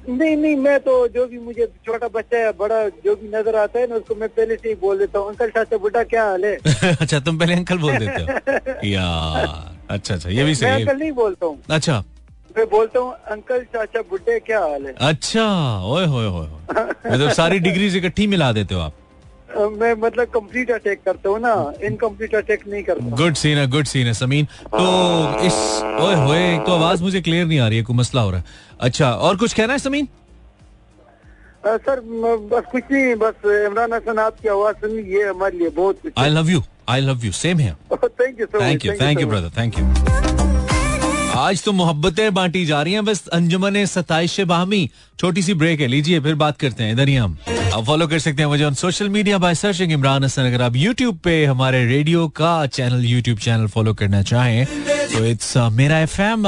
नहीं 0.08 0.36
नहीं 0.36 0.56
मैं 0.56 0.78
तो 0.80 0.92
जो 1.14 1.26
भी 1.26 1.38
मुझे 1.38 1.66
छोटा 1.86 2.08
बच्चा 2.14 2.38
है 2.38 2.50
बड़ा 2.58 2.82
जो 3.04 3.14
भी 3.16 3.28
नज़र 3.28 3.56
आता 3.56 3.78
है 3.78 3.86
ना 3.86 3.94
उसको 3.96 4.14
मैं 4.14 4.28
पहले 4.28 4.56
से 4.56 4.68
ही 4.68 4.74
बोल 4.82 4.98
देता 4.98 5.18
हूँ। 5.18 5.28
अंकल 5.28 5.50
चाचा 5.50 5.76
बुढ़ा 5.76 6.02
क्या 6.12 6.24
हाल 6.24 6.44
है? 6.44 6.54
अच्छा 7.00 7.20
तुम 7.20 7.38
पहले 7.38 7.54
अंकल 7.54 7.78
बोल 7.78 7.96
देते 7.98 8.22
हो? 8.22 8.76
यार 8.88 9.48
अच्छा 9.90 10.14
अच्छा 10.14 10.28
ये 10.28 10.44
भी 10.44 10.54
सही 10.54 10.70
मैं 10.70 10.80
अंकल 10.80 10.98
नहीं 10.98 11.12
बोलता 11.12 11.46
हूँ। 11.46 11.58
अच्छा। 11.70 12.02
मैं 12.56 12.66
बोलता 12.70 13.00
हूँ 13.00 13.12
अंकल 13.30 13.62
चाचा 13.74 14.00
बुढ़े 14.10 14.38
क्या 14.40 14.60
हाल 14.60 14.86
है? 14.86 14.94
अच्छा 15.08 15.44
ओए 15.94 16.06
होए 16.06 16.26
होए। 16.26 16.46
मतलब 17.10 17.30
सारी 17.40 17.58
डिग्री 17.66 17.86
इकट्ठी 17.98 18.26
मिला 18.26 18.52
देते 18.52 18.74
हो 18.74 18.80
आप। 18.80 18.92
मैं 19.56 19.92
मतलब 20.00 20.26
कंप्लीट 20.34 20.70
अटैक 20.70 21.00
करता 21.04 21.28
हूँ 21.28 21.38
ना 21.40 21.52
इनकम्प्लीट 21.86 22.34
अटैक 22.34 22.66
नहीं 22.68 22.82
करता। 22.84 23.16
गुड 23.16 23.34
सीन 23.42 23.58
है 23.58 23.66
गुड 23.70 23.86
सीन 23.86 24.06
है 24.06 24.12
समीन 24.14 24.44
तो 24.74 24.86
इस 25.46 25.54
ओए 26.02 26.14
होए 26.26 26.58
तो 26.66 26.72
आवाज़ 26.72 27.02
मुझे 27.02 27.20
क्लियर 27.20 27.46
नहीं 27.46 27.58
आ 27.60 27.68
रही 27.68 27.78
है 27.78 27.84
कोई 27.84 27.96
मसला 27.96 28.22
हो 28.22 28.30
रहा 28.30 28.38
है। 28.40 28.44
अच्छा 28.88 29.10
और 29.12 29.36
कुछ 29.36 29.52
कहना 29.54 29.72
है 29.72 29.78
समीन 29.78 30.08
अ, 31.66 31.76
सर 31.76 32.00
बस 32.52 32.70
कुछ 32.72 32.82
नहीं 32.92 33.14
बस 33.24 33.46
इमरान 33.66 33.92
हसन 33.92 34.18
आपकी 34.26 34.48
आवाज़ 34.48 34.76
सुनी 34.86 35.02
ये 35.14 35.22
हमारे 35.28 35.58
लिए 35.58 35.68
बहुत 35.80 36.00
I 36.18 36.30
love 36.30 36.50
you 36.50 36.62
I 36.88 37.00
love 37.00 37.24
you 37.24 37.32
same 37.42 37.58
है 37.58 37.74
thank 37.92 38.40
you 38.40 38.46
thank 38.60 38.84
you 38.86 38.92
thank 39.00 39.20
you 39.20 39.26
brother 39.26 39.60
thank 39.60 39.78
you 39.78 40.35
आज 41.36 41.62
तो 41.62 41.72
मोहब्बतें 41.72 42.34
बांटी 42.34 42.64
जा 42.66 42.82
रही 42.82 42.92
हैं। 42.92 43.04
बस 43.04 43.26
अंजुमन 43.28 43.84
सताइश 43.84 44.40
बाहमी, 44.40 44.90
छोटी 45.20 45.42
सी 45.42 45.54
ब्रेक 45.54 45.80
है। 45.80 45.86
लीजिए, 45.86 46.20
फिर 46.20 46.34
बात 46.34 46.58
करते 46.58 46.84
हैं। 46.84 46.92
इधर 46.92 47.08
ही 47.08 47.14
हम। 47.14 47.36
आप 47.74 47.84
फॉलो 47.84 48.06
कर 48.06 48.18
सकते 48.18 48.42
हैं 48.42 48.48
मुझे 48.48 48.64
on 48.64 48.74
social 48.74 49.08
media 49.08 49.38
by 49.38 49.54
searching 49.54 49.92
Imran 49.92 50.24
Hasan. 50.24 50.42
अगर 50.42 50.62
आप 50.62 50.76
यूट्यूब 50.76 51.18
पे 51.18 51.44
हमारे 51.44 51.84
रेडियो 51.86 52.28
का 52.28 52.66
चैनल 52.66 53.04
यूट्यूब 53.04 53.38
चैनल 53.38 53.66
फॉलो 53.66 53.94
करना 53.94 54.22
चाहें 54.22 54.66
तो 55.12 55.24
इट्स 55.24 55.56
मेरा 55.56 55.98
एफएम 55.98 56.46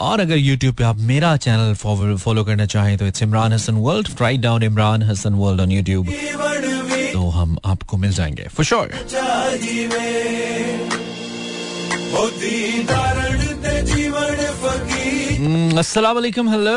और 0.00 0.20
अगर 0.20 0.36
यूट्यूब 0.36 0.74
पे 0.74 0.84
आप 0.84 0.96
मेरा 0.96 1.36
चैनल 1.36 1.74
फॉलो 2.16 2.44
करना 2.44 2.66
चाहें 2.66 2.98
तो 2.98 3.06
it's 3.06 3.22
Imran 3.22 3.52
Hasan 3.52 3.74
world 3.74 4.08
write 4.20 4.40
down 4.40 4.62
Imran 4.62 5.02
Hasan 5.02 5.34
world 5.34 5.60
on 5.60 5.72
YouTube 5.72 6.08
तो 7.12 7.28
हम 7.28 7.56
आपको 7.64 7.96
मिल 7.96 8.12
जाएँगे 8.12 8.48
फॉर 8.48 8.64
श्योर 8.64 8.90
अस्सलाम 15.78 16.14
वालेकुम 16.14 16.48
हेलो 16.50 16.72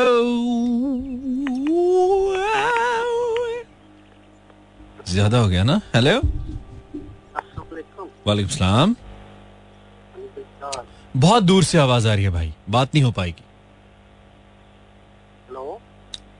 ज़्यादा 5.08 5.38
हो 5.38 5.48
गया 5.48 5.62
ना 5.64 5.80
हेलो 5.94 6.14
वालेकुम 8.26 8.48
सलाम 8.48 8.94
बहुत 11.16 11.42
दूर 11.42 11.64
से 11.64 11.78
आवाज़ 11.78 12.08
आ 12.08 12.14
रही 12.14 12.24
है 12.24 12.30
भाई। 12.30 12.52
बात 12.70 12.94
नहीं 12.94 13.04
हो 13.04 13.10
पाएगी। 13.12 13.44
हेलो 15.48 15.80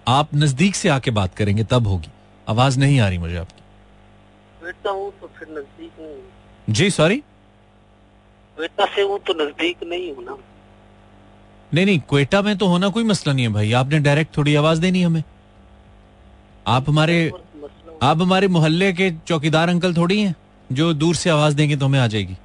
आप 0.09 0.35
नज़दीक 0.35 0.75
से 0.75 0.89
आके 0.89 1.11
बात 1.21 1.35
करेंगे 1.35 1.65
तब 1.71 1.87
होगी। 1.87 2.11
आवाज़ 2.47 2.79
नहीं 2.81 3.01
आ 3.01 3.09
रही 3.09 3.19
मुझे 3.19 3.37
आपकी। 3.37 3.63
बेटा 4.61 4.91
हूँ 4.91 5.11
तो 5.21 5.31
फिर 5.39 5.49
नज़दीक 5.59 5.93
हूँ। 6.01 6.75
जी 6.75 6.91
सॉरी 6.91 7.23
बेटा 8.59 8.87
से 8.95 9.03
हूँ 9.03 9.19
तो 9.27 9.33
नज़दीक 9.45 9.85
नहीं 9.87 10.15
हूँ 10.15 10.25
ना। 10.25 10.37
नहीं 11.75 11.87
नहीं 11.87 11.99
क्वेटा 12.09 12.41
में 12.43 12.57
तो 12.59 12.67
होना 12.67 12.89
कोई 12.89 13.05
मसला 13.05 13.33
नहीं 13.33 13.47
है 13.47 13.53
भाई। 13.53 13.73
आपने 13.75 13.99
डायरेक्ट 14.01 14.37
थोड़ी 14.37 14.55
आवाज़ 14.55 14.81
देनी 14.81 15.03
हमें। 15.03 15.23
आप 16.67 16.89
हमारे 16.89 17.33
आप 18.03 18.21
हमारे 18.21 18.49
मोहल्ले 18.49 18.93
के 18.93 19.11
चौकीदार 19.27 19.69
अंकल 19.69 19.95
थोड़ी 19.95 20.21
हैं 20.21 20.35
जो 20.71 20.93
दूर 20.95 21.15
से 21.15 21.31
आवाज़ 21.31 21.55
देंगे 21.57 21.77
तो 21.77 21.87
हमें 21.87 21.99
आ 21.99 22.07
जाएगी। 22.07 22.37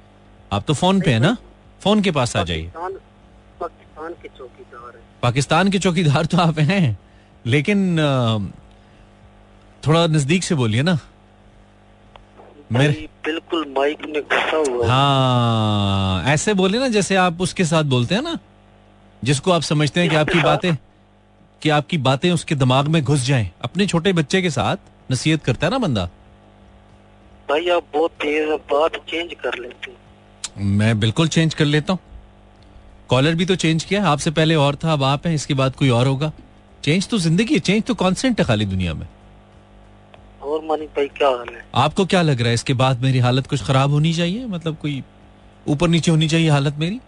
आप 0.52 0.64
तो 0.66 0.74
फ़ोन 0.74 1.00
पे 1.00 1.12
है 1.12 1.18
ना? 1.18 1.36
फ़ोन 1.80 2.02
के 2.02 2.10
पास 2.10 2.36
आ 2.36 2.42
जाइए। 2.44 2.70
पाकिस्तान 3.60 4.12
के 4.12 4.28
चौकीदार 4.28 5.00
पाकिस्तान 5.22 5.70
के 5.70 5.78
चौकीदार 5.78 6.26
तो 6.26 6.38
आप 6.38 6.58
हैं 6.60 6.98
लेकिन 7.46 7.96
थोड़ा 9.82 10.06
नज़दीक 10.08 10.44
से 10.44 10.54
बोलिए 10.54 10.82
ना। 10.82 10.98
मेरे 12.72 13.08
बिल्कुल 13.24 13.66
माइक 13.76 14.06
में 14.08 14.22
घुसा 14.22 14.56
हुआ 14.58 14.86
हाँ 14.88 16.24
ऐसे 16.32 16.54
बोले 16.54 16.78
ना 16.78 16.88
जैसे 16.88 17.16
आप 17.16 17.40
उसके 17.40 17.64
साथ 17.64 17.84
बोलते 17.86 18.14
हैं 18.14 18.22
ना। 18.22 18.38
जिसको 19.22 19.50
आप 19.52 19.62
समझते 19.62 20.00
हैं 20.00 20.10
कि 20.10 20.16
आपकी 20.16 20.40
बातें 20.40 20.74
कि 21.62 21.68
आपकी 21.70 21.98
बातें 22.00 22.30
उसके 22.30 22.54
दिमाग 22.54 22.88
में 22.88 23.02
घुस 23.02 23.24
जाएँ। 23.24 23.50
अपने 23.64 23.86
छोटे 23.86 24.12
बच्चे 24.12 24.40
के 24.42 24.50
साथ 24.50 24.76
नसीहत 25.10 25.42
करता 25.44 25.66
है 25.66 25.70
ना 25.70 25.78
बंदा? 25.78 26.04
भाई 27.48 27.68
आप 27.70 27.84
बहुत 27.94 28.10
तेज 28.22 28.48
बात 28.72 28.96
चेंज 29.08 29.34
कर 29.42 29.58
लेते 29.58 29.92
मैं 30.56 30.98
बिल्कुल 31.00 31.28
चेंज 31.28 31.54
कर 31.54 31.64
लेता 31.64 31.92
हूँ। 31.92 32.00
कॉलर 33.08 33.34
भी 33.34 33.44
तो 33.46 33.54
चेंज 33.56 33.84
किया। 33.84 34.04
आपसे 34.06 34.30
पहले 34.30 34.54
और 34.56 34.76
था 34.84 34.92
अब 34.92 35.02
आप 35.04 35.26
हैं 35.26 35.34
इसके 35.34 35.54
बाद 35.54 35.76
कोई 35.76 35.88
और 35.90 36.06
होगा। 36.06 36.32
चेंज 36.84 37.08
तो 37.08 37.18
ज़िंदगी 37.18 37.54
है 37.54 37.60
चेंज 37.60 37.82
तो 37.84 37.94
कॉन्सेंट 37.94 38.40
है 38.40 38.44
खाली 38.46 38.64
दुनिया 38.66 38.94
में। 38.94 39.06
और 40.42 40.64
मानी 40.64 40.86
भाई 40.86 41.08
क्या 41.08 41.28
हाल 41.28 41.48
है? 41.48 41.64
आपको 41.74 42.04
क्या 42.06 42.22
लग 42.22 42.40
रहा 42.40 42.48
है 42.48 42.54
इसके 42.54 42.74
बाद 42.74 43.02
मेरी 43.02 43.18
हालत 43.18 43.46
कुछ 43.46 43.64
खराब 43.64 43.90
होनी 43.90 44.12
चाहिए? 44.14 44.46
मतलब 44.46 44.76
कोई 44.76 45.02
ऊपर 45.66 45.88
नीचे 45.88 46.10
होनी 46.10 46.28
चाहिए 46.28 46.50
हालत 46.50 46.78
मेरी? 46.78 47.00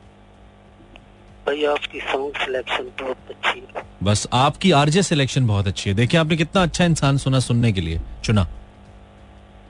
भाई 1.46 1.64
आपकी 1.64 2.00
सॉन्ग 2.00 2.36
सिलेक्शन 2.36 2.84
बहुत 2.84 3.16
अच्छी 3.30 3.60
है। 3.60 3.82
बस 4.02 4.28
आपकी 4.32 4.70
आरजे 4.70 5.02
सिलेक्शन 5.02 5.46
बहुत 5.46 5.66
अच्छी 5.66 5.90
है। 5.90 5.96
देखिए 5.96 6.20
आपने 6.20 6.36
कितना 6.36 6.62
अच्छा 6.62 6.84
इंसान 6.84 7.16
सुना 7.16 7.40
सुनने 7.40 7.72
के 7.72 7.80
लिए। 7.80 8.00
चुना। 8.24 8.48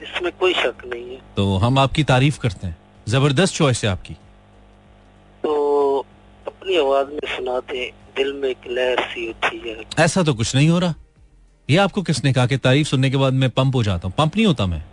इसमें 0.02 0.32
कोई 0.32 0.52
शक 0.52 0.74
नहीं 0.86 1.10
है। 1.10 1.20
तो 1.36 1.56
हम 1.56 1.78
आपकी 1.78 2.04
तारीफ़ 2.04 2.38
करते 2.38 2.66
हैं। 2.66 2.76
ज़बरदस्त 3.08 3.54
चॉइस 3.54 3.84
है 3.84 3.90
आपकी। 3.90 4.14
तो 5.42 5.98
अपनी 6.46 6.76
आवाज़ 6.76 7.06
में 7.06 7.36
सुनाते 7.36 7.92
दिल 8.16 8.32
में 8.32 8.48
एक 8.48 8.58
लहर 8.68 9.00
सी 9.00 9.28
उठी 9.28 9.70
है। 9.70 10.04
ऐसा 10.04 10.22
तो 10.22 10.34
कुछ 10.34 10.54
नहीं 10.56 10.68
हो 10.68 10.78
रहा। 10.78 10.94
ये 11.70 11.76
आपको 11.76 12.02
किसने 12.02 12.32
कहा 12.32 12.46
कि 12.46 12.56
तारीफ़ 12.56 12.88
सुनने 12.88 13.10
के 13.10 13.16
बाद 13.16 13.32
मैं 13.32 13.50
पंप 13.50 13.74
हो 13.74 13.82
जाता 13.82 14.08
हूँ? 14.08 14.14
पंप 14.18 14.36
नहीं 14.36 14.46
होता 14.46 14.66
मैं। 14.66 14.84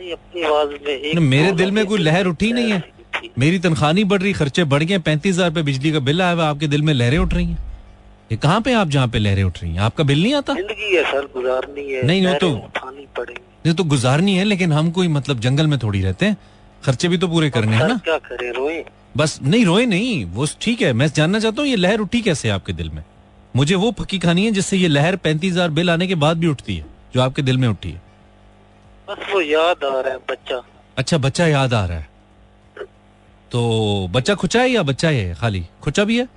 नहीं 0.00 0.12
अपनी 0.12 0.42
आवाज़ 0.42 0.68
में 0.68 0.98
एक 0.98 1.18
मेरे 1.18 1.52
दिल 1.52 1.70
में 1.70 1.86
कोई 1.86 1.98
लहर 1.98 2.26
उठी 2.26 2.52
नहीं 2.52 2.72
है। 2.72 2.93
मेरी 3.38 3.58
तनख्वाह 3.58 3.92
नहीं 3.92 4.04
बढ़ 4.04 4.22
रही 4.22 4.32
खर्चे 4.32 4.64
बढ़ 4.64 4.82
गए 4.82 4.98
पैंतीस 5.00 5.34
हज़ार 5.34 5.62
बिजली 5.62 5.92
का 5.92 5.98
बिल 6.00 6.22
आया 6.22 6.32
हुआ 6.32 6.48
आपके 6.48 6.66
दिल 6.66 6.82
में 6.82 6.92
लहरें 6.94 7.18
उठ 7.18 7.34
रही 7.34 7.46
हैं। 7.46 7.58
ये 8.32 8.36
कहाँ 8.38 8.60
पे 8.60 8.72
आप 8.72 8.88
जहाँ 8.88 9.08
पे 9.08 9.18
लहरें 9.18 9.42
उठ 9.44 9.62
रही 9.62 9.70
हैं? 9.72 9.80
आपका 9.80 10.04
बिल 10.04 10.22
नहीं 10.22 10.34
आता? 10.34 10.54
ज़िंदगी 10.54 10.96
है 10.96 11.02
सर 11.04 11.28
गुजारनी 11.34 11.90
है 11.92 12.06
नहीं, 12.06 12.26
वो 12.26 12.34
तो- 12.34 13.28
ये 13.66 13.72
तो 13.72 13.84
गुजारनी 13.84 14.36
है 14.36 14.44
लेकिन 14.44 14.72
हम 14.72 14.90
कोई 14.90 15.08
मतलब 15.08 15.40
जंगल 15.40 15.66
में 15.66 15.78
थोड़ी 15.78 16.00
रहते 16.02 16.26
हैं। 16.26 16.36
खर्चे 16.82 17.08
भी 17.08 17.18
तो 17.18 17.28
पूरे 17.28 17.50
करने 17.50 17.76
हैं 17.76 17.88
ना। 17.88 17.96
क्या 18.04 18.16
करें 18.20 18.50
रोए? 18.52 18.84
बस 19.16 19.38
नहीं 19.42 19.64
रोए 19.64 19.84
नहीं 19.86 20.24
वो 20.34 20.46
ठीक 20.60 20.82
है 20.82 20.92
मैं 20.92 21.08
जानना 21.16 21.38
चाहता 21.40 21.62
हूँ 21.62 21.70
ये 21.70 21.76
लहर 21.76 22.00
उठी 22.00 22.20
कैसे 22.22 22.48
आपके 22.50 22.72
दिल 22.72 22.90
में? 22.90 23.02
मुझे 23.54 23.74
वो 23.74 23.90
फकी 23.98 24.18
खानी 24.18 24.44
है 24.44 24.50
जिससे 24.52 24.76
ये 24.76 24.88
लहर 24.88 25.16
पैंतीस 25.16 25.52
हज़ार 25.52 25.70
बिल 25.70 25.90
आने 25.90 26.06
के 26.06 26.14
बाद 26.24 26.38
भी 26.38 26.46
उठती 26.46 26.76
है 26.76 26.84
जो 27.14 27.20
आपके 27.20 27.42
दिल 27.42 27.58
में 27.58 27.68
उठी 27.68 27.90
है। 27.90 28.02
बस 29.08 29.32
वो 29.32 29.40
याद 29.40 29.84
आ 29.84 30.00
रहा 30.00 30.12
है 30.12 30.18
बच्चा। 30.30 30.62
अच्छा 30.98 31.18
बच्चा 31.18 31.46
याद 31.46 31.74
आ 31.74 31.84
रहा 31.86 31.98
है। 31.98 32.08
तो 33.50 34.08
बच्चा 34.10 34.34
खुचा 34.34 34.60
है 34.60 34.68
या 34.68 34.82
बच्चा 34.82 35.08
है 35.08 35.34
खाली? 35.34 35.66
खुचा 35.82 36.04
भी 36.04 36.18
है? 36.18 36.28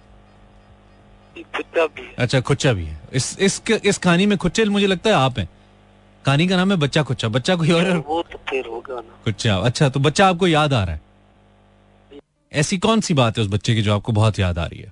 भी 1.38 2.02
है। 2.02 2.14
अच्छा 2.20 2.40
खुचा 2.42 2.74
भी 2.74 2.86
है। 2.86 3.00
इस 3.14 3.38
इस 3.40 3.62
इस 3.86 3.98
कहानी 3.98 4.26
में 4.26 4.38
खुच्चे 4.38 4.66
मुझे 4.66 4.88
लगता 4.88 5.10
है 5.10 5.16
आप 5.16 5.40
हैं। 5.40 5.48
कहानी 6.26 6.48
का 6.48 6.56
नाम 6.56 6.72
है 6.72 6.78
बच्चा 6.78 7.04
खुच्चा 7.04 7.28
बच्चा 7.28 7.56
कोई 7.56 7.72
और? 7.72 7.92
वो 7.98 8.22
तो 8.22 8.38
फिर 8.50 8.66
होगा 8.66 8.96
ना। 8.96 9.22
खुच्चा 9.26 9.56
अच्छा 9.56 9.90
तो 9.90 10.00
बच्चा 10.00 10.28
आपको 10.28 10.48
याद 10.48 10.74
आ 10.74 10.84
रहा 10.84 10.96
है? 10.96 11.02
ऐसी 12.54 12.78
कौन 12.78 13.02
सी 13.02 13.14
बात 13.14 13.38
है 13.38 13.44
उस 13.44 13.50
बच्चे 13.50 13.76
की 13.76 13.82
जो 13.82 13.96
आपको 13.96 14.12
बहुत 14.12 14.40
याद 14.40 14.60
आ 14.60 14.66
रही 14.66 14.80
है? 14.80 14.92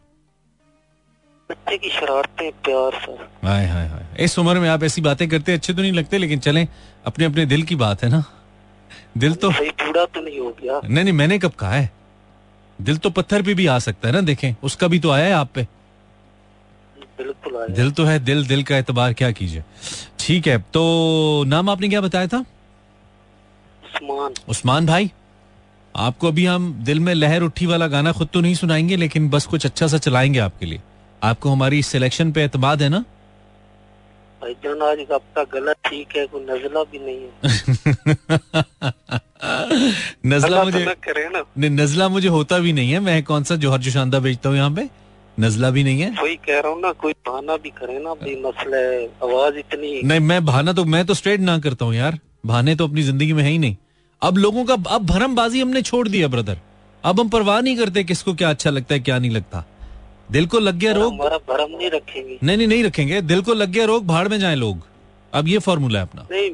बच्चे 1.49 1.77
की 1.77 1.89
शरारतें 1.89 2.51
प्यार 2.51 2.99
सर। 3.01 3.27
हाय 3.43 3.65
हाय 3.65 3.87
हाय। 3.87 4.05
इस 4.19 4.39
उम्र 4.39 4.59
में 4.59 4.69
आप 4.69 4.83
ऐसी 4.83 5.01
बातें 5.01 5.27
करते 5.29 5.53
अच्छे 5.53 5.73
तो 5.73 5.81
नहीं 5.81 5.91
लगते 5.91 6.17
लेकिन 6.17 6.39
चलें 6.39 6.67
अपने 7.05 7.25
अपने 7.25 7.45
दिल 7.45 7.63
की 7.63 7.75
बात 7.75 8.03
है 8.03 8.09
ना? 8.09 8.23
दिल 9.17 9.35
तो 9.35 9.51
सही 9.51 9.69
बूढ़ा 9.69 10.05
तो 10.05 10.21
नहीं 10.21 10.39
हो 10.39 10.55
गया। 10.63 10.81
नहीं 10.85 11.03
नहीं 11.03 11.13
मैंने 11.13 11.39
कब 11.39 11.51
कहा 11.51 11.73
है? 11.73 11.91
दिल 12.79 12.97
तो 12.97 13.09
पत्थर 13.09 13.41
पे 13.41 13.53
भी 13.53 13.65
आ 13.67 13.77
सकता 13.79 14.07
है 14.07 14.13
ना 14.13 14.21
देखें। 14.21 14.53
उसका 14.63 14.87
भी 14.87 14.99
तो 14.99 15.09
आया 15.09 15.25
है 15.25 15.33
आप 15.33 15.49
पे। 15.55 15.67
बिल्कुल 17.17 17.55
आया 17.55 17.67
दिल 17.67 17.91
तो 17.91 18.03
है 18.05 18.17
दिल 18.19 18.45
दिल 18.47 18.63
का 18.63 18.77
एतबार 18.77 19.13
क्या 19.13 19.31
कीजिए। 19.31 19.63
ठीक 20.19 20.47
है 20.47 20.57
तो 20.73 21.43
नाम 21.47 21.69
आपने 21.69 21.89
क्या 21.89 22.01
बताया 22.01 22.27
था? 22.27 22.39
उस्मान। 23.83 24.33
उस्मान 24.47 24.85
भाई 24.85 25.11
आपको 25.95 26.27
अभी 26.27 26.45
हम 26.45 26.71
दिल 26.83 26.99
में 26.99 27.13
लहर 27.13 27.41
उठी 27.41 27.65
वाला 27.65 27.87
गाना 27.87 28.11
खुद 28.11 28.27
तो 28.33 28.41
नहीं 28.41 28.55
सुनाएँगे 28.55 28.95
लेकिन 28.95 29.29
बस 29.29 29.45
कुछ 29.45 29.65
अच्छा 29.65 29.87
सा 29.87 29.97
चलाएँगे 29.97 30.39
आपके 30.39 30.65
लिए। 30.65 30.81
आपको 31.23 31.49
हमारी 31.49 31.81
सिलेक्शन 31.83 32.31
पे 32.31 32.43
एतमाद 32.43 32.81
है 32.81 32.89
ना? 32.89 33.03
भाईजान 34.45 34.81
आज 34.81 34.99
आपका 35.13 35.43
गला 35.53 35.73
ठीक 35.85 36.15
है 36.17 36.25
कोई 36.33 36.41
नजला 36.45 36.83
भी 36.91 36.99
नहीं 36.99 37.21
है। 37.21 37.29
नजला 40.33 40.63
मुझे 40.63 40.85
करे 41.05 41.27
ना। 41.29 41.41
नजला 41.59 42.07
मुझे 42.09 42.27
होता 42.35 42.59
भी 42.59 42.73
नहीं 42.73 42.91
है। 42.91 42.99
मैं 43.07 43.23
कौन 43.23 43.43
सा 43.43 43.55
जोहर 43.65 43.79
जोशानदा 43.87 44.19
बेचता 44.19 44.49
हूँ 44.49 44.57
यहाँ 44.57 44.71
पे? 44.75 44.87
नजला 45.37 45.69
भी 45.69 45.83
नहीं 45.83 46.01
है। 46.01 46.09
वही 46.21 46.35
कह 46.45 46.59
रहा 46.59 46.71
हूँ 46.71 46.81
ना 46.81 46.91
कोई 47.01 47.13
बहाना 47.27 47.55
भी 47.63 47.69
करे 47.79 47.99
ना 47.99 48.13
भाई 48.21 48.35
मसला 48.45 48.77
है 48.77 49.03
आवाज़ 49.23 49.57
इतनी 49.59 50.01
नहीं 50.03 50.19
मैं 50.29 50.43
बहाना 50.45 50.73
तो 50.73 50.85
मैं 50.85 51.05
तो 51.05 51.13
स्ट्रेट 51.13 51.39
ना 51.41 51.57
करता 51.59 51.85
हूँ 51.85 51.95
यार। 51.95 52.19
बहाने 52.45 52.75
तो 52.75 52.87
अपनी 52.87 53.01
ज़िंदगी 53.03 53.33
में 53.33 53.43
है 53.43 53.49
ही 53.49 53.57
नहीं। 53.57 53.75
अब 54.21 54.37
लोगों 54.37 54.65
का 54.65 54.73
अब 54.95 55.05
भरमबाजी 55.05 55.61
हमने 55.61 55.81
छोड़ 55.81 56.07
दिया 56.07 56.27
ब्रदर 56.27 56.59
अब 57.03 57.19
हम 57.19 57.29
परवाह 57.29 57.61
नहीं 57.61 57.77
करते 57.77 58.03
किसको 58.03 58.33
क्या 58.33 58.49
अच्छा 58.49 58.69
लगता 58.69 58.93
है 58.95 58.99
क्या 58.99 59.17
नहीं 59.19 59.31
लगता। 59.31 59.63
दिल 60.31 60.45
को 60.47 60.59
लग 60.59 60.75
गया 60.75 60.91
रोग? 60.93 61.17
भरम 61.17 61.71
नहीं 61.71 61.89
रखेंगे। 61.91 62.37
नहीं 62.43 62.57
नहीं 62.57 62.67
नहीं 62.67 62.83
रखेंगे। 62.83 63.21
दिल 63.23 63.41
को 63.41 63.53
लग 63.53 63.69
गया 63.71 63.85
रोग 63.85 64.05
भाड़ 64.07 64.27
में 64.27 64.39
जाए 64.39 64.55
लोग। 64.55 64.81
अब 65.33 65.47
ये 65.47 65.59
फॉर्मूला 65.59 65.99
है 65.99 66.05
अपना। 66.05 66.27
नहीं 66.31 66.51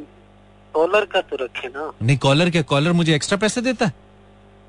कॉलर 0.74 1.06
का 1.06 1.22
तो 1.22 1.36
रखे 1.36 1.68
ना। 1.68 1.92
नहीं 2.02 2.18
कॉलर 2.18 2.50
क्या? 2.50 2.62
कॉलर 2.64 2.92
मुझे 2.94 3.16
एक्स्ट्रा 3.16 3.38
पैसे 3.38 3.62
देता 3.62 3.86
है? 3.86 3.94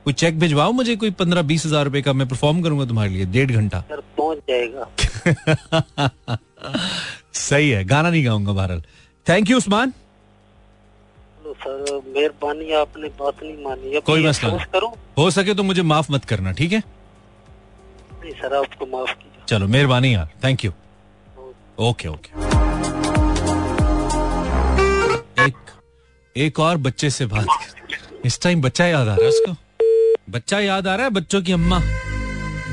कोई 0.07 0.13
चेक 0.15 0.39
भिजवाओ 0.39 0.73
मुझे 0.73 0.97
कोई 0.97 1.11
पंद्रह 1.19 1.43
बीस 1.43 1.67
हज़ार 1.67 1.85
रुपए 1.85 2.03
का 2.03 2.13
मैं 2.13 2.29
परफॉर्म 2.29 2.63
करूँगा 2.63 2.85
तुम्हारे 2.87 3.11
लिए 3.11 3.25
डेढ़ 3.27 3.51
घंटा। 3.53 3.81
सर 3.81 4.01
पहुँच 4.17 4.39
जाएगा। 4.49 6.37
सही 7.35 7.71
है 7.71 7.85
गाना 7.85 8.11
नहीं 8.11 8.25
गाऊँगा 8.27 8.53
बहरहाल। 8.53 8.83
थैंक 9.27 9.51
यू 9.51 9.57
उस्मान 9.57 9.93
सर 11.47 12.01
मेहरबानी 12.07 12.73
आपने 12.73 13.09
बात 13.21 13.43
नहीं 13.43 13.65
मानी। 13.65 14.01
कोई 14.01 14.27
मसला 14.27 14.81
हो 15.19 15.31
सके 15.31 15.55
तो 15.55 15.63
मुझे 15.63 15.83
माफ़ 15.85 16.13
मत 16.13 16.25
करना 16.25 16.53
ठीक 16.53 16.73
है? 16.73 16.83
नहीं 18.23 18.33
सर 18.33 18.55
आपको 18.57 18.87
माफ़ 18.87 19.13
कीजिए। 19.13 19.45
चलो, 19.49 19.67
मेहरबानी 19.69 20.15
यार 20.15 20.29
थैंक 20.45 20.65
यू 20.65 20.73
ओके 21.81 22.09
ओके 22.09 22.31
एक 25.45 25.57
एक 26.37 26.61
और 26.61 26.77
बच्चे 26.79 27.11
से 27.11 27.27
बात 27.27 27.47
कर। 27.47 28.27
इस 28.27 28.41
टाइम 28.43 28.63
बच्चा 28.63 28.87
याद 28.87 29.09
आ 29.09 29.15
रहा 29.15 29.25
है 29.25 29.29
उसको। 29.29 29.55
बच्चा 30.31 30.59
याद 30.61 30.89
आ 30.89 30.95
रहा 30.95 31.05
है 31.05 31.11
बच्चों 31.13 31.43
की 31.43 31.53
अम्मा। 31.53 31.81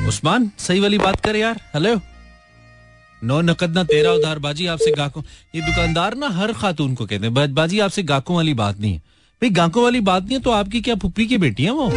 उस्मान, 0.08 0.50
सही 0.60 0.80
वाली 0.80 0.98
बात 0.98 1.20
कर 1.22 1.36
यार। 1.36 1.62
हेलो 1.74 2.00
नो 3.22 3.40
नकद 3.42 3.74
ना 3.76 3.84
तेरा 3.84 4.12
उधार 4.14 4.40
बाजी 4.40 4.66
आपसे 4.68 4.92
गाकों 4.92 5.22
ये 5.56 5.62
दुकानदार 5.62 6.16
ना 6.16 6.28
हर 6.32 6.54
खातून 6.54 6.94
को 6.96 7.06
कहते 7.06 7.26
हैं। 7.26 7.54
बाजी 7.56 7.80
आपसे 7.80 8.04
गाकों 8.04 8.36
वाली 8.36 8.54
बात 8.54 8.80
नहीं 8.80 8.94
है। 8.94 9.00
भाई 9.42 9.50
गाकों 9.50 9.84
वाली 9.84 10.02
बात 10.02 10.24
नहीं 10.24 10.38
है 10.38 10.42
तो 10.44 10.52
आपकी 10.52 10.82
क्या 10.82 10.96
फुप्पी 10.96 11.26
की 11.28 11.38
बेटी 11.38 11.64
है 11.64 11.72
वो? 11.72 11.90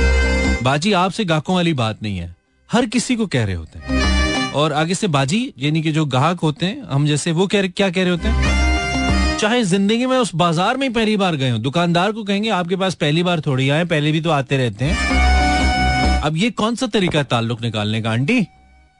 बाजी 0.63 0.93
आपसे 0.93 1.25
गाकों 1.25 1.55
वाली 1.57 1.75
बात 1.75 2.03
नहीं 2.03 2.19
है। 2.19 2.35
हर 2.73 2.87
किसी 2.87 3.15
को 3.17 3.27
कह 3.27 3.45
रहे 3.45 3.55
होते 3.55 3.79
हैं। 3.79 4.53
और 4.53 4.73
आगे 4.73 4.95
से 4.95 5.07
बाजी, 5.09 5.53
यानी 5.59 5.83
कि 5.83 5.93
जो 5.93 6.05
ग्राहक 6.07 6.41
होते 6.41 6.67
हैं, 6.67 6.83
हम 6.83 7.07
जैसे 7.07 7.33
वो 7.33 7.47
कह 7.47 7.67
क्या 7.69 7.91
कह 7.91 8.03
रहे 8.03 8.11
होते 8.11 8.29
हैं? 8.29 9.39
चाहे 9.39 9.63
ज़िंदगी 9.65 10.07
में 10.07 10.17
उस 10.19 10.35
बाज़ार 10.35 10.77
में 10.77 10.93
पहली 10.93 11.17
बार 11.17 11.37
गए 11.37 11.51
हो, 11.51 11.59
दुकानदार 11.59 12.13
को 12.13 12.25
कहेंगे, 12.25 12.49
आपके 12.51 12.77
पास 12.77 12.95
पहली 12.95 13.23
बार 13.23 13.41
थोड़ी 13.41 13.69
आए 13.71 13.85
पहले 13.85 14.13
भी 14.13 14.21
तो 14.21 14.31
आते 14.31 14.57
रहते 14.57 14.85
हैं। 14.85 16.21
अब 16.23 16.37
ये 16.37 16.51
कौन 16.53 16.75
सा 16.75 16.87
तरीका 16.87 17.23
ताल्लुक 17.25 17.63
निकालने 17.63 18.03
का, 18.03 18.11
आंटी? 18.11 18.41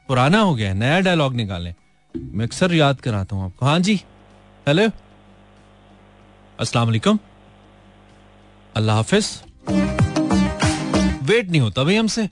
पुराना 0.09 0.39
हो 0.39 0.55
गया 0.55 0.73
नया 0.73 0.99
डायलॉग 0.99 1.35
निकाले। 1.35 1.73
मैं 2.15 2.45
अक्सर 2.45 2.73
याद 2.73 3.01
कराता 3.01 3.35
हूँ 3.35 3.45
आपको। 3.45 3.65
हाँ 3.65 3.79
जी। 3.79 3.95
हेलो 4.67 4.89
अस्सलाम 6.59 6.87
वालेकुम 6.87 7.19
अल्लाह 8.75 8.95
हाफिज। 8.95 9.29
वेट 11.23 11.49
नहीं 11.49 11.61
होता 11.61 11.83
भाई 11.83 11.95
हमसे। 11.95 12.29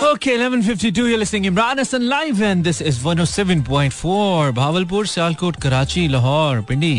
Okay, 0.00 0.34
11:52. 0.38 1.08
You're 1.08 1.18
listening 1.18 1.46
Imran 1.48 1.78
Hassan 1.78 2.04
live, 2.08 2.38
and 2.40 2.64
this 2.64 2.78
is 2.80 2.98
107.4 3.00 4.50
Bahawalpur 4.56 5.06
Sialkot 5.06 5.56
Karachi 5.62 6.06
Lahore 6.12 6.60
पिंडी 6.68 6.92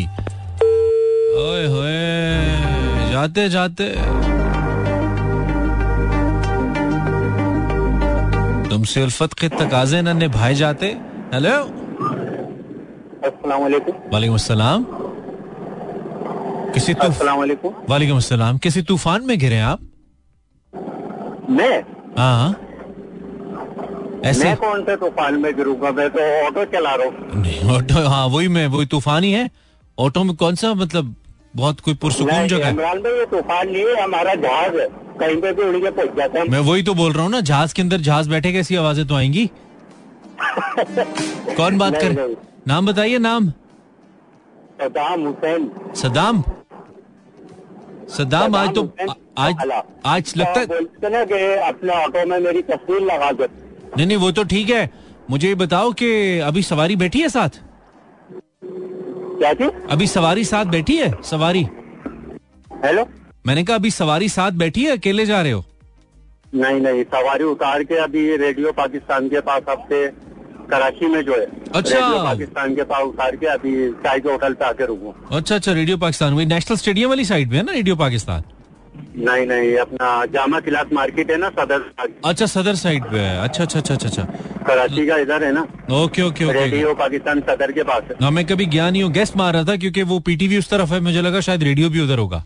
ओए 1.42 1.66
होए 1.74 3.12
जाते 3.12 3.48
जाते 3.50 3.88
तुमसे 8.70 9.04
उल्फत 9.04 9.34
के 9.42 9.50
तकाजे 9.50 10.02
न 10.02 10.18
निभाए 10.18 10.54
जाते। 10.62 10.88
हेलो 11.34 11.58
वालेकुम 14.14 14.36
अस्सलाम। 14.36 14.86
किसी 16.74 16.94
वालेकुम 17.90 18.18
अस्सलाम। 18.18 18.58
किसी 18.58 18.82
तूफ़ान 18.82 19.26
में 19.28 19.38
गिरे 19.40 19.60
आप? 19.60 19.80
मैं? 21.50 21.78
हाँ। 22.18 22.68
ऐसे? 24.26 24.44
मैं 24.44 24.56
कौन 24.58 24.84
से 24.86 24.96
तूफ़ान 24.96 25.36
में 25.42 25.56
गिरूँगा? 25.58 25.92
मैं 25.92 26.10
तो 26.10 26.20
ऑटो 26.48 26.66
चला 26.72 26.94
रहा 26.96 27.08
हूँ। 27.08 27.76
ऑटो 27.76 28.08
हाँ 28.10 28.26
वही 28.28 28.48
मैं 28.48 28.66
वही 28.68 28.86
तूफ़ान 28.86 29.24
ही 29.24 29.32
है। 29.32 29.50
ऑटो 29.98 30.24
में 30.24 30.36
कौन 30.36 30.56
सा 30.56 30.74
मतलब 30.74 31.16
बहुत 31.56 31.80
कोई 31.80 31.94
पुरसुकून 32.02 32.48
जगह 32.48 32.66
है? 32.66 32.72
इमरान 32.74 33.00
भाई 33.02 33.14
ये 33.14 33.26
तूफ़ान 33.32 33.70
नहीं 33.70 33.84
है 33.86 34.02
हमारा 34.04 34.36
जहाज़ 34.44 34.78
है। 34.80 34.88
कहीं 35.20 35.42
पे 35.42 35.52
भी 35.54 35.64
उड़ 35.64 35.76
के 35.78 35.90
पहुँच 35.92 36.16
जाते 36.18 36.40
हैं। 36.40 36.46
मैं 36.50 36.60
वही 36.70 36.84
तो 36.84 36.94
बोल 36.94 37.12
रहा 37.14 37.24
हूँ 37.24 37.32
ना 37.32 37.40
जहाज़ 37.50 37.74
के 37.76 37.82
अंदर 37.82 38.02
जहाज़ 38.02 38.30
बैठे 38.30 38.52
कैसी 38.54 38.76
आवाज़ें 38.76 39.06
तो 39.08 39.16
आएँगी? 39.16 39.46
कौन 41.58 41.78
बात 41.78 41.96
कर 41.96 42.36
नाम 42.68 42.86
बताइए 42.88 43.18
नाम। 43.20 43.50
सदाम 44.82 45.22
हुसैन। 45.22 45.70
सदाम 45.96 46.44
सदाम 48.10 48.56
आज 48.56 48.74
तो 48.76 48.84
आज 49.40 49.56
आज 50.06 50.34
लगता 50.38 50.60
है 50.60 51.10
ना 51.12 51.24
कि 51.26 51.44
अपने 51.68 51.94
ऑटो 51.96 52.26
में 52.30 52.40
मेरी 52.40 52.62
तस्वीर 52.72 53.02
लगा 53.02 53.32
दो। 53.32 53.46
नहीं 53.98 54.06
नहीं 54.08 54.18
वो 54.18 54.32
तो 54.32 54.44
ठीक 54.44 54.70
है। 54.70 54.90
मुझे 55.30 55.48
ये 55.48 55.56
बताओ 55.56 55.92
कि 55.94 56.40
अभी 56.46 56.62
सवारी 56.64 56.96
बैठी 56.96 57.20
है 57.22 57.30
साथ? 57.30 57.50
क्या 59.40 59.54
थी 59.54 59.70
अभी 59.92 60.08
सवारी 60.08 60.44
साथ 60.46 60.66
बैठी 60.66 60.96
है? 60.98 61.12
सवारी। 61.24 61.66
हेलो 62.86 63.06
मैंने 63.48 63.64
कहा 63.64 63.76
अभी 63.76 63.92
सवारी 63.92 64.30
साथ 64.30 64.52
बैठी 64.62 64.84
है 64.86 64.98
अकेले 64.98 65.26
जा 65.26 65.42
रहे 65.42 65.52
हो? 65.52 65.64
नहीं 66.56 66.80
नहीं 66.82 67.04
सवारी 67.14 67.44
उतार 67.44 67.84
के 67.84 67.96
अभी 68.04 68.36
रेडियो 68.38 68.72
पाकिस्तान 68.78 69.28
के 69.30 69.40
पास 69.42 69.70
आपसे 69.70 70.08
कराची 70.72 71.08
में 71.08 71.22
जो 71.26 71.34
है। 71.34 71.46
अच्छा। 71.76 71.98
रेडियो 71.98 72.24
पाकिस्तान 72.24 72.76
के 72.76 72.84
पास 72.84 73.04
उतार 73.04 73.36
के 73.36 73.46
अभी 73.48 73.92
चाय 74.04 74.20
के 74.20 74.30
होटल 74.30 74.54
पे 74.54 74.66
आके 74.66 74.86
रुकू। 74.86 75.14
अच्छा 75.38 75.56
अच्छा 75.56 75.72
रेडियो 75.74 75.98
पाकिस्तान 75.98 76.34
वही 76.34 76.46
नेशनल 76.46 76.78
स्टेडियम 76.78 77.10
वाली 77.10 77.26
साइड 77.26 77.50
पे 77.52 77.58
है 77.58 77.64
ना 77.64 77.72
रेडियो 77.72 77.96
पाकिस्तान? 77.96 78.44
नहीं 79.18 79.46
नहीं 79.46 79.76
अपना 79.78 80.08
जामा 80.26 80.60
क्लास 80.60 80.88
मार्केट 80.94 81.32
है 81.32 81.38
ना 81.38 81.50
सदर 81.50 81.84
अच्छा 82.26 82.46
सदर 82.46 82.76
साइड 82.76 83.04
पे 83.04 83.20
है। 83.20 83.38
अच्छा 83.40 83.64
अच्छा 83.64 83.80
अच्छा 83.80 83.94
अच्छा 83.94 84.08
अच्छा। 84.08 84.24
कराची 84.68 85.06
का 85.08 85.18
इधर 85.18 85.44
है 85.44 85.52
ना? 85.52 85.62
Okay 85.96 86.22
okay 86.22 86.46
okay. 86.46 86.54
Radio 86.54 86.94
Pakistan 86.94 87.42
Saddar 87.42 87.72
के 87.72 87.84
पास 87.84 88.04
है। 88.04 88.16
हाँ 88.22 88.32
मैं 88.32 88.46
कभी 88.46 88.66
ज्ञान 88.66 88.96
ही 88.96 89.02
हूँ। 89.02 89.12
गेस्ट 89.12 89.38
मार 89.38 89.54
रहा 89.54 89.64
था 89.64 89.76
क्योंकि 89.76 90.04
वो 90.04 90.20
पीटीवी 90.20 90.58
उस 90.58 90.70
तरफ़ 90.70 90.94
है। 90.94 91.00
मुझे 91.00 91.22
लगा 91.22 91.40
शायद 91.40 91.64
रेडियो 91.64 91.90
भी 91.90 92.02
उधर 92.02 92.20
होगा। 92.20 92.44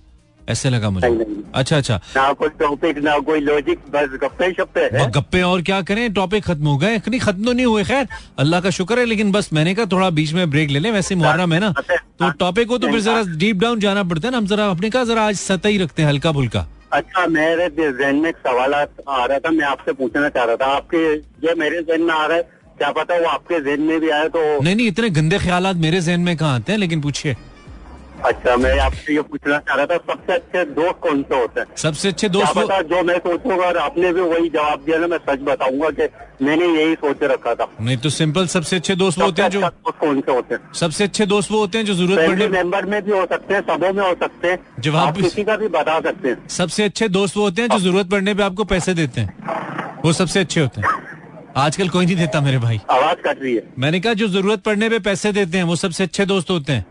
ऐसे 0.50 0.70
लगा 0.70 0.90
मुझे। 0.90 1.08
नहीं, 1.08 1.18
नहीं। 1.18 1.44
अच्छा 1.56 1.78
अच्छा। 1.78 1.96
ना 2.16 2.32
कोई 2.34 2.50
टॉपिक 2.60 2.98
ना 3.04 3.18
कोई 3.20 3.40
लॉजिक 3.40 3.80
बस 3.94 4.18
गप्पे 4.24 4.52
शप्पे 4.54 4.82
है। 4.94 5.10
गप्पे 5.12 5.42
और 5.42 5.62
क्या 5.62 5.82
करें? 5.82 6.14
टॉपिक 6.14 6.44
खत्म 6.46 6.68
हो 6.68 6.78
गए। 6.78 7.00
खत्म 7.00 7.44
तो 7.46 7.54
नहीं 7.54 7.66
हुए 7.66 7.84
खैर। 7.84 8.08
अल्लाह 8.40 8.62
का 8.62 8.70
शुक्र 8.72 9.00
है 9.00 9.06
लेकिन 9.06 9.32
बस 9.32 9.50
मैंने 9.54 9.74
कहा 9.76 9.86
थोड़ा 9.92 10.10
बीच 10.12 10.34
में 10.34 10.50
ब्रेक 10.50 10.70
ले 10.70 10.80
लें। 10.80 10.92
वैसे 10.92 11.16
मुहर्रम 11.16 11.54
है 11.54 11.60
ना। 11.60 11.74
तो 11.82 12.30
टॉपिक 12.40 12.68
को 12.68 12.78
तो 12.78 12.88
फिर 12.88 13.00
जरा 13.02 13.24
डीप 13.38 13.58
डाउन 13.58 13.80
जाना 13.80 14.04
पड़ता 14.04 14.28
है 14.28 14.32
ना। 14.32 14.38
हम 14.38 14.48
जरा 14.48 14.70
अपने 14.70 14.90
कहा 14.90 15.04
जरा 15.04 15.28
आज 15.28 15.36
सतह 15.38 15.70
ही 15.70 15.78
रखते 15.78 16.02
हैं 16.02 16.10
हल्का 16.10 16.32
फुल्का 16.32 16.68
अच्छा 16.94 17.26
मेरे 17.28 17.70
जहन 17.78 18.16
में 18.16 18.30
एक 18.30 18.36
सवाल 18.38 18.74
आ 18.74 18.84
रहा 19.26 19.40
था 19.40 19.52
मैं 19.52 19.66
आपसे 19.66 19.94
पूछना 19.94 20.30
चाह 20.30 20.44
रहा 20.46 20.56
था। 20.56 20.66
आपके 20.76 21.18
जो 21.18 21.56
मेरे 21.56 21.82
जहन 21.82 22.02
में 22.02 22.14
आ 22.14 22.26
रहा 22.26 22.38
है 22.38 22.44
क्या 22.78 22.92
पता 22.92 23.16
वो 23.16 23.28
आपके 23.30 23.60
जहन 23.62 23.82
में 23.82 24.00
भी 24.00 24.10
आए 24.10 24.28
तो 24.30 24.40
नहीं 24.64 24.76
नहीं 24.76 24.88
इतने 24.88 25.10
गंदे 25.12 25.38
ख्याल 25.40 25.74
मेरे 25.78 26.02
जहन 26.02 26.22
में 26.22 26.36
कहाँ 26.38 26.56
आते 26.56 26.72
हैं? 26.72 26.80
लेकिन 26.80 27.02
पूछिए। 27.02 27.36
अच्छा 28.26 28.56
मैं 28.58 28.78
आपसे 28.80 29.14
ये 29.16 29.22
पूछना 29.22 29.58
चाह 29.58 29.76
रहा 29.76 29.86
था 29.86 29.98
सबसे 29.98 30.34
अच्छे 30.34 30.64
दोस्त 30.66 31.00
कौन 31.02 31.22
से 31.22 31.40
होते 31.40 31.60
हैं? 31.60 31.68
सबसे 31.78 32.08
अच्छे 32.10 32.30
दोस्त 32.30 32.58
वो 32.58 32.62
पता 32.62 32.82
जो 32.82 33.02
मैं 33.04 33.18
सोचूँगा 33.18 33.66
और 33.66 33.78
आपने 33.78 34.14
भी 34.14 34.22
वही 34.22 34.50
जवाब 34.50 34.84
दिया 34.86 34.98
ना 34.98 35.08
मैं 35.08 35.18
सच 35.18 35.40
बताऊँगा 35.42 35.90
कि 35.90 36.08
मैंने 36.46 36.66
यही 36.66 36.96
सोच 36.96 37.24
रखा 37.24 37.54
था। 37.56 37.68
नहीं 37.82 37.98
तो 37.98 38.10
सिंपल 38.10 38.48
सबसे 38.48 38.76
अच्छे 38.76 38.96
दोस्त 38.96 39.20
वो 39.20 39.26
होते 39.26 39.42
हैं 39.42 39.50
अच्छा 39.50 39.60
जो 39.60 39.68
दोस्त 39.68 40.00
कौन 40.00 40.22
से 40.22 40.32
होते 40.32 40.56
हैं? 40.56 40.62
सबसे 40.74 41.04
अच्छे 41.04 41.26
दोस्त 41.26 41.52
वो 41.52 41.60
होते 41.60 41.78
हैं 41.78 41.86
जो 41.86 41.94
ज़रूरत 41.94 42.28
पड़ने 42.28 42.48
मेंबर 42.48 42.86
में 42.86 43.02
भी 43.04 43.12
हो 43.12 43.26
सकते 43.26 43.54
हैं 43.54 43.62
सबों 43.62 43.94
में 43.94 44.04
हो 44.04 44.14
सकते 44.14 44.48
हैं। 44.48 44.60
जवाब 44.80 45.08
आप 45.08 45.18
किसी 45.18 45.44
का 45.44 45.56
भी 45.56 45.68
बता 45.68 46.00
सकते 46.00 46.30
हैं। 46.30 46.48
सबसे 46.48 46.84
अच्छे 46.84 47.10
दोस्त 47.10 47.38
वो 47.38 47.44
होते 47.44 47.62
हैं 47.62 47.70
जो 47.70 47.80
ज़रूरत 47.80 48.10
पड़ने 48.10 48.34
पे 48.34 48.44
आपको 48.44 48.64
पैसे 48.64 48.94
देते 48.94 49.22
हैं। 49.22 50.02
वो 50.06 50.14
सबसे 50.14 50.40
अच्छे 50.40 50.62
होते 50.62 50.82
हैं। 50.82 51.04
आजकल 51.58 51.90
कोई 51.90 52.06
नहीं 52.06 52.16
देता 52.16 52.42
मेरे 52.42 52.58
भाई। 52.58 52.80
आवाज़ 52.90 53.18
कट 53.18 53.42
रही 53.42 53.56
है। 53.56 53.64
मैंने 53.80 54.00
कहा 54.00 54.14
जो 54.14 54.28
ज़रूरत 54.28 54.64
पड़ने 54.64 54.90
पे 54.90 55.00
पैसे 55.00 55.32
देते 55.32 55.58
हैं 55.58 55.66
वो 55.66 55.76
सबसे 55.76 56.04
अच्छे 56.04 56.26
दोस्त 56.26 56.50
होते 56.50 56.74
हैं। 56.74 56.86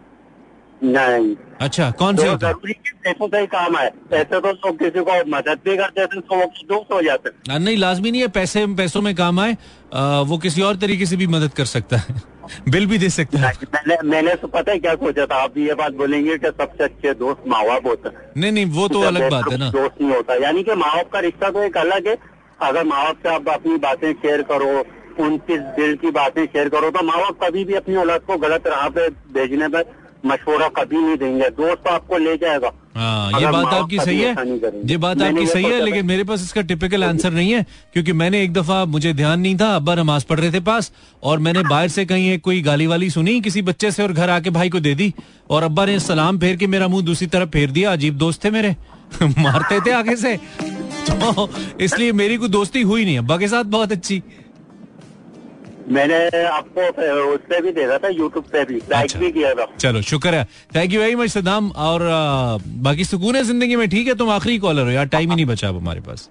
नहीं। 0.85 1.35
अच्छा 1.61 1.91
कौन 1.99 2.16
से 2.16 2.24
तो 2.24 2.30
होते 2.30 2.47
हैं? 2.47 2.74
पैसों 3.05 3.28
का 3.28 3.39
ही 3.39 3.47
काम 3.47 3.76
है 3.76 3.89
पैसे 4.11 4.41
तो 4.41 4.51
लोग 4.51 4.78
किसी 4.78 5.01
को 5.01 5.12
मदद 5.30 5.61
भी 5.64 5.76
करते 5.76 6.01
हैं 6.01 6.20
तो 6.20 6.45
दोस्त 6.68 6.93
हो 6.93 7.01
जाते 7.03 7.28
हैं। 7.28 7.59
नहीं 7.59 7.76
लाजमी 7.76 8.11
नहीं 8.11 8.20
है 8.22 8.28
पैसे 8.37 8.66
पैसों 8.76 9.03
में 9.03 9.14
काम 9.14 9.41
आए 9.41 9.57
आ, 9.95 10.20
वो 10.20 10.39
किसी 10.39 10.62
और 10.62 10.76
तरीके 10.76 11.07
से 11.07 11.16
भी 11.16 11.26
मदद 11.35 11.53
कर 11.57 11.64
सकता 11.64 11.97
है 11.97 12.14
बिल 12.70 12.87
भी 12.87 12.99
दे 12.99 13.09
सकता 13.11 13.39
है। 13.39 13.53
मैंने 13.74 13.97
मैंने 14.09 14.35
तो 14.35 14.49
पता 14.49 14.72
है 14.72 14.78
क्या 14.78 14.95
सोचा 14.95 15.26
था 15.26 15.37
आप 15.43 15.57
ये 15.59 15.74
बात 15.74 15.93
बोलेंगे 16.01 16.37
कि 16.39 16.49
सबसे 16.49 16.85
अच्छे 16.85 17.14
दोस्त 17.14 17.49
माँ 17.49 17.64
बाप 17.66 17.87
होते 17.87 18.09
हैं। 18.09 18.30
नहीं 18.37 18.53
नहीं 18.53 18.66
वो 18.78 18.89
तो 18.89 19.01
अलग 19.12 19.30
बात 19.30 19.51
है 19.53 19.59
ना। 19.59 19.70
दोस्त 19.70 20.01
नहीं 20.03 20.14
होता 20.14 20.35
यानी 20.45 20.62
कि 20.62 20.74
माँ 20.74 20.95
बाप 20.97 21.11
का 21.12 21.20
रिश्ता 21.26 21.51
तो 21.51 21.62
एक 21.62 21.76
अलग 21.78 22.09
है। 22.09 22.16
अगर 22.62 22.85
माँ 22.85 23.05
बाप 23.05 23.16
से 23.22 23.35
आप 23.35 23.49
अपनी 23.49 23.76
बातें 23.78 24.12
शेयर 24.12 24.43
करो 24.53 24.85
उनकी 25.24 25.57
दिल 25.76 25.95
की 25.97 26.11
बातें 26.11 26.45
शेयर 26.45 26.68
करो 26.68 26.91
तो 26.91 27.03
माँ 27.07 27.18
बाप 27.20 27.43
कभी 27.43 27.64
भी 27.64 27.74
अपनी 27.74 27.97
औलाद 27.97 28.20
को 28.26 28.37
गलत 28.39 28.66
राह 28.66 28.89
पे 28.97 29.09
भेजने 29.35 29.68
पर 29.68 29.93
मशवरा 30.27 30.68
कभी 30.77 30.99
नहीं 30.99 31.16
देंगे 31.16 31.49
दोस्त 31.51 31.83
तो 31.85 31.91
आपको 31.91 32.18
ले 32.18 32.37
जाएगा। 32.37 32.70
हाँ 32.97 33.41
ये 33.41 33.51
बात 33.53 33.72
आपकी 33.75 33.99
सही 33.99 34.20
है। 34.20 34.35
ये 34.87 34.97
बात 34.97 35.22
आपकी 35.22 35.47
सही 35.47 35.64
है 35.64 35.81
लेकिन 35.85 36.07
मेरे 36.07 36.25
पास 36.25 36.43
इसका 36.43 36.61
टिपिकल 36.62 37.05
आंसर 37.05 37.33
नहीं 37.33 37.53
है 37.53 37.62
क्योंकि 37.93 38.12
मैंने 38.12 38.43
एक 38.43 38.53
दफ़ा 38.53 38.85
मुझे 38.85 39.12
ध्यान 39.14 39.41
नहीं 39.41 39.57
था 39.57 39.75
अब्बा 39.77 39.95
नमाज़ 39.95 40.25
पढ़ 40.29 40.41
रहे 40.41 40.53
थे 40.53 40.61
पास 40.61 40.93
और 41.22 41.39
मैंने 41.39 41.62
बाहर 41.62 41.89
से 41.89 42.05
कहीं 42.07 42.31
एक 42.33 42.43
कोई 42.43 42.62
गाली 42.62 42.87
वाली 42.87 43.11
सुनी 43.11 43.41
किसी 43.41 43.62
बच्चे 43.62 43.91
से 43.91 44.03
और 44.03 44.12
घर 44.12 44.31
आके 44.31 44.51
भाई 44.51 44.70
को 44.70 44.81
दे 44.81 44.95
दी 44.95 45.12
और 45.51 45.62
अब्बा 45.62 45.85
ने 45.87 45.99
सलाम 46.01 46.39
फेर 46.39 46.57
के 46.57 46.66
मेरा 46.66 46.89
मुँह 46.89 47.05
दूसरी 47.05 47.27
तरफ़ 47.27 47.49
फेर 47.49 47.70
दिया 47.70 47.93
अजीब 47.93 48.18
दोस्त 48.18 48.45
थे 48.45 48.51
मेरे। 48.51 48.77
मारते 49.22 49.81
थे 49.81 49.91
आगे 49.93 50.16
से। 50.16 50.37
तो 51.11 51.49
इसलिए 51.81 52.12
मेरी 52.12 52.37
कोई 52.37 52.49
दोस्ती 52.49 52.83
हुई 52.83 53.05
नहीं 53.05 53.18
अब्बा 53.18 53.37
के 53.39 53.49
साथ 53.49 53.64
बहुत 53.64 53.93
अच्छी। 53.93 54.22
मैंने 55.89 56.45
आपको 56.47 56.80
उस 57.32 57.41
पर 57.51 57.62
भी 57.62 57.72
देखा 57.72 57.99
था 57.99 58.09
यूट्यूब 58.09 58.45
पे 58.53 58.64
भी 58.64 58.76
लाइक 58.91 59.05
अच्छा। 59.05 59.18
भी 59.18 59.30
किया 59.32 59.53
था। 59.55 59.66
चलो 59.78 60.03
शुक्र 60.03 60.35
है। 60.35 60.45
Thank 60.76 60.93
you 60.93 61.01
very 61.01 61.14
much 61.14 61.30
Saddam. 61.30 61.70
और 61.70 62.03
आ, 62.03 62.57
बाकी 62.82 63.05
सुकून 63.05 63.37
है 63.37 63.43
ज़िंदगी 63.45 63.76
में 63.76 63.89
ठीक 63.91 64.07
है? 64.09 64.14
तुम 64.14 64.30
आखिरी 64.30 64.59
कॉलर 64.59 64.82
हो 64.82 64.91
यार 64.91 65.07
टाइम 65.07 65.30
ही 65.30 65.37
नहीं 65.37 65.47
बचा 65.47 65.68
अब 65.68 65.76
हमारे 65.76 66.01
पास। 66.01 66.28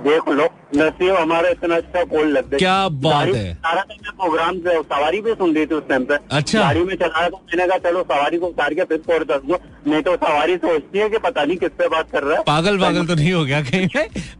देख 0.00 0.28
लो 0.30 0.44
नसीब 0.76 1.14
हमारा 1.14 1.48
इतना 1.48 1.76
अच्छा 1.76 2.02
कॉल 2.10 2.28
लग 2.28 2.48
गया। 2.50 2.58
क्या 2.58 2.88
बात 3.00 3.28
है। 3.28 3.54
था 3.56 3.74
मैं 3.74 3.96
प्रोग्राम 4.10 4.58
से 4.58 4.74
सवारी 4.74 5.20
भी 5.20 5.32
सुन 5.32 5.54
रही 5.54 5.66
थी 5.66 5.74
उस 5.74 5.82
टाइम 5.88 6.04
पे। 6.04 6.16
अच्छा। 6.32 6.58
गाड़ी 6.60 6.82
में 6.82 6.94
चला 6.94 7.18
रहा 7.18 7.28
था 7.28 7.36
मैंने 7.38 7.66
कहा 7.66 7.78
चलो 7.90 8.02
सवारी 8.02 8.38
को 8.38 8.46
उतार 8.46 8.74
के 8.74 8.84
फिर 8.84 8.98
कॉल 9.06 9.24
कर 9.24 9.38
दो। 9.40 9.58
नहीं 9.86 10.02
तो 10.02 10.14
सवारी 10.16 10.56
सोचती 10.56 10.98
है 10.98 11.08
कि 11.08 11.18
पता 11.18 11.44
नहीं 11.44 11.56
किस 11.56 11.70
पे 11.78 11.88
बात 11.88 12.10
कर 12.10 12.22
रहा 12.22 12.36
है। 12.36 12.42
पागल 12.46 12.78
पागल 12.78 13.06
तो 13.06 13.14
नहीं 13.14 13.32
हो 13.32 13.44
गया 13.44 13.60
कहीं 13.62 13.88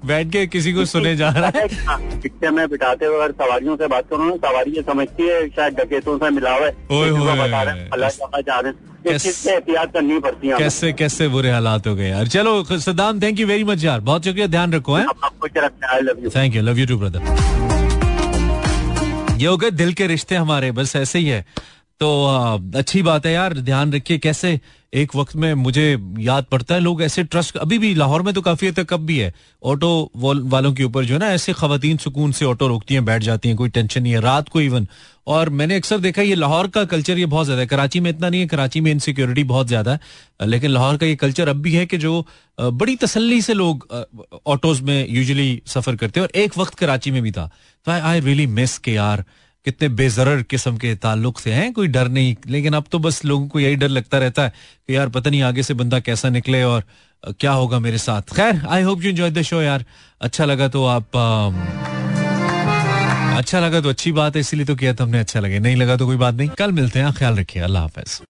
बैठ 0.07 0.31
के 0.33 0.47
किसी 0.49 0.73
को 0.73 0.85
सुने 0.87 1.17
जा 1.17 1.31
रहा 1.31 1.51
है। 1.57 1.67
रिक्शे 2.15 2.51
में 2.51 2.69
बिठाते 2.69 3.07
हुए 3.07 3.17
अगर 3.17 3.33
सवारियों 3.35 3.77
से 3.77 3.87
बात 3.87 4.09
करो 4.11 4.25
ना 4.25 4.37
सवारी 4.49 4.71
ये 4.71 4.83
समझती 4.83 5.29
है 5.29 5.49
शायद 5.49 5.81
डकेतों 5.81 6.19
से 6.19 6.31
मिला 6.31 6.55
हुआ 6.55 6.67
है। 6.67 6.73
बता 6.91 7.63
रहे 7.63 7.75
हैं 7.75 8.43
जा 8.43 8.59
रहे 8.59 8.73
हैं। 8.73 8.90
चीज़ 9.09 9.49
एहतियात 9.49 9.93
करनी 9.93 10.19
पड़ती 10.21 10.49
है 10.49 10.59
कैसे 10.59 10.93
कैसे 10.93 11.29
बुरे 11.29 11.51
हालात 11.51 11.87
हो 11.87 11.95
गए 11.95 12.09
यार। 12.09 12.27
चलो 12.29 12.79
Saddam 12.79 13.21
thank 13.23 13.41
you 13.41 13.47
very 13.47 13.65
much 13.65 13.85
यार। 13.85 14.01
बहुत 14.01 14.25
शुक्रिया 14.25 14.47
ध्यान 14.47 14.73
रखो 14.73 14.95
है? 14.95 15.07
Thank 16.37 16.55
you 16.57 16.63
love 16.63 16.79
you 16.79 16.87
too 16.87 16.99
brother 16.99 17.21
ये 19.41 19.47
हो 19.47 19.57
गए 19.57 19.71
दिल 19.73 19.93
के 19.93 20.07
रिश्ते 20.07 20.35
हमारे 20.37 20.71
बस 20.73 20.97
ऐसे 20.97 21.19
ही 21.19 21.27
है। 21.27 21.45
तो 22.01 22.09
अच्छी 22.77 23.03
बात 23.03 23.27
है 23.27 23.33
यार 23.33 23.55
ध्यान 23.55 23.93
रखिए 23.93 24.19
कैसे 24.19 24.61
एक 24.93 25.15
वक्त 25.17 25.35
में 25.37 25.53
मुझे 25.55 25.85
याद 26.19 26.45
पड़ता 26.45 26.75
है, 26.75 26.81
लोग 26.81 27.03
ऐसे 27.03 27.23
ट्रस्ट, 27.25 27.57
अभी 27.57 27.79
भी 27.79 27.95
लाहौर 27.95 28.23
में 28.23 28.33
तो 28.35 28.41
काफ़ी 28.43 28.69
हद 28.69 28.75
तक 28.75 28.93
अब 28.93 29.01
भी 29.07 29.19
है, 29.19 29.33
ऑटो 29.63 30.11
वालों 30.17 30.73
के 30.75 30.85
ऊपर 30.85 31.05
जो 31.05 31.15
है 31.15 31.21
ना, 31.21 31.27
ऐसे 31.29 31.53
खातन 31.53 31.97
सुकून 31.97 32.33
से 32.33 32.45
ऑटो 32.45 32.69
रोकती 32.69 32.95
हैं, 32.95 33.05
बैठ 33.05 33.23
जाती 33.23 33.49
हैं, 33.49 33.57
कोई 33.57 33.69
टेंशन 33.69 34.03
नहीं 34.03 34.13
है, 34.13 34.21
रात 34.21 34.49
को 34.49 34.61
इवन 34.61 34.87
और 35.27 35.49
मैंने 35.51 35.77
अक्सर 35.77 35.99
देखा 35.99 36.23
ये 36.23 36.35
लाहौर 36.35 36.69
का 36.69 36.85
कल्चर 36.87 37.19
ये 37.19 37.27
बहुत 37.27 37.45
ज़्यादा 37.47 37.61
है, 37.61 37.67
कराची 37.67 38.01
में 38.01 38.11
इतना 38.11 38.29
नहीं 38.29 38.41
है, 38.41 38.47
कराची 38.47 38.81
में 38.81 38.91
इनसिक्योरिटी 38.91 39.45
बहुत 39.45 39.67
ज़्यादा 39.67 39.93
है, 39.93 40.01
लेकिन 40.43 40.71
लाहौर 40.71 40.97
का 40.97 41.07
ये 41.07 41.17
कल्चर 41.17 41.49
अब 41.49 41.61
भी 41.63 41.75
है 41.75 41.85
कि 41.87 41.99
जो 41.99 42.27
बड़ी 42.59 42.97
तसल्ली 42.97 43.41
से 43.43 43.55
लोग 43.55 43.87
ऑटोज 44.47 44.81
में 44.81 45.07
यूजली 45.09 45.63
सफ़र 45.67 45.97
करते 45.97 46.21
हैं, 46.21 46.27
और 46.27 46.41
एक 46.41 46.59
वक्त 46.59 46.75
कराची 46.75 47.11
में 47.11 47.23
भी 47.23 47.31
था। 47.31 47.51
तो 47.87 47.93
आई 47.93 48.01
आई 48.01 48.21
रियली 48.21 48.47
मिस 48.49 48.79
के 48.79 48.93
यार 48.93 49.25
कितने 49.67 49.89
बेजर 49.91 50.43
किस्म 50.43 50.77
के 50.77 50.95
ताल्लुक 50.97 51.39
से 51.41 51.53
हैं, 51.53 51.73
कोई 51.73 51.89
डर 51.89 52.09
नहीं। 52.09 52.35
लेकिन 52.49 52.75
अब 52.75 52.85
तो 52.93 52.99
बस 52.99 53.25
लोगों 53.25 53.49
को 53.49 53.61
यही 53.61 53.77
डर 53.77 53.89
लगता 53.89 54.19
रहता 54.19 54.43
है 54.43 54.53
कि 54.89 54.97
यार 54.97 55.09
पता 55.09 55.31
नहीं 55.31 55.43
आगे 55.43 55.63
से 55.63 55.75
बंदा 55.75 56.01
कैसा 56.01 56.29
निकले 56.29 56.63
और 56.65 56.85
क्या 57.41 57.53
होगा 57.53 57.79
मेरे 57.79 57.99
साथ। 57.99 58.35
खैर 58.37 58.63
I 58.69 58.83
hope 58.83 59.03
you 59.03 59.11
enjoy 59.11 59.31
the 59.31 59.43
show 59.43 59.61
यार। 59.63 59.85
अच्छा 60.21 60.45
लगा 60.45 60.69
तो 60.69 60.85
आप 60.87 61.17
अच्छा 63.39 63.61
लगा 63.61 63.81
तो 63.81 63.89
अच्छी 63.89 64.13
बात 64.13 64.35
है, 64.37 64.41
इसीलिए 64.41 64.67
तो 64.67 64.75
किया 64.77 64.95
था 64.95 65.05
हमने 65.05 65.19
अच्छा 65.19 65.41
लगे। 65.41 65.59
नहीं 65.59 65.77
लगा 65.77 65.97
तो 65.97 66.07
कोई 66.07 66.17
बात 66.17 66.35
नहीं। 66.35 66.49
कल 66.59 66.73
मिलते 66.73 66.99
हैं। 66.99 67.13
ख्याल 67.13 67.37
रखिए। 67.37 67.63
अल्लाह 67.63 67.83
हाफिज। 67.83 68.19